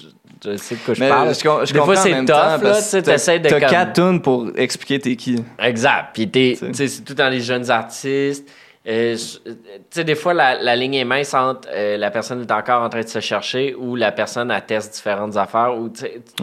je- 0.00 0.52
je 0.52 0.56
sais 0.56 0.76
de 0.76 0.80
quoi 0.80 0.94
je 0.94 1.00
Mais 1.00 1.08
parle. 1.10 1.28
je, 1.34 1.66
je 1.66 1.72
Des 1.74 1.80
fois, 1.80 1.96
c'est 1.96 2.10
tough, 2.12 2.26
temps, 2.26 2.56
là, 2.62 2.74
tu 2.76 2.80
sais, 3.18 3.38
de 3.38 3.48
T'as 3.48 3.60
comme- 3.60 3.68
quatre 3.70 3.92
tunes 3.92 4.22
pour 4.22 4.46
expliquer 4.56 4.98
t'es 4.98 5.16
qui. 5.16 5.44
Exact. 5.58 6.06
Puis 6.14 6.28
t'es- 6.30 6.56
tu 6.58 6.72
sais, 6.72 6.88
c'est 6.88 7.02
tout 7.02 7.12
dans 7.14 7.28
les 7.28 7.40
jeunes 7.40 7.70
artistes. 7.70 8.48
Euh, 8.86 9.16
je- 9.16 9.38
tu 9.50 9.56
sais, 9.90 10.04
des 10.04 10.14
fois, 10.14 10.34
la, 10.34 10.60
la 10.62 10.76
ligne 10.76 10.94
est 10.96 11.04
mince 11.06 11.32
entre 11.32 11.66
euh, 11.72 11.96
la 11.96 12.10
personne 12.10 12.42
est 12.42 12.52
encore 12.52 12.82
en 12.82 12.90
train 12.90 13.00
de 13.00 13.08
se 13.08 13.18
chercher 13.20 13.74
ou 13.74 13.96
la 13.96 14.12
personne 14.12 14.50
atteste 14.50 14.92
différentes 14.94 15.36
affaires. 15.38 15.74
Ou, 15.78 15.90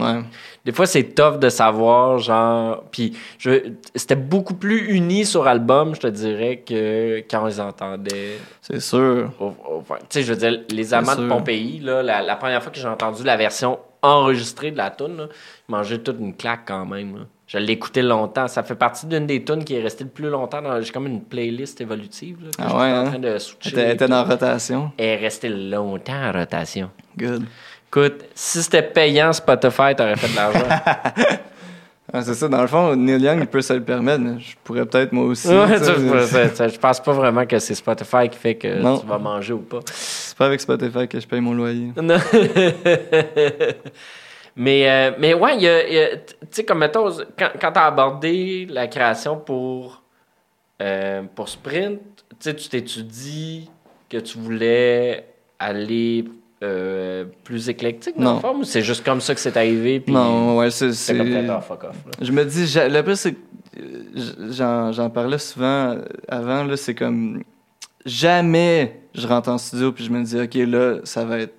Ouais. 0.00 0.22
des 0.64 0.72
fois, 0.72 0.86
c'est 0.86 1.04
tough 1.14 1.38
de 1.38 1.48
savoir, 1.48 2.18
genre. 2.18 2.82
Puis, 2.90 3.16
c'était 3.94 4.16
beaucoup 4.16 4.54
plus 4.54 4.90
uni 4.92 5.24
sur 5.24 5.46
album, 5.46 5.94
je 5.94 6.00
te 6.00 6.06
dirais, 6.08 6.64
que 6.66 7.18
quand 7.30 7.46
ils 7.46 7.60
entendaient. 7.60 8.38
C'est 8.60 8.80
sûr. 8.80 9.30
Tu 9.38 9.44
sais, 10.10 10.22
je 10.24 10.32
veux 10.32 10.38
dire, 10.38 10.62
les 10.70 10.94
amants 10.94 11.14
de. 11.14 11.28
Pompéi, 11.28 11.78
là, 11.78 12.02
la, 12.02 12.22
la 12.22 12.34
première 12.34 12.60
fois 12.60 12.72
que 12.72 12.78
j'ai 12.78 12.88
entendu 12.88 13.22
la 13.22 13.36
version 13.36 13.78
enregistrée 14.02 14.72
de 14.72 14.76
la 14.78 14.90
tune, 14.90 15.28
mangeaient 15.68 15.98
toute 15.98 16.18
une 16.18 16.34
claque 16.34 16.62
quand 16.66 16.84
même. 16.86 17.18
là. 17.18 17.22
Je 17.52 17.58
l'ai 17.58 17.72
écouté 17.74 18.00
longtemps. 18.00 18.48
Ça 18.48 18.62
fait 18.62 18.74
partie 18.74 19.04
d'une 19.06 19.26
des 19.26 19.44
tunes 19.44 19.62
qui 19.62 19.74
est 19.76 19.82
restée 19.82 20.04
le 20.04 20.10
plus 20.10 20.30
longtemps. 20.30 20.62
dans- 20.62 20.80
J'ai 20.80 20.90
comme 20.90 21.06
une 21.06 21.20
playlist 21.22 21.80
évolutive. 21.82 22.38
Là, 22.44 22.50
que 22.50 22.56
Ah 22.58 22.76
ouais, 22.78 22.92
en 22.92 22.96
hein? 22.96 23.04
train 23.04 23.18
de 23.18 23.36
switcher. 23.38 23.78
Elle 23.78 23.90
était 23.90 24.08
dans 24.08 24.24
rotation. 24.24 24.90
Elle 24.96 25.04
est 25.06 25.16
restée 25.16 25.50
longtemps 25.50 26.14
en 26.14 26.32
rotation. 26.32 26.90
Good. 27.18 27.44
Écoute, 27.88 28.24
si 28.34 28.62
c'était 28.62 28.82
payant 28.82 29.34
Spotify, 29.34 29.94
t'aurais 29.94 30.16
fait 30.16 30.28
de 30.28 30.36
l'argent. 30.36 30.66
Ah, 32.14 32.20
c'est 32.20 32.34
ça, 32.34 32.46
dans 32.46 32.60
le 32.60 32.66
fond, 32.66 32.94
Neil 32.94 33.22
Young, 33.22 33.38
il 33.40 33.46
peut 33.46 33.62
se 33.62 33.72
le 33.72 33.82
permettre, 33.82 34.20
mais 34.20 34.38
je 34.38 34.54
pourrais 34.62 34.84
peut-être 34.84 35.12
moi 35.12 35.24
aussi. 35.24 35.48
Ouais, 35.48 35.78
ça, 35.78 36.48
ça, 36.54 36.68
je 36.68 36.78
pense 36.78 37.00
pas 37.00 37.12
vraiment 37.12 37.46
que 37.46 37.58
c'est 37.58 37.74
Spotify 37.74 38.28
qui 38.30 38.36
fait 38.38 38.54
que 38.56 38.82
Non. 38.82 38.98
tu 38.98 39.06
vas 39.06 39.16
manger 39.16 39.54
ou 39.54 39.60
pas. 39.60 39.78
C'est 39.86 40.36
pas 40.36 40.44
avec 40.44 40.60
Spotify 40.60 41.08
que 41.08 41.18
je 41.18 41.26
paye 41.26 41.40
mon 41.40 41.54
loyer. 41.54 41.90
Non. 41.96 42.18
mais, 44.56 44.88
euh, 44.90 45.12
mais 45.18 45.34
ouais, 45.34 45.56
il 45.56 45.62
y 45.62 45.68
a, 45.68 45.88
il 45.88 45.94
y 45.94 45.98
a- 45.98 46.16
tu 46.16 46.34
sais, 46.50 46.64
comme 46.64 46.78
mettons, 46.78 47.08
quand, 47.38 47.50
quand 47.60 47.72
tu 47.72 47.78
as 47.78 47.86
abordé 47.86 48.66
la 48.68 48.86
création 48.86 49.36
pour, 49.38 50.02
euh, 50.80 51.22
pour 51.34 51.48
Sprint, 51.48 52.00
tu 52.40 52.54
t'étudies 52.54 53.70
que 54.08 54.18
tu 54.18 54.38
voulais 54.38 55.26
aller 55.58 56.24
euh, 56.62 57.24
plus 57.44 57.68
éclectique 57.68 58.16
dans 58.18 58.34
Non. 58.34 58.40
fond, 58.40 58.56
ou 58.58 58.64
c'est 58.64 58.82
juste 58.82 59.04
comme 59.04 59.20
ça 59.20 59.34
que 59.34 59.40
c'est 59.40 59.56
arrivé? 59.56 60.00
Puis 60.00 60.12
Non, 60.14 60.58
ouais, 60.58 60.70
c'est. 60.70 60.92
c'est 60.92 61.18
ah, 61.48 61.60
fuck 61.60 61.84
off. 61.84 61.96
là. 62.06 62.12
Je 62.20 62.30
me 62.30 62.44
dis, 62.44 62.72
le 62.76 63.02
plus, 63.02 63.16
c'est 63.16 63.34
j'en, 64.50 65.10
parlais 65.10 65.38
souvent 65.38 65.96
avant, 66.28 66.64
là, 66.64 66.76
c'est 66.76 66.94
comme 66.94 67.42
jamais 68.04 69.00
je 69.14 69.26
rentre 69.26 69.48
en 69.48 69.58
studio 69.58 69.92
puis 69.92 70.04
je 70.04 70.10
me 70.10 70.22
dis, 70.22 70.40
OK, 70.40 70.54
là, 70.70 71.00
ça 71.04 71.24
va 71.24 71.38
être 71.40 71.54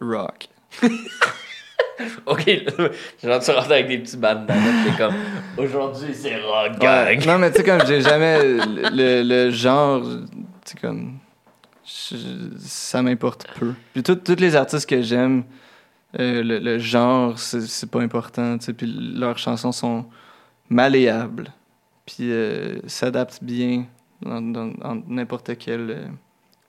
rock. 0.00 0.48
Ok, 2.26 2.44
genre 3.24 3.40
tu 3.40 3.50
rentres 3.50 3.70
avec 3.72 3.88
des 3.88 3.98
petits 3.98 4.16
bandanas, 4.16 4.84
t'es 4.84 4.96
comme 4.96 5.14
aujourd'hui 5.56 6.12
c'est 6.12 6.36
rock 6.40 6.78
gang. 6.78 7.18
Ouais. 7.18 7.26
Non, 7.26 7.38
mais 7.38 7.50
tu 7.50 7.58
sais, 7.58 7.64
comme 7.64 7.86
j'ai 7.86 8.00
jamais 8.10 8.42
le, 8.42 9.22
le- 9.22 9.50
genre, 9.50 10.02
tu 10.02 10.72
sais, 10.72 10.78
comme. 10.80 11.18
je- 11.84 12.56
ça 12.58 13.00
m'importe 13.02 13.46
peu. 13.58 13.72
Puis 13.94 14.02
tous 14.02 14.36
les 14.38 14.56
artistes 14.56 14.88
que 14.88 15.00
j'aime, 15.02 15.44
euh, 16.18 16.42
le, 16.42 16.58
le 16.58 16.78
genre, 16.78 17.38
c'est 17.38 17.90
pas 17.90 18.00
important, 18.00 18.58
tu 18.58 18.66
sais. 18.66 18.72
Puis 18.72 18.86
leurs 18.86 19.38
chansons 19.38 19.72
sont 19.72 20.04
malléables. 20.68 21.52
Puis 22.04 22.30
euh, 22.30 22.78
s'adaptent 22.86 23.42
bien 23.42 23.86
dans 24.22 25.02
n'importe 25.08 25.56
quel. 25.58 25.90
euh, 25.90 26.06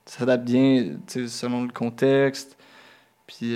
s'adaptent 0.06 0.46
bien, 0.46 0.96
tu 1.08 1.24
sais, 1.24 1.28
selon 1.28 1.64
le 1.64 1.72
contexte. 1.72 2.58
Puis. 3.26 3.54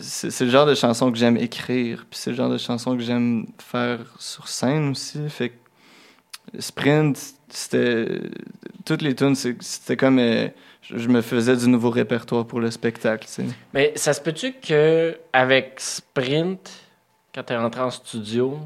C'est 0.00 0.44
le 0.44 0.50
genre 0.50 0.66
de 0.66 0.74
chanson 0.74 1.10
que 1.10 1.18
j'aime 1.18 1.36
écrire, 1.36 2.04
puis 2.10 2.18
c'est 2.18 2.30
le 2.30 2.36
genre 2.36 2.50
de 2.50 2.58
chanson 2.58 2.96
que 2.96 3.02
j'aime 3.02 3.46
faire 3.58 4.00
sur 4.18 4.48
scène 4.48 4.90
aussi. 4.90 5.28
Fait 5.28 5.50
que 5.50 6.60
Sprint, 6.60 7.18
c'était. 7.48 8.20
Toutes 8.84 9.02
les 9.02 9.14
tunes, 9.14 9.34
c'était 9.34 9.96
comme. 9.96 10.18
euh, 10.18 10.48
je 10.82 11.08
me 11.08 11.20
faisais 11.22 11.56
du 11.56 11.68
nouveau 11.68 11.90
répertoire 11.90 12.46
pour 12.46 12.60
le 12.60 12.70
spectacle, 12.70 13.26
tu 13.26 13.32
sais. 13.32 13.44
Mais 13.72 13.92
ça 13.96 14.12
se 14.12 14.20
peut-tu 14.20 14.52
que 14.52 15.16
avec 15.32 15.74
Sprint, 15.78 16.70
quand 17.34 17.44
t'es 17.44 17.56
rentré 17.56 17.80
en 17.80 17.90
studio, 17.90 18.58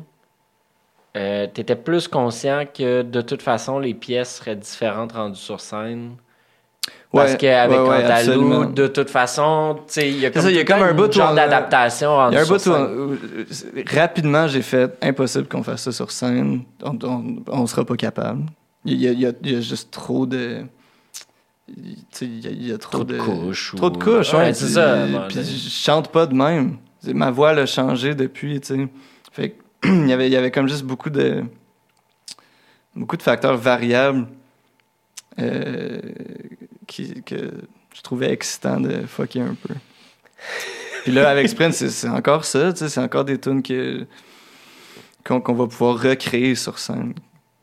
euh, 1.17 1.47
t'étais 1.47 1.77
plus 1.77 2.09
conscient 2.09 2.65
que 2.67 3.03
de 3.03 3.21
toute 3.21 3.43
façon 3.43 3.79
les 3.79 3.95
pièces 3.95 4.37
seraient 4.37 4.57
différentes 4.57 5.13
rendues 5.13 5.39
sur 5.39 5.61
scène? 5.61 6.17
Parce 7.13 7.33
Ouais, 7.33 7.37
qu'avec 7.39 7.79
ouais, 7.79 7.89
ouais, 7.89 8.05
Andalou, 8.05 8.67
de 8.73 8.87
toute 8.89 9.09
façon, 9.09 9.79
il 9.97 10.19
y 10.19 10.27
a 10.27 10.31
comme, 10.31 10.43
ça, 10.43 10.51
y 10.51 10.59
a 10.59 10.65
comme 10.65 10.83
un 10.83 10.93
bout 10.93 11.11
genre 11.11 11.31
on- 11.33 11.35
d'adaptation 11.35 12.31
Il 12.31 12.35
y 12.35 12.37
a 12.37 12.43
un 12.43 12.45
bout 12.47 12.59
rapidement, 13.91 14.49
j'ai 14.49 14.61
fait 14.63 14.93
impossible 15.03 15.47
qu'on 15.47 15.63
fasse 15.63 15.83
ça 15.83 15.93
sur 15.93 16.11
scène. 16.11 16.63
On, 16.83 16.99
on, 17.05 17.37
on 17.49 17.67
sera 17.67 17.85
pas 17.85 17.97
capable. 17.97 18.45
Il 18.85 19.01
y 19.01 19.09
a, 19.09 19.13
y 19.13 19.35
y 19.49 19.63
juste 19.63 19.91
trop 19.91 20.27
de. 20.27 20.65
Il 21.77 22.43
y 22.43 22.47
a, 22.47 22.51
il 22.51 22.67
y 22.69 22.73
a 22.73 22.79
trop, 22.79 22.99
Trop 22.99 23.05
de 23.05 23.19
couches 23.19 23.75
Trop 23.77 23.87
ou- 23.87 23.91
de 23.91 23.97
couches, 24.03 24.33
Ouais, 24.35 24.53
c'est 24.55 24.67
puis- 24.67 24.75
ça, 24.75 25.07
je 25.31 25.69
chante 25.71 26.09
pas 26.13 26.27
de 26.27 26.35
même. 26.35 26.77
Ma 27.07 27.31
voix 27.31 27.53
elle 27.53 27.61
a 27.61 27.67
changé 27.67 28.15
depuis, 28.15 28.61
tu 28.61 28.75
sais. 28.75 28.89
Fait 29.33 29.57
il 29.85 30.07
y 30.09 30.13
avait, 30.13 30.29
y 30.29 30.37
avait 30.37 30.51
comme 30.51 30.69
juste 30.69 30.85
beaucoup 30.85 31.11
de. 31.11 31.45
Beaucoup 32.95 33.17
de 33.17 33.23
facteurs 33.23 33.57
variables 33.57 34.27
euh, 35.39 36.01
qui, 36.97 37.23
que 37.23 37.53
je 37.95 38.01
trouvais 38.03 38.31
excitant 38.33 38.81
de 38.81 39.07
fucker 39.07 39.41
un 39.43 39.55
peu. 39.55 39.75
Puis 41.05 41.13
là, 41.13 41.29
avec 41.31 41.49
Sprint, 41.49 41.73
c'est 41.73 42.09
encore 42.09 42.45
ça, 42.45 42.73
tu 42.73 42.81
sais. 42.81 42.89
C'est 42.89 43.01
encore 43.01 43.25
des 43.25 43.39
tunes 43.39 43.63
qu'on 43.63 45.55
va 45.55 45.67
pouvoir 45.67 46.01
recréer 46.03 46.55
sur 46.55 46.79
scène. 46.79 47.15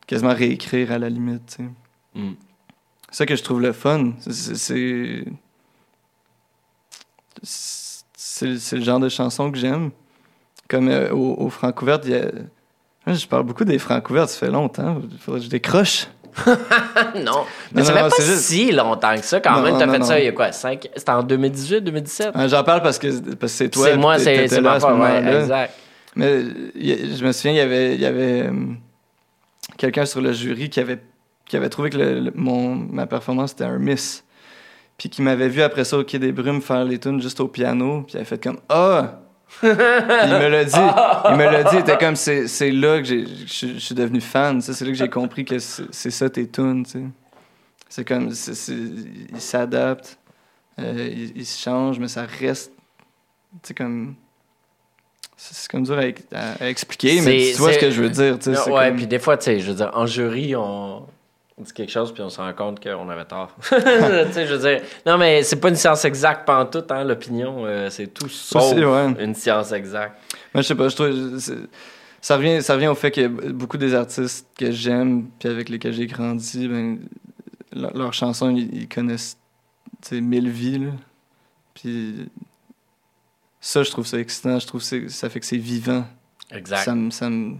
Quasiment 0.06 0.34
réécrire 0.34 0.92
à 0.92 0.98
la 0.98 1.08
limite, 1.08 1.42
tu 1.46 1.54
sais. 1.64 1.70
Mm. 2.20 2.34
C'est 3.10 3.18
ça 3.18 3.26
que 3.26 3.36
je 3.36 3.42
trouve 3.42 3.60
le 3.60 3.72
fun. 3.72 4.12
C'est- 4.28 5.24
C'est. 7.42 8.46
le 8.76 8.82
genre 8.82 9.00
de 9.00 9.08
chanson 9.08 9.50
que 9.50 9.58
j'aime. 9.58 9.90
Comme 10.68 10.88
euh, 10.88 11.10
au, 11.12 11.34
au 11.44 11.50
Francouverte, 11.50 12.04
il 12.06 12.10
y 12.12 12.14
a. 12.16 12.30
Je 13.14 13.26
parle 13.26 13.42
beaucoup 13.44 13.64
des 13.64 13.78
Francouvertes, 13.78 14.30
ça 14.30 14.38
fait 14.46 14.50
longtemps. 14.50 15.00
Il 15.10 15.18
faudrait 15.18 15.40
que 15.40 15.44
je 15.46 15.50
décroche. 15.50 16.06
non, 17.16 17.44
mais 17.72 17.82
Non, 17.82 17.84
ça 17.84 17.92
non, 17.92 17.96
fait 17.98 18.02
non, 18.02 18.08
pas 18.08 18.10
c'est 18.16 18.24
juste- 18.24 18.38
si 18.44 18.72
longtemps 18.72 19.14
que 19.16 19.24
ça. 19.24 19.40
Quand 19.40 19.60
même, 19.62 19.78
t'as 19.78 19.88
fait 19.88 20.02
ça 20.04 20.18
il 20.18 20.24
y 20.24 20.28
a 20.28 20.32
quoi? 20.32 20.52
5... 20.52 20.88
C'était 20.96 21.10
en 21.10 21.22
2018, 21.22 21.80
2017? 21.82 22.32
Euh, 22.36 22.48
J'en 22.48 22.64
parle 22.64 22.82
parce 22.82 22.98
que 22.98 23.06
parce 23.34 23.52
que 23.52 23.58
c'est 23.58 23.68
toi. 23.68 23.86
c'est 23.86 23.96
moi, 23.96 24.18
c'est 24.18 24.48
c'est 24.48 24.60
ma 24.60 24.78
part, 24.80 24.90
ouais, 24.90 24.96
moment-là. 25.20 25.40
exact. 25.42 25.74
Mais 26.16 26.42
je 26.42 27.24
me 27.24 27.32
souviens, 27.32 27.52
il 27.52 27.56
y 27.56 27.60
avait, 27.60 27.94
il 27.94 28.00
y 28.00 28.06
avait 28.06 28.42
euh, 28.48 28.52
quelqu'un 29.76 30.06
sur 30.06 30.20
le 30.20 30.32
jury 30.32 30.70
qui 30.70 30.80
avait, 30.80 31.00
qui 31.46 31.56
avait 31.56 31.68
trouvé 31.68 31.90
que 31.90 31.96
le- 31.98 32.20
le- 32.20 32.32
mon, 32.34 32.74
ma 32.74 33.06
performance 33.06 33.52
était 33.52 33.64
un 33.64 33.78
miss. 33.78 34.24
Puis 34.96 35.08
qui 35.08 35.22
m'avait 35.22 35.48
vu 35.48 35.60
après 35.62 35.84
ça 35.84 35.98
au 35.98 36.04
Quai 36.04 36.20
des 36.20 36.30
Brumes 36.30 36.62
faire 36.62 36.84
les 36.84 36.98
tunes 36.98 37.20
juste 37.20 37.40
au 37.40 37.48
piano. 37.48 38.02
Puis 38.02 38.12
il 38.14 38.16
avait 38.18 38.24
fait 38.24 38.42
comme 38.42 38.58
Ah! 38.68 39.20
Il 39.62 39.68
me 39.68 40.48
l'a 40.48 40.64
dit. 40.64 40.72
Il 41.30 41.36
me 41.36 41.44
l'a 41.44 41.62
dit. 41.64 41.70
Il 41.76 41.78
était 41.80 41.96
comme 41.98 42.16
C'est 42.16 42.48
c'est 42.48 42.70
là 42.70 43.00
que 43.00 43.04
je 43.06 43.78
suis- 43.78 43.94
devenu 43.94 44.20
fan. 44.20 44.60
C'est 44.60 44.78
là 44.84 44.90
que 44.90 44.96
j'ai 44.96 45.08
compris 45.08 45.44
que 45.44 45.58
c'est 45.58 45.84
c'est 45.92 46.10
ça 46.10 46.28
tes 46.28 46.48
tunes. 46.48 46.84
C'est 47.88 48.04
comme. 48.06 48.32
c'est- 48.32 48.54
c'est- 48.54 48.72
il 49.32 49.40
s'adapte. 49.40 50.18
euh, 50.80 51.08
il, 51.12 51.36
il 51.36 51.46
se 51.46 51.62
change, 51.62 51.98
mais 52.00 52.08
ça 52.08 52.24
reste. 52.40 52.72
Sais, 53.62 53.74
comme. 53.74 54.16
C'est 55.36 55.54
c'est 55.54 55.70
comme 55.70 55.82
dur 55.84 55.98
à, 56.32 56.68
expliquer, 56.68 57.20
mais 57.20 57.38
C'est- 57.46 57.52
tu 57.52 57.58
vois 57.58 57.68
ce 57.72 57.74
c'est- 57.74 57.80
que 57.86 57.90
je 57.92 58.02
veux 58.02 58.10
dire. 58.10 58.36
c'est 58.40 58.50
ouais, 58.70 58.88
comme- 58.88 58.96
puis 58.96 59.06
des 59.06 59.18
fois, 59.20 59.36
tu 59.36 59.44
sais, 59.44 59.60
je 59.60 59.68
veux 59.70 59.76
dire, 59.76 59.90
en 59.94 60.06
jury, 60.06 60.56
on 60.56 61.06
dit 61.58 61.72
quelque 61.72 61.90
chose, 61.92 62.12
puis 62.12 62.22
on 62.22 62.30
se 62.30 62.40
rend 62.40 62.52
compte 62.52 62.82
qu'on 62.82 63.08
avait 63.08 63.24
tort. 63.24 63.54
tu 63.62 63.70
sais, 63.76 64.46
je 64.46 64.54
veux 64.54 64.68
dire, 64.68 64.82
non, 65.06 65.16
mais 65.18 65.42
c'est 65.44 65.56
pas 65.56 65.68
une 65.68 65.76
science 65.76 66.04
exacte 66.04 66.44
pendant 66.46 66.66
tout, 66.66 66.84
hein, 66.90 67.04
l'opinion, 67.04 67.64
euh, 67.64 67.90
c'est 67.90 68.08
tout 68.08 68.28
sauf 68.28 68.72
Aussi, 68.72 68.84
ouais. 68.84 69.14
une 69.22 69.34
science 69.34 69.70
exacte. 69.72 70.18
Moi, 70.52 70.62
je 70.62 70.68
sais 70.68 70.74
pas, 70.74 70.88
je 70.88 70.96
trouve. 70.96 71.38
Ça 72.20 72.36
revient, 72.36 72.62
ça 72.62 72.74
revient 72.74 72.86
au 72.88 72.94
fait 72.94 73.10
que 73.10 73.26
beaucoup 73.26 73.76
des 73.76 73.94
artistes 73.94 74.48
que 74.58 74.70
j'aime 74.72 75.28
puis 75.38 75.48
avec 75.48 75.68
lesquels 75.68 75.92
j'ai 75.92 76.06
grandi, 76.06 76.66
ben, 76.66 76.98
leur- 77.70 77.94
leurs 77.94 78.14
chansons, 78.14 78.50
ils, 78.50 78.74
ils 78.74 78.88
connaissent 78.88 79.36
mille 80.10 80.48
vies. 80.48 80.78
Là. 80.78 80.90
Puis 81.74 82.28
ça, 83.60 83.82
je 83.82 83.90
trouve 83.90 84.06
ça 84.06 84.18
excitant. 84.18 84.58
Je 84.58 84.66
trouve 84.66 84.88
que 84.88 85.08
ça 85.08 85.28
fait 85.28 85.40
que 85.40 85.46
c'est 85.46 85.56
vivant. 85.58 86.06
Exact. 86.50 86.84
Ça, 86.84 86.94
me, 86.94 87.10
ça, 87.10 87.28
me, 87.30 87.56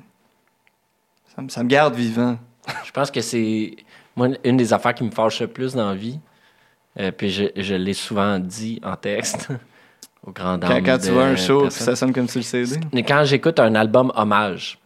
ça 1.49 1.63
me 1.63 1.69
garde 1.69 1.95
vivant. 1.95 2.39
Je 2.85 2.91
pense 2.93 3.11
que 3.11 3.21
c'est, 3.21 3.75
moi, 4.17 4.29
une 4.45 4.57
des 4.57 4.73
affaires 4.73 4.95
qui 4.95 5.05
me 5.05 5.11
fâche 5.11 5.41
le 5.41 5.49
plus 5.49 5.75
dans 5.75 5.89
la 5.91 5.95
vie, 5.95 6.19
euh, 7.01 7.11
puis 7.11 7.31
je, 7.31 7.45
je 7.57 7.75
l'ai 7.75 7.93
souvent 7.95 8.39
dit 8.39 8.81
en 8.85 8.97
texte, 8.97 9.49
au 10.27 10.31
grand 10.33 10.59
Quand, 10.61 10.83
quand 10.83 10.99
tu 10.99 11.11
vois 11.11 11.25
un 11.25 11.37
show 11.37 11.69
ça 11.71 11.95
sonne 11.97 12.13
comme 12.13 12.29
sur 12.29 12.39
le 12.39 12.45
CD. 12.45 12.81
Mais 12.93 13.03
quand 13.03 13.25
j'écoute 13.25 13.59
un 13.61 13.75
album 13.75 14.13
hommage, 14.15 14.79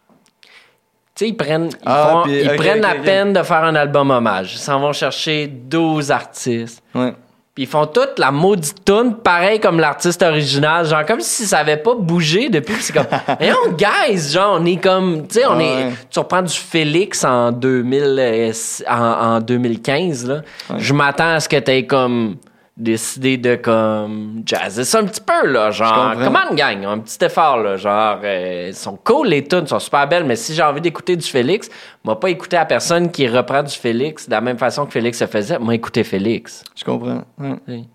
tu 1.15 1.25
sais, 1.25 1.29
ils 1.29 1.37
prennent, 1.37 1.69
ils 1.71 1.77
Ah, 1.85 2.09
font- 2.11 2.23
puis- 2.23 2.41
ils 2.41 2.49
ok, 2.49 2.55
prennent 2.57 2.81
la 2.81 2.95
peine 2.95 3.33
de 3.33 3.43
faire 3.43 3.63
un 3.63 3.75
album 3.75 4.09
hommage. 4.11 4.53
Ils 4.55 4.59
s'en 4.59 4.79
vont 4.79 4.93
chercher 4.93 5.47
12 5.47 6.11
artistes. 6.11 6.81
Ouais. 6.95 7.13
Puis 7.59 7.65
ils 7.65 7.69
font 7.69 7.87
toute 7.87 8.17
la 8.19 8.31
maudite 8.31 8.85
tune 8.85 9.15
pareil 9.21 9.59
comme 9.59 9.81
l'artiste 9.81 10.23
original, 10.23 10.85
genre 10.85 11.05
comme 11.05 11.19
si 11.19 11.45
ça 11.45 11.57
avait 11.57 11.75
pas 11.75 11.93
bougé 11.93 12.47
depuis. 12.47 12.73
Puis 12.73 12.83
c'est 12.83 12.93
comme, 12.93 13.05
mais 13.41 13.51
on 13.51 13.73
guys, 13.73 14.31
genre 14.31 14.57
on 14.61 14.65
est 14.65 14.77
comme, 14.77 15.27
tu 15.27 15.41
sais, 15.41 15.45
on 15.45 15.59
est, 15.59 15.87
ouais. 15.87 15.93
tu 16.09 16.19
reprends 16.19 16.41
du 16.41 16.53
Félix 16.53 17.25
en 17.25 17.51
2000, 17.51 18.01
euh, 18.17 18.53
en, 18.89 18.95
en 18.95 19.39
2015 19.41 20.27
là. 20.29 20.41
Je 20.77 20.93
m'attends 20.93 21.33
à 21.33 21.41
ce 21.41 21.49
que 21.49 21.57
t'aies 21.57 21.85
comme 21.85 22.37
décidé 22.79 23.37
de 23.37 23.55
comme 23.55 24.41
jazzer 24.45 24.85
ça 24.85 24.99
un 24.99 25.05
petit 25.05 25.21
peu 25.21 25.47
là, 25.47 25.69
genre 25.69 26.13
comment 26.23 26.53
gang, 26.55 26.85
un 26.85 26.99
petit 26.99 27.23
effort 27.25 27.57
là, 27.61 27.75
genre 27.75 28.19
euh, 28.23 28.67
ils 28.69 28.73
sont 28.75 28.97
cool 29.03 29.27
les 29.27 29.43
tunes, 29.45 29.67
sont 29.67 29.79
super 29.79 30.07
belles, 30.07 30.23
mais 30.23 30.37
si 30.37 30.53
j'ai 30.53 30.63
envie 30.63 30.79
d'écouter 30.81 31.15
du 31.17 31.27
Félix, 31.27 31.69
moi 32.05 32.19
pas 32.19 32.29
écouter 32.29 32.55
la 32.55 32.65
personne 32.65 33.11
qui 33.11 33.27
reprend 33.27 33.63
du 33.63 33.75
Félix 33.75 34.27
de 34.27 34.31
la 34.31 34.41
même 34.41 34.57
façon 34.57 34.85
que 34.85 34.93
Félix 34.93 35.17
se 35.19 35.27
faisait, 35.27 35.59
moi 35.59 35.75
écouter 35.75 36.03
Félix. 36.05 36.63
Je 36.75 36.83
comprends. 36.85 37.23
ouais. 37.37 37.55
Oui. 37.67 37.87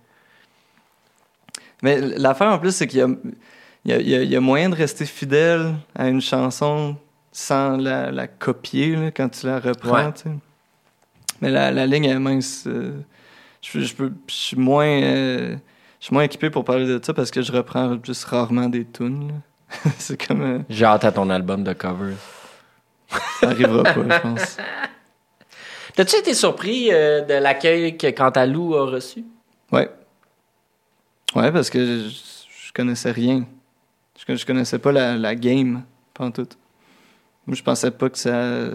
Mais 1.82 2.00
l'affaire 2.00 2.48
en 2.52 2.58
plus, 2.58 2.72
c'est 2.74 2.86
qu'il 2.86 3.00
y 3.00 3.02
a, 3.02 3.08
il 3.84 4.08
y, 4.08 4.14
a, 4.14 4.22
y 4.22 4.34
y 4.34 4.38
moyen 4.38 4.68
de 4.70 4.74
rester 4.74 5.04
fidèle 5.06 5.74
à 5.94 6.08
une 6.08 6.20
chanson 6.20 6.96
sans 7.32 7.76
la, 7.76 8.10
la 8.10 8.26
copier 8.26 8.96
là, 8.96 9.10
quand 9.10 9.28
tu 9.28 9.46
la 9.46 9.58
reprends. 9.60 9.94
Ouais. 10.06 10.12
tu 10.12 10.22
sais. 10.24 10.30
Mais 11.40 11.50
la, 11.50 11.70
la 11.70 11.86
ligne 11.86 12.04
est 12.04 12.18
mince. 12.18 12.64
euh, 12.66 12.92
je, 13.72 13.80
je, 13.80 13.94
peux, 13.94 14.12
je 14.28 14.34
suis 14.34 14.56
moins, 14.56 14.86
euh, 15.02 15.56
je 16.00 16.04
suis 16.06 16.14
moins 16.14 16.22
équipé 16.24 16.50
pour 16.50 16.64
parler 16.64 16.86
de 16.86 17.00
ça 17.02 17.14
parce 17.14 17.30
que 17.30 17.42
je 17.42 17.50
reprends 17.52 17.98
juste 18.02 18.24
rarement 18.24 18.68
des 18.68 18.84
tunes. 18.84 19.40
c'est 19.98 20.26
comme. 20.26 20.42
euh, 20.42 20.58
J'ai 20.68 20.84
hâte 20.84 21.04
à 21.04 21.12
ton 21.12 21.30
album 21.30 21.64
de 21.64 21.72
covers. 21.72 22.16
ça 23.40 23.48
arrivera 23.48 23.82
pas, 23.82 23.94
je 23.94 24.20
pense. 24.20 24.56
T'as-tu 25.94 26.16
été 26.16 26.34
surpris 26.34 26.92
euh, 26.92 27.20
de 27.22 27.34
l'accueil 27.34 27.96
que 27.96 28.10
Cantalou 28.10 28.74
a 28.74 28.86
reçu? 28.90 29.24
Ouais. 29.72 29.88
Ouais, 31.34 31.50
parce 31.52 31.70
que 31.70 31.84
je, 31.84 32.08
je 32.08 32.72
connaissais 32.72 33.10
rien. 33.12 33.46
Je, 34.18 34.24
con- 34.26 34.36
je 34.36 34.44
connaissais 34.46 34.78
pas 34.78 34.92
la, 34.92 35.16
la 35.16 35.34
game, 35.34 35.82
pas 36.12 36.24
en 36.24 36.30
tout. 36.30 36.48
Moi, 37.46 37.56
je 37.56 37.62
pensais 37.62 37.90
pas 37.90 38.08
que 38.10 38.18
ça. 38.18 38.70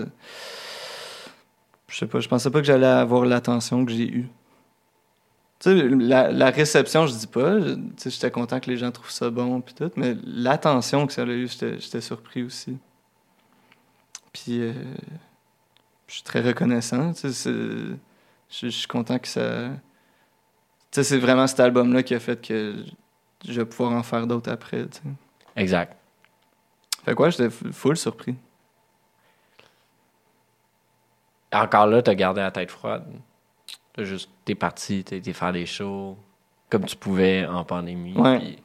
Je 1.87 1.97
sais 1.97 2.05
pas, 2.07 2.19
je 2.19 2.27
pensais 2.27 2.49
pas 2.49 2.59
que 2.59 2.65
j'allais 2.65 2.85
avoir 2.85 3.25
l'attention 3.25 3.83
que 3.85 3.91
j'ai 3.91 4.07
eue. 4.09 4.27
Tu 5.59 5.69
sais, 5.77 5.89
la, 5.89 6.31
la 6.31 6.49
réception, 6.51 7.05
je 7.05 7.13
dis 7.15 7.27
pas. 7.27 7.59
je- 7.59 7.73
tu 7.73 7.81
sais, 7.97 8.09
J'étais 8.09 8.31
content 8.31 8.59
que 8.59 8.69
les 8.69 8.77
gens 8.77 8.91
trouvent 8.91 9.11
ça 9.11 9.29
bon, 9.29 9.59
puis 9.61 9.73
tout, 9.73 9.91
mais 9.97 10.15
l'attention 10.23 11.05
que 11.05 11.11
ça 11.13 11.23
a 11.23 11.25
eu, 11.25 11.47
j'étais 11.49 12.01
surpris 12.01 12.43
aussi. 12.43 12.77
Puis, 14.31 14.61
euh, 14.61 14.73
je 16.07 16.13
suis 16.15 16.23
très 16.23 16.41
reconnaissant. 16.41 17.13
tu 17.13 17.31
sais, 17.33 17.51
Je 18.49 18.67
suis 18.69 18.87
content 18.87 19.19
que 19.19 19.27
ça. 19.27 19.69
Tu 20.91 20.95
sais, 20.95 21.03
c'est 21.03 21.17
vraiment 21.19 21.45
cet 21.47 21.59
album-là 21.59 22.03
qui 22.03 22.15
a 22.15 22.19
fait 22.19 22.41
que 22.45 22.83
je 23.47 23.53
vais 23.61 23.65
pouvoir 23.65 23.91
en 23.93 24.03
faire 24.03 24.25
d'autres 24.27 24.51
après. 24.51 24.87
tu 24.87 24.97
sais. 24.97 25.03
Exact. 25.55 25.95
Fait 27.03 27.13
quoi, 27.15 27.29
j'étais 27.31 27.49
full 27.49 27.97
surpris. 27.97 28.35
Encore 31.51 31.87
là, 31.87 32.01
t'as 32.01 32.13
gardé 32.15 32.41
la 32.41 32.51
tête 32.51 32.71
froide. 32.71 33.05
T'as 33.99 34.05
juste, 34.05 34.29
t'es 34.45 34.55
parti, 34.55 35.03
t'as 35.03 35.17
été 35.17 35.33
faire 35.33 35.51
des 35.51 35.65
shows 35.65 36.15
comme 36.69 36.85
tu 36.85 36.95
pouvais 36.95 37.45
en 37.45 37.65
pandémie. 37.65 38.13
Ouais. 38.13 38.55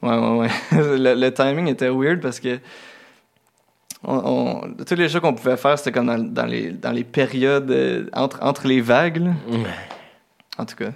Ouais, 0.00 0.16
ouais, 0.18 0.38
ouais. 0.38 0.48
le, 0.72 1.14
le 1.14 1.34
timing 1.34 1.66
était 1.68 1.90
weird 1.90 2.20
parce 2.22 2.40
que 2.40 2.58
on, 4.02 4.16
on- 4.72 4.84
tous 4.84 4.94
les 4.94 5.10
shows 5.10 5.20
qu'on 5.20 5.34
pouvait 5.34 5.58
faire, 5.58 5.78
c'était 5.78 5.92
comme 5.92 6.06
dans, 6.06 6.16
dans 6.18 6.46
les, 6.46 6.72
dans 6.72 6.92
les 6.92 7.04
périodes 7.04 7.70
euh, 7.70 8.08
entre, 8.14 8.42
entre 8.42 8.66
les 8.66 8.80
vagues, 8.80 9.18
là. 9.18 9.32
en 10.56 10.64
tout 10.64 10.76
cas. 10.76 10.92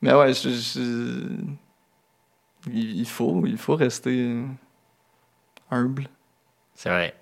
Mais 0.00 0.14
ouais, 0.14 0.32
je, 0.32 0.48
je- 0.48 1.36
il, 2.72 3.00
il 3.00 3.06
faut, 3.06 3.44
il 3.44 3.58
faut 3.58 3.76
rester 3.76 4.34
humble. 5.70 6.08
C'est 6.74 6.88
vrai. 6.88 7.14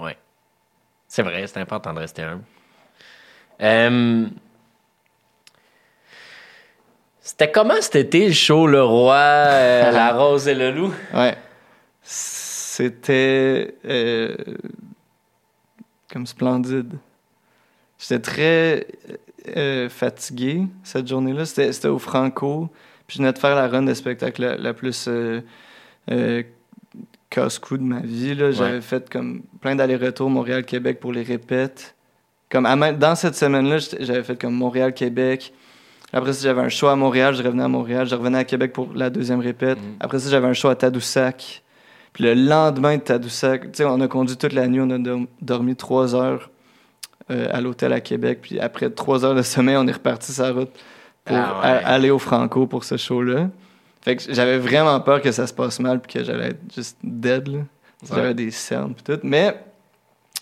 Ouais. 0.00 0.18
C'est 1.06 1.22
vrai, 1.22 1.46
c'est 1.46 1.60
important 1.60 1.94
de 1.94 2.00
rester 2.00 2.22
humble. 2.22 2.42
Euh, 3.60 4.26
C'était 7.20 7.50
comment 7.50 7.80
cet 7.80 7.96
été 7.96 8.26
le 8.28 8.32
show 8.32 8.66
Le 8.66 8.82
Roi, 8.82 9.14
euh, 9.16 9.90
La 9.90 10.12
Rose 10.16 10.48
et 10.48 10.54
le 10.54 10.70
Loup? 10.70 10.92
Ouais. 11.14 11.36
C'était 12.02 13.74
euh, 13.84 14.34
comme 16.12 16.26
splendide. 16.26 16.94
J'étais 17.98 18.20
très 18.20 18.86
euh, 19.56 19.88
fatigué 19.88 20.62
cette 20.84 21.08
journée-là. 21.08 21.44
C'était 21.44 21.88
au 21.88 21.98
Franco. 21.98 22.68
Puis 23.06 23.16
je 23.16 23.22
venais 23.22 23.32
de 23.32 23.38
faire 23.38 23.56
la 23.56 23.66
run 23.68 23.82
de 23.82 23.94
spectacle 23.94 24.42
la, 24.42 24.56
la 24.56 24.72
plus 24.74 25.08
casse-cou 27.30 27.76
de 27.76 27.82
ma 27.82 28.00
vie. 28.00 28.34
J'avais 28.36 28.74
Ouais. 28.76 28.80
fait 28.80 29.10
comme 29.10 29.42
plein 29.60 29.74
d'allers-retours 29.76 30.30
Montréal-Québec 30.30 31.00
pour 31.00 31.12
les 31.12 31.22
répètes. 31.22 31.94
Comme 32.50 32.66
à 32.66 32.92
dans 32.92 33.14
cette 33.14 33.34
semaine-là, 33.34 33.78
j'avais 34.00 34.22
fait 34.22 34.40
comme 34.40 34.54
Montréal-Québec. 34.54 35.52
Après 36.12 36.32
ça, 36.32 36.42
j'avais 36.42 36.62
un 36.62 36.70
show 36.70 36.86
à 36.86 36.96
Montréal, 36.96 37.34
je 37.34 37.42
revenais 37.42 37.64
à 37.64 37.68
Montréal, 37.68 38.06
je 38.08 38.14
revenais 38.14 38.38
à 38.38 38.44
Québec 38.44 38.72
pour 38.72 38.88
la 38.94 39.10
deuxième 39.10 39.40
répète. 39.40 39.78
Mhm. 39.78 39.96
Après 40.00 40.18
ça, 40.18 40.30
j'avais 40.30 40.46
un 40.46 40.54
show 40.54 40.68
à 40.68 40.74
Tadoussac. 40.74 41.62
Puis 42.14 42.24
le 42.24 42.32
lendemain 42.34 42.96
de 42.96 43.02
Tadoussac, 43.02 43.62
tu 43.64 43.68
sais, 43.74 43.84
on 43.84 44.00
a 44.00 44.08
conduit 44.08 44.36
toute 44.36 44.54
la 44.54 44.66
nuit, 44.66 44.80
on 44.80 44.88
a 44.90 44.98
dor- 44.98 45.26
dormi 45.42 45.76
trois 45.76 46.14
heures 46.14 46.48
euh, 47.30 47.48
à 47.52 47.60
l'hôtel 47.60 47.92
à 47.92 48.00
Québec. 48.00 48.38
Puis 48.40 48.58
après 48.58 48.88
trois 48.88 49.24
heures 49.26 49.34
de 49.34 49.42
sommeil, 49.42 49.76
on 49.76 49.86
est 49.86 49.92
reparti 49.92 50.32
sur 50.32 50.44
la 50.44 50.52
route 50.52 50.70
pour 51.26 51.36
Ah 51.36 51.60
ouais. 51.62 51.84
aller 51.84 52.10
au 52.10 52.18
Franco 52.18 52.66
pour 52.66 52.84
ce 52.84 52.96
show-là. 52.96 53.50
Fait 54.00 54.16
que 54.16 54.22
j'avais 54.32 54.56
vraiment 54.56 54.98
peur 55.00 55.20
que 55.20 55.30
ça 55.30 55.46
se 55.46 55.52
passe 55.52 55.78
mal 55.80 56.00
puis 56.00 56.14
que 56.14 56.24
j'allais 56.24 56.48
être 56.50 56.60
juste 56.74 56.96
dead, 57.04 57.48
là. 57.48 57.58
Ouais. 57.58 57.64
J'avais 58.14 58.32
des 58.34 58.50
cernes 58.50 58.94
puis 58.94 59.02
tout. 59.04 59.20
Mais 59.24 59.60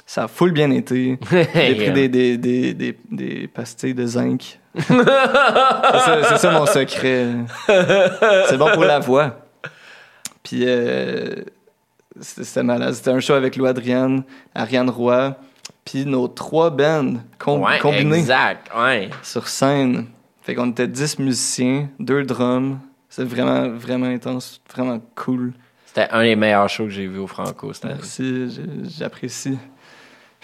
ça 0.06 0.24
a 0.24 0.28
full 0.28 0.52
bien 0.52 0.70
été. 0.70 1.18
J'ai 1.30 1.74
pris 1.74 1.92
des, 1.92 2.08
des, 2.08 2.36
des, 2.38 2.72
des, 2.74 2.98
des 3.10 3.48
pastilles 3.48 3.94
de 3.94 4.06
zinc. 4.06 4.58
c'est 4.76 4.82
ça, 4.94 6.20
c'est 6.28 6.36
ça 6.38 6.50
mon 6.52 6.66
secret. 6.66 7.26
C'est 7.66 8.56
bon 8.58 8.70
pour 8.72 8.84
la 8.84 8.98
voix. 9.00 9.36
Puis 10.42 10.62
euh, 10.64 11.34
c'était 12.20 12.44
c'était 12.44 12.62
malade. 12.62 12.94
C'était 12.94 13.10
un 13.10 13.20
show 13.20 13.32
avec 13.34 13.56
Lou 13.56 13.66
Adrienne, 13.66 14.22
Ariane 14.54 14.90
Roy, 14.90 15.34
puis 15.84 16.04
nos 16.06 16.28
trois 16.28 16.70
bands 16.70 17.14
com- 17.38 17.62
ouais, 17.62 17.78
combinés 17.80 18.18
exact, 18.18 18.70
ouais. 18.78 19.10
sur 19.22 19.48
scène. 19.48 20.06
Fait 20.42 20.54
qu'on 20.54 20.70
était 20.70 20.86
10 20.86 21.18
musiciens, 21.18 21.88
deux 21.98 22.22
drums. 22.22 22.78
C'était 23.08 23.28
vraiment, 23.28 23.68
vraiment 23.70 24.06
intense, 24.06 24.60
vraiment 24.72 25.00
cool. 25.16 25.52
C'était 25.86 26.08
un 26.10 26.22
des 26.22 26.36
meilleurs 26.36 26.68
shows 26.68 26.84
que 26.84 26.90
j'ai 26.90 27.06
vu 27.06 27.18
au 27.18 27.26
Franco. 27.26 27.72
C'était 27.72 27.88
Merci, 27.88 28.60
j'apprécie. 28.98 29.58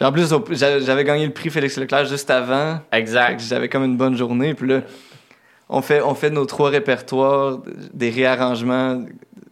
En 0.02 0.12
plus, 0.12 0.32
j'avais 0.52 1.04
gagné 1.04 1.26
le 1.26 1.32
prix 1.32 1.50
Félix 1.50 1.76
Leclerc 1.78 2.06
juste 2.06 2.30
avant. 2.30 2.80
Exact. 2.92 3.40
J'avais 3.40 3.68
comme 3.68 3.84
une 3.84 3.96
bonne 3.96 4.16
journée. 4.16 4.54
Puis 4.54 4.68
là, 4.68 4.82
on 5.68 5.80
fait, 5.82 6.00
on 6.02 6.14
fait 6.14 6.30
nos 6.30 6.44
trois 6.46 6.70
répertoires, 6.70 7.58
des 7.94 8.10
réarrangements 8.10 9.04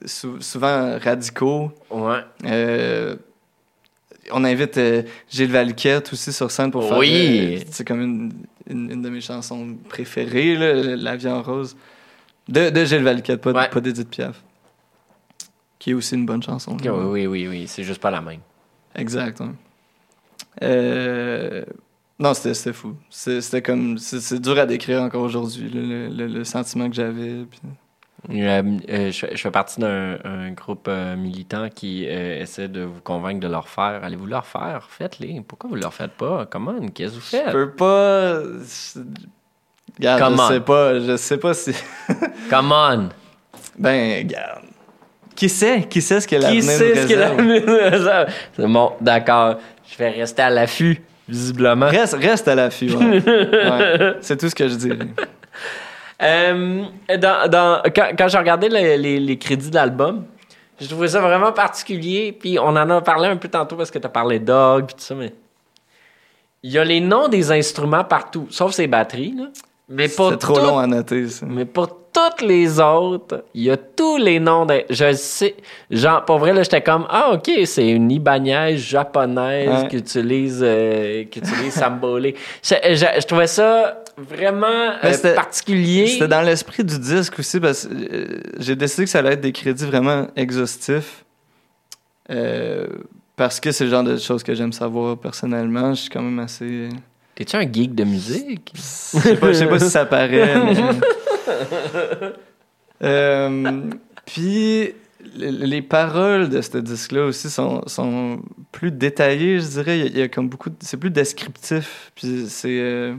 sou- 0.04 0.40
souvent 0.40 0.98
radicaux. 0.98 1.70
Ouais. 1.90 2.18
Euh, 2.46 3.16
on 4.32 4.44
invite 4.44 4.78
euh, 4.78 5.02
Gilles 5.28 5.50
Valiquette 5.50 6.12
aussi 6.12 6.32
sur 6.32 6.50
scène 6.50 6.70
pour 6.70 6.86
faire. 6.88 6.98
Oui. 6.98 7.58
euh, 7.60 7.64
C'est 7.70 7.86
comme 7.86 8.00
une, 8.00 8.32
une, 8.68 8.90
une 8.92 9.02
de 9.02 9.08
mes 9.10 9.20
chansons 9.20 9.76
préférées, 9.88 10.56
là, 10.56 10.72
La 10.96 11.16
vie 11.16 11.28
en 11.28 11.42
rose. 11.42 11.76
De, 12.48 12.70
de 12.70 12.84
Gilles 12.84 13.02
Valiquette, 13.02 13.40
pas, 13.40 13.52
Ouais. 13.52 13.68
pas 13.68 13.80
d'Edith 13.80 14.08
Piaf. 14.10 14.42
Qui 15.78 15.90
est 15.90 15.94
aussi 15.94 16.14
une 16.14 16.26
bonne 16.26 16.42
chanson. 16.42 16.76
Oui, 16.82 16.88
oui, 16.88 17.26
oui, 17.26 17.48
oui. 17.48 17.64
C'est 17.66 17.82
juste 17.84 18.00
pas 18.00 18.10
la 18.10 18.20
même. 18.20 18.40
Exact, 18.94 19.40
ouais. 19.40 19.46
Euh, 20.62 21.62
Non, 22.18 22.34
c'était 22.34 22.54
c'était 22.54 22.72
fou. 22.74 22.94
C'est- 23.08 23.40
C'était 23.40 23.62
comme. 23.62 23.96
C'est 23.98 24.40
dur 24.40 24.58
à 24.58 24.66
décrire 24.66 25.00
encore 25.02 25.22
aujourd'hui, 25.22 25.70
le, 25.72 26.08
le- 26.08 26.26
le 26.26 26.44
sentiment 26.44 26.88
que 26.88 26.94
j'avais. 26.94 27.44
puis- 27.50 27.60
Euh, 28.30 28.62
euh, 28.90 29.10
je, 29.10 29.26
je 29.32 29.36
fais 29.40 29.50
partie 29.50 29.80
d'un 29.80 30.18
un 30.24 30.50
groupe 30.50 30.88
euh, 30.88 31.16
militant 31.16 31.70
qui 31.74 32.04
essaie 32.04 32.68
de 32.68 32.82
vous 32.82 33.00
convaincre 33.02 33.40
de 33.40 33.48
le 33.48 33.56
refaire. 33.56 34.00
Allez-vous 34.02 34.26
le 34.26 34.36
refaire? 34.36 34.86
Faites-les. 34.90 35.40
Pourquoi 35.48 35.70
vous 35.70 35.76
le 35.76 35.86
refaites 35.86 36.12
pas? 36.12 36.44
Comment? 36.50 36.74
Qu'est-ce 36.94 37.12
que 37.14 37.18
vous 37.18 37.24
Je 37.24 37.26
faites? 37.30 37.52
peux 37.52 37.70
pas. 37.70 38.42
je- 38.42 39.00
Regarde, 39.98 40.20
Come 40.20 40.36
je 40.36 40.42
on. 40.42 40.48
sais 40.48 40.60
pas. 40.60 41.00
Je 41.00 41.16
sais 41.16 41.38
pas 41.38 41.54
si. 41.54 41.72
Come 42.50 42.72
on! 42.72 43.08
Ben, 43.78 44.18
regarde. 44.26 44.64
Qui 45.34 45.48
sait? 45.48 45.86
Qui 45.88 46.02
sait 46.02 46.20
ce 46.20 46.28
que 46.28 46.36
Qui 46.36 46.42
l'avenir 46.42 46.62
sait 46.62 46.94
nous 46.94 47.00
ce 47.02 47.06
qu'il 47.06 47.22
a 47.22 47.88
réserve? 47.88 48.28
C'est 48.54 48.66
bon, 48.66 48.92
d'accord. 49.00 49.56
Je 49.90 49.96
vais 49.98 50.10
rester 50.10 50.42
à 50.42 50.50
l'affût, 50.50 51.02
visiblement. 51.28 51.86
Reste, 51.88 52.14
reste 52.14 52.48
à 52.48 52.54
l'affût, 52.54 52.90
ouais. 52.92 53.22
Ouais, 53.26 54.14
C'est 54.20 54.36
tout 54.36 54.48
ce 54.48 54.54
que 54.54 54.68
je 54.68 54.74
dirais. 54.74 54.98
Euh, 56.22 56.84
dans, 57.18 57.48
dans- 57.50 57.82
quand, 57.94 58.10
quand 58.16 58.28
j'ai 58.28 58.38
regardé 58.38 58.68
le- 58.68 58.96
les, 59.00 59.18
les 59.18 59.38
crédits 59.38 59.70
de 59.70 59.74
l'album, 59.74 60.24
j'ai 60.78 60.86
trouvé 60.88 61.08
ça 61.08 61.20
vraiment 61.20 61.52
particulier. 61.52 62.32
Puis 62.38 62.58
on 62.58 62.68
en 62.68 62.90
a 62.90 63.00
parlé 63.00 63.28
un 63.28 63.36
peu 63.36 63.48
tantôt 63.48 63.76
parce 63.76 63.90
que 63.90 63.98
tu 63.98 64.06
as 64.06 64.10
parlé 64.10 64.38
dog 64.38 64.86
puis 64.86 64.94
tout 64.96 65.02
ça, 65.02 65.14
mais 65.14 65.32
il 66.62 66.70
y 66.72 66.78
a 66.78 66.84
les 66.84 67.00
noms 67.00 67.28
des 67.28 67.50
instruments 67.52 68.04
partout, 68.04 68.46
sauf 68.50 68.72
ces 68.72 68.86
batteries. 68.86 69.34
Là. 69.36 69.44
Mais 69.88 70.08
C'est 70.08 70.36
trop 70.38 70.58
long 70.58 70.78
à 70.78 70.86
noter, 70.86 71.26
ça. 71.28 71.46
Mais 71.48 71.64
pour 71.64 71.99
toutes 72.12 72.42
les 72.42 72.80
autres, 72.80 73.44
il 73.54 73.62
y 73.62 73.70
a 73.70 73.76
tous 73.76 74.16
les 74.16 74.40
noms 74.40 74.66
de. 74.66 74.82
Je 74.90 75.12
sais. 75.12 75.54
Genre, 75.90 76.24
pour 76.24 76.38
vrai, 76.38 76.52
là, 76.52 76.62
j'étais 76.62 76.82
comme 76.82 77.06
Ah, 77.08 77.30
ok, 77.32 77.50
c'est 77.64 77.88
une 77.88 78.10
Ibanez 78.10 78.76
japonaise 78.76 79.68
Ouais. 79.84 79.88
qui 79.88 79.96
utilise, 79.96 80.60
euh, 80.62 81.24
qui 81.24 81.38
utilise 81.38 81.72
Sambolé. 81.74 82.34
Je, 82.62 82.74
je- 82.94 83.20
je 83.20 83.26
trouvais 83.26 83.46
ça 83.46 84.02
vraiment 84.18 84.66
euh, 85.04 85.34
particulier. 85.34 86.06
C'était 86.08 86.28
dans 86.28 86.42
l'esprit 86.42 86.84
du 86.84 86.98
disque 86.98 87.38
aussi, 87.38 87.60
parce 87.60 87.86
que 87.86 87.92
euh, 87.94 88.40
j'ai 88.58 88.76
décidé 88.76 89.04
que 89.04 89.10
ça 89.10 89.20
allait 89.20 89.32
être 89.34 89.40
des 89.40 89.52
crédits 89.52 89.86
vraiment 89.86 90.26
exhaustifs. 90.36 91.24
Euh, 92.30 92.86
parce 93.36 93.58
que 93.60 93.72
c'est 93.72 93.84
le 93.84 93.90
genre 93.90 94.04
de 94.04 94.16
choses 94.18 94.42
que 94.42 94.54
j'aime 94.54 94.72
savoir 94.72 95.16
personnellement. 95.16 95.94
Je 95.94 96.02
suis 96.02 96.10
quand 96.10 96.22
même 96.22 96.38
assez. 96.40 96.88
T'es-tu 97.34 97.56
un 97.56 97.62
geek 97.72 97.94
de 97.94 98.04
musique? 98.04 98.70
Je 98.74 98.80
sais 98.80 99.36
pas, 99.36 99.48
pas 99.66 99.78
si 99.78 99.88
ça 99.90 100.04
paraît. 100.04 100.54
mais- 100.64 100.74
Euh, 103.02 103.90
puis 104.26 104.92
les, 105.34 105.50
les 105.52 105.80
paroles 105.80 106.50
de 106.50 106.60
ce 106.60 106.76
disque-là 106.76 107.24
aussi 107.24 107.48
sont, 107.48 108.42
plus 108.72 108.90
détaillées, 108.92 109.58
je 109.58 109.66
dirais. 109.68 110.00
Il 110.00 110.18
y 110.18 110.20
a, 110.20 110.28
comme 110.28 110.50
beaucoup. 110.50 110.68
C'est 110.80 110.98
plus 110.98 111.10
descriptif. 111.10 112.12
Puis 112.14 112.46
euh, 112.66 113.14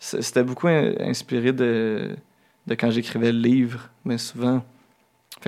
C'était 0.00 0.42
beaucoup 0.42 0.66
in- 0.66 0.94
inspiré 0.98 1.52
de, 1.52 2.16
quand 2.70 2.90
j'écrivais 2.90 3.30
le 3.30 3.38
livre, 3.38 3.88
mais 4.04 4.18
souvent. 4.18 4.64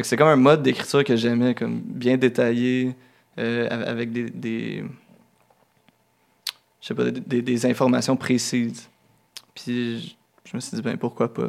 C'est 0.02 0.16
comme 0.16 0.28
un 0.28 0.36
mode 0.36 0.62
d'écriture 0.62 1.02
que 1.02 1.16
j'aimais, 1.16 1.56
comme 1.56 1.80
bien 1.80 2.16
détaillé, 2.16 2.94
euh, 3.38 3.66
av- 3.68 3.88
avec 3.88 4.12
des. 4.12 4.84
je 6.80 6.86
sais 6.86 6.94
pas, 6.94 7.10
des 7.10 7.66
informations 7.66 8.16
précises. 8.16 8.88
Puis 9.56 10.16
je, 10.52 10.56
me 10.56 10.60
suis 10.60 10.76
dit, 10.76 10.82
ben 10.82 10.96
pourquoi 10.96 11.32
pas. 11.32 11.48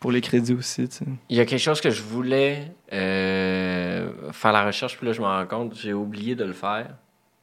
Pour 0.00 0.12
les 0.12 0.20
crédits 0.20 0.52
aussi, 0.52 0.88
tu 0.88 0.96
sais. 0.96 1.04
Il 1.30 1.36
y 1.36 1.40
a 1.40 1.46
quelque 1.46 1.60
chose 1.60 1.80
que 1.80 1.90
je 1.90 2.02
voulais 2.02 2.72
euh, 2.92 4.10
faire 4.32 4.52
la 4.52 4.66
recherche, 4.66 4.96
puis 4.98 5.06
là, 5.06 5.12
je 5.12 5.20
me 5.20 5.26
rends 5.26 5.46
compte, 5.46 5.74
j'ai 5.74 5.92
oublié 5.92 6.34
de 6.34 6.44
le 6.44 6.52
faire. 6.52 6.88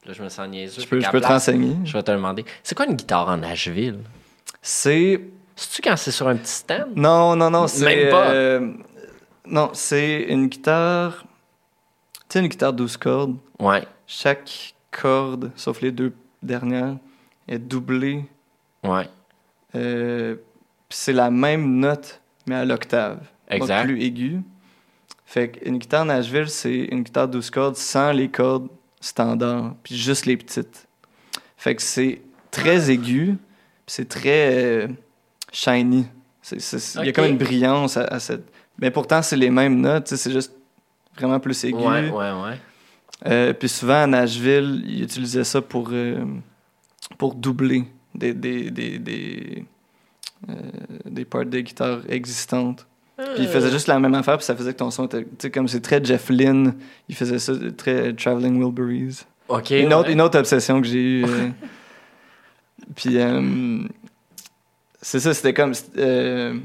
Puis 0.00 0.08
Là, 0.10 0.14
je 0.14 0.22
me 0.22 0.28
sens 0.28 0.48
niaiseux. 0.48 0.82
Je 0.82 0.86
peux, 0.86 1.00
je 1.00 1.10
peux 1.10 1.20
te 1.20 1.26
renseigner. 1.26 1.76
Je 1.84 1.92
vais 1.94 2.02
te 2.02 2.12
demander. 2.12 2.44
C'est 2.62 2.74
quoi 2.74 2.86
une 2.86 2.94
guitare 2.94 3.28
en 3.28 3.38
Nashville? 3.38 4.00
C'est. 4.62 5.20
C'est-tu 5.56 5.82
quand 5.82 5.96
c'est 5.96 6.10
sur 6.10 6.28
un 6.28 6.36
petit 6.36 6.52
stand? 6.52 6.92
Non, 6.96 7.34
non, 7.36 7.50
non, 7.50 7.66
c'est. 7.66 7.84
Même 7.84 8.10
pas. 8.10 8.30
euh, 8.30 8.72
non, 9.46 9.70
c'est 9.72 10.22
une 10.28 10.48
guitare. 10.48 11.24
Tu 12.28 12.34
sais, 12.34 12.40
une 12.40 12.48
guitare 12.48 12.72
12 12.72 12.96
cordes. 12.98 13.36
Ouais. 13.58 13.86
Chaque 14.06 14.74
corde, 14.90 15.50
sauf 15.56 15.80
les 15.80 15.92
deux 15.92 16.12
dernières, 16.42 16.96
est 17.48 17.58
doublée. 17.58 18.24
Ouais. 18.82 19.08
Euh, 19.74 20.36
puis 20.94 21.00
c'est 21.02 21.12
la 21.12 21.28
même 21.28 21.80
note, 21.80 22.20
mais 22.46 22.54
à 22.54 22.64
l'octave. 22.64 23.18
pas 23.48 23.56
Exact. 23.56 23.82
plus 23.82 24.00
aiguë. 24.00 24.42
Fait 25.26 25.50
qu'une 25.50 25.78
guitare 25.78 26.04
Nashville, 26.04 26.48
c'est 26.48 26.84
une 26.84 27.02
guitare 27.02 27.26
12 27.26 27.50
cordes 27.50 27.74
sans 27.74 28.12
les 28.12 28.28
cordes 28.28 28.68
standards, 29.00 29.74
puis 29.82 29.96
juste 29.96 30.24
les 30.24 30.36
petites. 30.36 30.86
Fait 31.56 31.74
que 31.74 31.82
c'est 31.82 32.20
très 32.52 32.92
aigu, 32.92 33.34
puis 33.34 33.88
c'est 33.88 34.08
très 34.08 34.54
euh, 34.54 34.88
shiny. 35.50 36.06
Il 36.52 37.06
y 37.06 37.08
a 37.08 37.12
comme 37.12 37.24
une 37.24 37.38
brillance 37.38 37.96
à, 37.96 38.04
à 38.04 38.20
cette... 38.20 38.46
Mais 38.78 38.92
pourtant, 38.92 39.20
c'est 39.20 39.36
les 39.36 39.50
mêmes 39.50 39.80
notes, 39.80 40.06
c'est 40.06 40.30
juste 40.30 40.52
vraiment 41.18 41.40
plus 41.40 41.64
aigu. 41.64 41.74
Ouais, 41.74 42.08
ouais, 42.08 42.30
ouais. 42.30 42.58
Euh, 43.26 43.52
puis 43.52 43.68
souvent, 43.68 44.04
à 44.04 44.06
Nashville, 44.06 44.84
ils 44.86 45.02
utilisaient 45.02 45.42
ça 45.42 45.60
pour, 45.60 45.88
euh, 45.90 46.24
pour 47.18 47.34
doubler 47.34 47.84
des, 48.14 48.32
des, 48.32 48.70
des, 48.70 49.00
des, 49.00 49.64
des 51.06 51.24
parts 51.24 51.46
de 51.46 51.60
guitare 51.60 52.00
existantes. 52.08 52.86
Puis 53.16 53.44
ils 53.44 53.48
faisaient 53.48 53.70
juste 53.70 53.86
la 53.86 54.00
même 54.00 54.14
affaire, 54.14 54.36
puis 54.36 54.44
ça 54.44 54.56
faisait 54.56 54.72
que 54.72 54.78
ton 54.78 54.90
son 54.90 55.06
était... 55.06 55.22
Tu 55.22 55.28
sais, 55.38 55.50
comme 55.50 55.68
c'est 55.68 55.80
très 55.80 56.04
Jeff 56.04 56.28
Lynne, 56.30 56.74
il 57.08 57.14
faisait 57.14 57.38
ça 57.38 57.52
très 57.76 58.12
Traveling 58.12 58.60
Wilburys. 58.60 59.24
OK. 59.48 59.70
Une, 59.70 59.94
autre, 59.94 60.08
ouais. 60.08 60.14
une 60.14 60.20
autre 60.20 60.38
obsession 60.38 60.80
que 60.80 60.86
j'ai 60.88 61.20
eue. 61.20 61.24
euh, 61.24 61.48
puis 62.96 63.18
euh, 63.18 63.82
c'est 65.00 65.20
ça, 65.20 65.32
c'était 65.32 65.54
comme... 65.54 65.72
euh, 65.96 66.58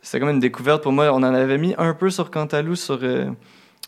c'était 0.00 0.20
comme 0.20 0.30
une 0.30 0.40
découverte 0.40 0.82
pour 0.82 0.92
moi. 0.92 1.10
On 1.12 1.16
en 1.16 1.34
avait 1.34 1.58
mis 1.58 1.74
un 1.76 1.94
peu 1.94 2.10
sur 2.10 2.30
Cantalou, 2.30 2.76
sur, 2.76 3.00
euh, 3.02 3.30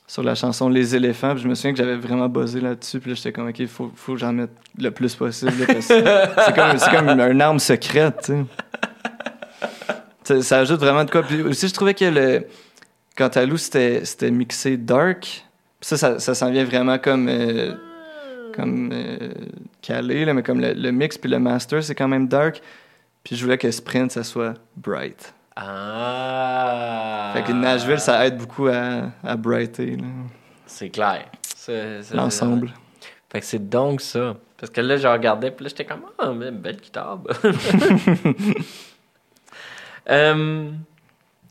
sur 0.06 0.22
la 0.22 0.34
chanson 0.34 0.68
Les 0.68 0.96
éléphants. 0.96 1.34
Puis 1.34 1.42
je 1.42 1.48
me 1.48 1.54
souviens 1.54 1.72
que 1.72 1.78
j'avais 1.78 1.96
vraiment 1.96 2.28
buzzé 2.28 2.60
là-dessus. 2.60 2.98
Puis 2.98 3.10
là, 3.10 3.16
j'étais 3.16 3.32
comme, 3.32 3.48
OK, 3.48 3.58
il 3.60 3.68
faut, 3.68 3.92
faut 3.94 4.14
que 4.14 4.18
j'en 4.18 4.32
mette 4.32 4.52
le 4.78 4.90
plus 4.90 5.14
possible. 5.14 5.52
c'est 5.80 6.54
comme, 6.54 6.78
c'est 6.78 6.90
comme 6.90 7.08
une 7.08 7.40
arme 7.40 7.58
secrète, 7.60 8.22
tu 8.24 8.32
sais. 8.32 8.44
Ça, 10.22 10.42
ça 10.42 10.58
ajoute 10.60 10.80
vraiment 10.80 11.04
de 11.04 11.10
quoi. 11.10 11.22
Puis 11.22 11.42
aussi, 11.42 11.68
je 11.68 11.74
trouvais 11.74 11.94
que 11.94 12.04
le 12.04 12.46
Cantalou, 13.16 13.56
c'était 13.56 14.04
c'était 14.04 14.30
mixé 14.30 14.76
dark. 14.76 15.20
Puis 15.20 15.88
ça, 15.88 15.96
ça, 15.96 16.18
ça 16.18 16.34
s'en 16.34 16.50
vient 16.50 16.64
vraiment 16.64 16.98
comme... 16.98 17.28
euh, 17.28 17.74
comme 18.54 18.90
euh, 18.92 19.32
calé, 19.82 20.24
là, 20.24 20.32
mais 20.32 20.42
comme 20.42 20.60
le, 20.60 20.72
le 20.72 20.92
mix 20.92 21.18
puis 21.18 21.28
le 21.28 21.38
master, 21.38 21.82
c'est 21.82 21.94
quand 21.94 22.08
même 22.08 22.28
dark. 22.28 22.62
Puis 23.24 23.36
je 23.36 23.44
voulais 23.44 23.58
que 23.58 23.70
Sprint, 23.70 24.12
ça 24.12 24.22
soit 24.22 24.54
bright. 24.76 25.34
Ah. 25.56 27.32
Fait 27.34 27.42
que 27.42 27.52
Nashville, 27.52 27.98
ça 27.98 28.26
aide 28.26 28.38
beaucoup 28.38 28.68
à, 28.68 29.10
à 29.22 29.36
brighter 29.36 29.96
là, 29.96 30.04
C'est 30.66 30.90
clair. 30.90 31.26
L'ensemble. 32.12 32.72
Fait 33.30 33.40
que 33.40 33.46
c'est 33.46 33.68
donc 33.68 34.00
ça. 34.00 34.36
Parce 34.58 34.70
que 34.70 34.80
là, 34.80 34.96
je 34.96 35.08
regardais, 35.08 35.50
puis 35.50 35.64
là, 35.64 35.68
j'étais 35.68 35.84
comme, 35.84 36.02
ah, 36.18 36.32
mais 36.32 36.50
belle 36.50 36.76
guitare. 36.76 37.20
Euh, 40.10 40.70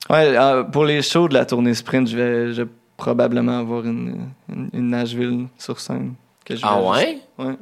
Ouais, 0.10 0.38
euh, 0.38 0.64
pour 0.64 0.84
les 0.84 1.02
shows 1.02 1.30
de 1.30 1.34
la 1.34 1.46
tournée 1.46 1.74
Sprint, 1.74 2.10
je 2.10 2.18
vais, 2.18 2.54
je 2.54 2.64
vais 2.64 2.70
probablement 2.98 3.60
avoir 3.60 3.86
une, 3.86 4.28
une, 4.50 4.70
une 4.74 4.90
Nashville 4.90 5.48
sur 5.58 5.80
scène. 5.80 6.16
Que 6.44 6.58
je 6.58 6.62
ah 6.66 6.82
ouais? 6.82 7.22
juste- 7.40 7.58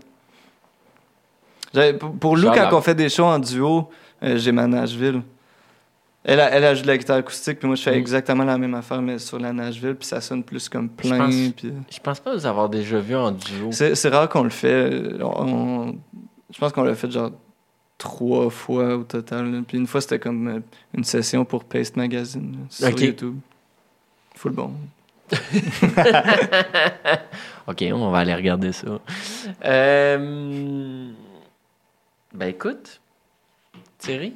ouais. 1.73 1.93
Pour, 1.93 2.15
pour 2.17 2.35
Lou, 2.35 2.49
quand 2.51 2.69
on 2.73 2.81
fait 2.81 2.95
des 2.95 3.09
shows 3.09 3.25
en 3.25 3.37
duo, 3.39 3.89
euh, 4.23 4.37
j'ai 4.37 4.51
ma 4.51 4.65
Nashville. 4.65 5.21
Elle, 6.23 6.39
a- 6.39 6.49
elle 6.49 6.65
a 6.65 6.73
joué 6.75 6.83
de 6.83 6.87
la 6.87 6.97
guitare 6.97 7.17
acoustique, 7.17 7.59
puis 7.59 7.67
moi, 7.67 7.75
je 7.75 7.83
fais 7.83 7.91
Mm. 7.91 7.99
exactement 7.99 8.43
la 8.43 8.57
même 8.57 8.73
affaire, 8.73 9.01
mais 9.01 9.17
sur 9.19 9.39
la 9.39 9.53
Nashville, 9.53 9.95
puis 9.95 10.07
ça 10.07 10.19
sonne 10.19 10.43
plus 10.43 10.67
comme 10.67 10.89
plein. 10.89 11.17
pense- 11.19 11.35
puis- 11.55 11.73
Je 11.91 11.99
pense 11.99 12.19
pas 12.19 12.33
vous 12.33 12.45
avoir 12.45 12.69
déjà 12.69 12.99
vu 12.99 13.15
en 13.15 13.31
duo. 13.31 13.69
C'est 13.71 14.09
rare 14.09 14.27
qu'on 14.29 14.43
le 14.43 14.49
fait. 14.49 15.13
On- 15.21 15.95
je 16.53 16.59
pense 16.59 16.71
qu'on 16.73 16.83
l'a 16.83 16.95
fait 16.95 17.09
genre 17.09 17.31
trois 18.01 18.49
fois 18.49 18.95
au 18.97 19.03
total. 19.03 19.51
là. 19.51 19.61
Puis 19.67 19.77
une 19.77 19.85
fois, 19.87 20.01
c'était 20.01 20.17
comme 20.19 20.47
euh, 20.47 20.59
une 20.95 21.03
session 21.03 21.45
pour 21.45 21.63
Paste 21.63 21.95
Magazine 21.95 22.51
là, 22.53 22.89
sur. 22.89 22.99
YouTube. 22.99 23.37
Full 24.35 24.51
bon. 24.53 24.73
Ok, 27.67 27.85
on 27.93 28.09
va 28.09 28.17
aller 28.19 28.33
regarder 28.33 28.71
ça. 28.71 28.99
Euh, 29.63 31.11
Ben 32.33 32.47
écoute, 32.47 32.99
Thierry, 33.99 34.35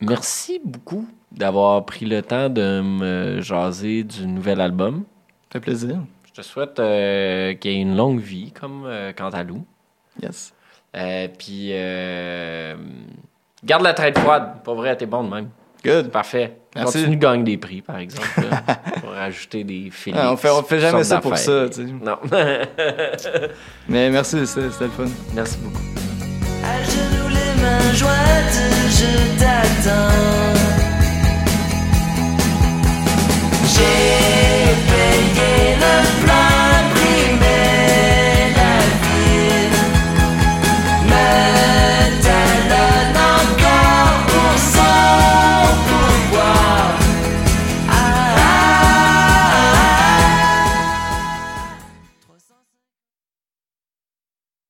merci 0.00 0.60
beaucoup 0.64 1.08
d'avoir 1.30 1.86
pris 1.86 2.04
le 2.04 2.20
temps 2.20 2.48
de 2.50 2.82
me 2.82 3.40
jaser 3.40 4.02
du 4.02 4.26
nouvel 4.26 4.60
album. 4.60 5.04
Ça 5.44 5.52
fait 5.52 5.60
plaisir. 5.60 5.98
Je 6.26 6.32
te 6.32 6.42
souhaite 6.42 6.78
euh, 6.80 7.54
qu'il 7.54 7.70
y 7.70 7.74
ait 7.76 7.80
une 7.80 7.96
longue 7.96 8.20
vie 8.20 8.50
comme 8.52 8.84
euh, 8.86 9.12
Cantalou. 9.12 9.64
Yes. 10.22 10.52
Euh, 10.96 11.28
puis, 11.38 11.70
euh, 11.72 12.74
garde 13.64 13.82
la 13.82 13.94
traite 13.94 14.18
froide. 14.18 14.62
Pas 14.64 14.74
vrai, 14.74 14.96
t'es 14.96 15.06
bon 15.06 15.24
de 15.24 15.30
même. 15.30 15.48
Good. 15.84 16.10
Parfait. 16.10 16.56
Merci. 16.74 16.98
Continue 16.98 17.16
de 17.16 17.20
gagner 17.22 17.44
des 17.44 17.56
prix, 17.56 17.82
par 17.82 17.98
exemple, 17.98 18.26
là, 18.50 18.62
pour 19.00 19.12
ajouter 19.12 19.64
des 19.64 19.90
filets. 19.90 20.18
Ah, 20.20 20.32
on 20.32 20.36
fait, 20.36 20.50
on 20.50 20.62
fait 20.62 20.80
jamais 20.80 21.04
ça 21.04 21.20
pour 21.20 21.36
ça. 21.36 21.68
tu 21.68 21.86
sais. 21.86 21.92
Non. 21.92 22.18
Mais 23.88 24.10
merci, 24.10 24.46
c'était 24.46 24.70
c'était 24.70 24.84
le 24.84 24.90
fun. 24.90 25.04
Merci 25.34 25.58
beaucoup. 25.58 25.82
À 26.64 26.82
genoux, 26.82 27.28
les 27.28 27.62
mains 27.62 27.92
jointes, 27.94 28.60
je 28.90 29.38
t'attends. 29.38 30.58
J'ai 33.64 34.48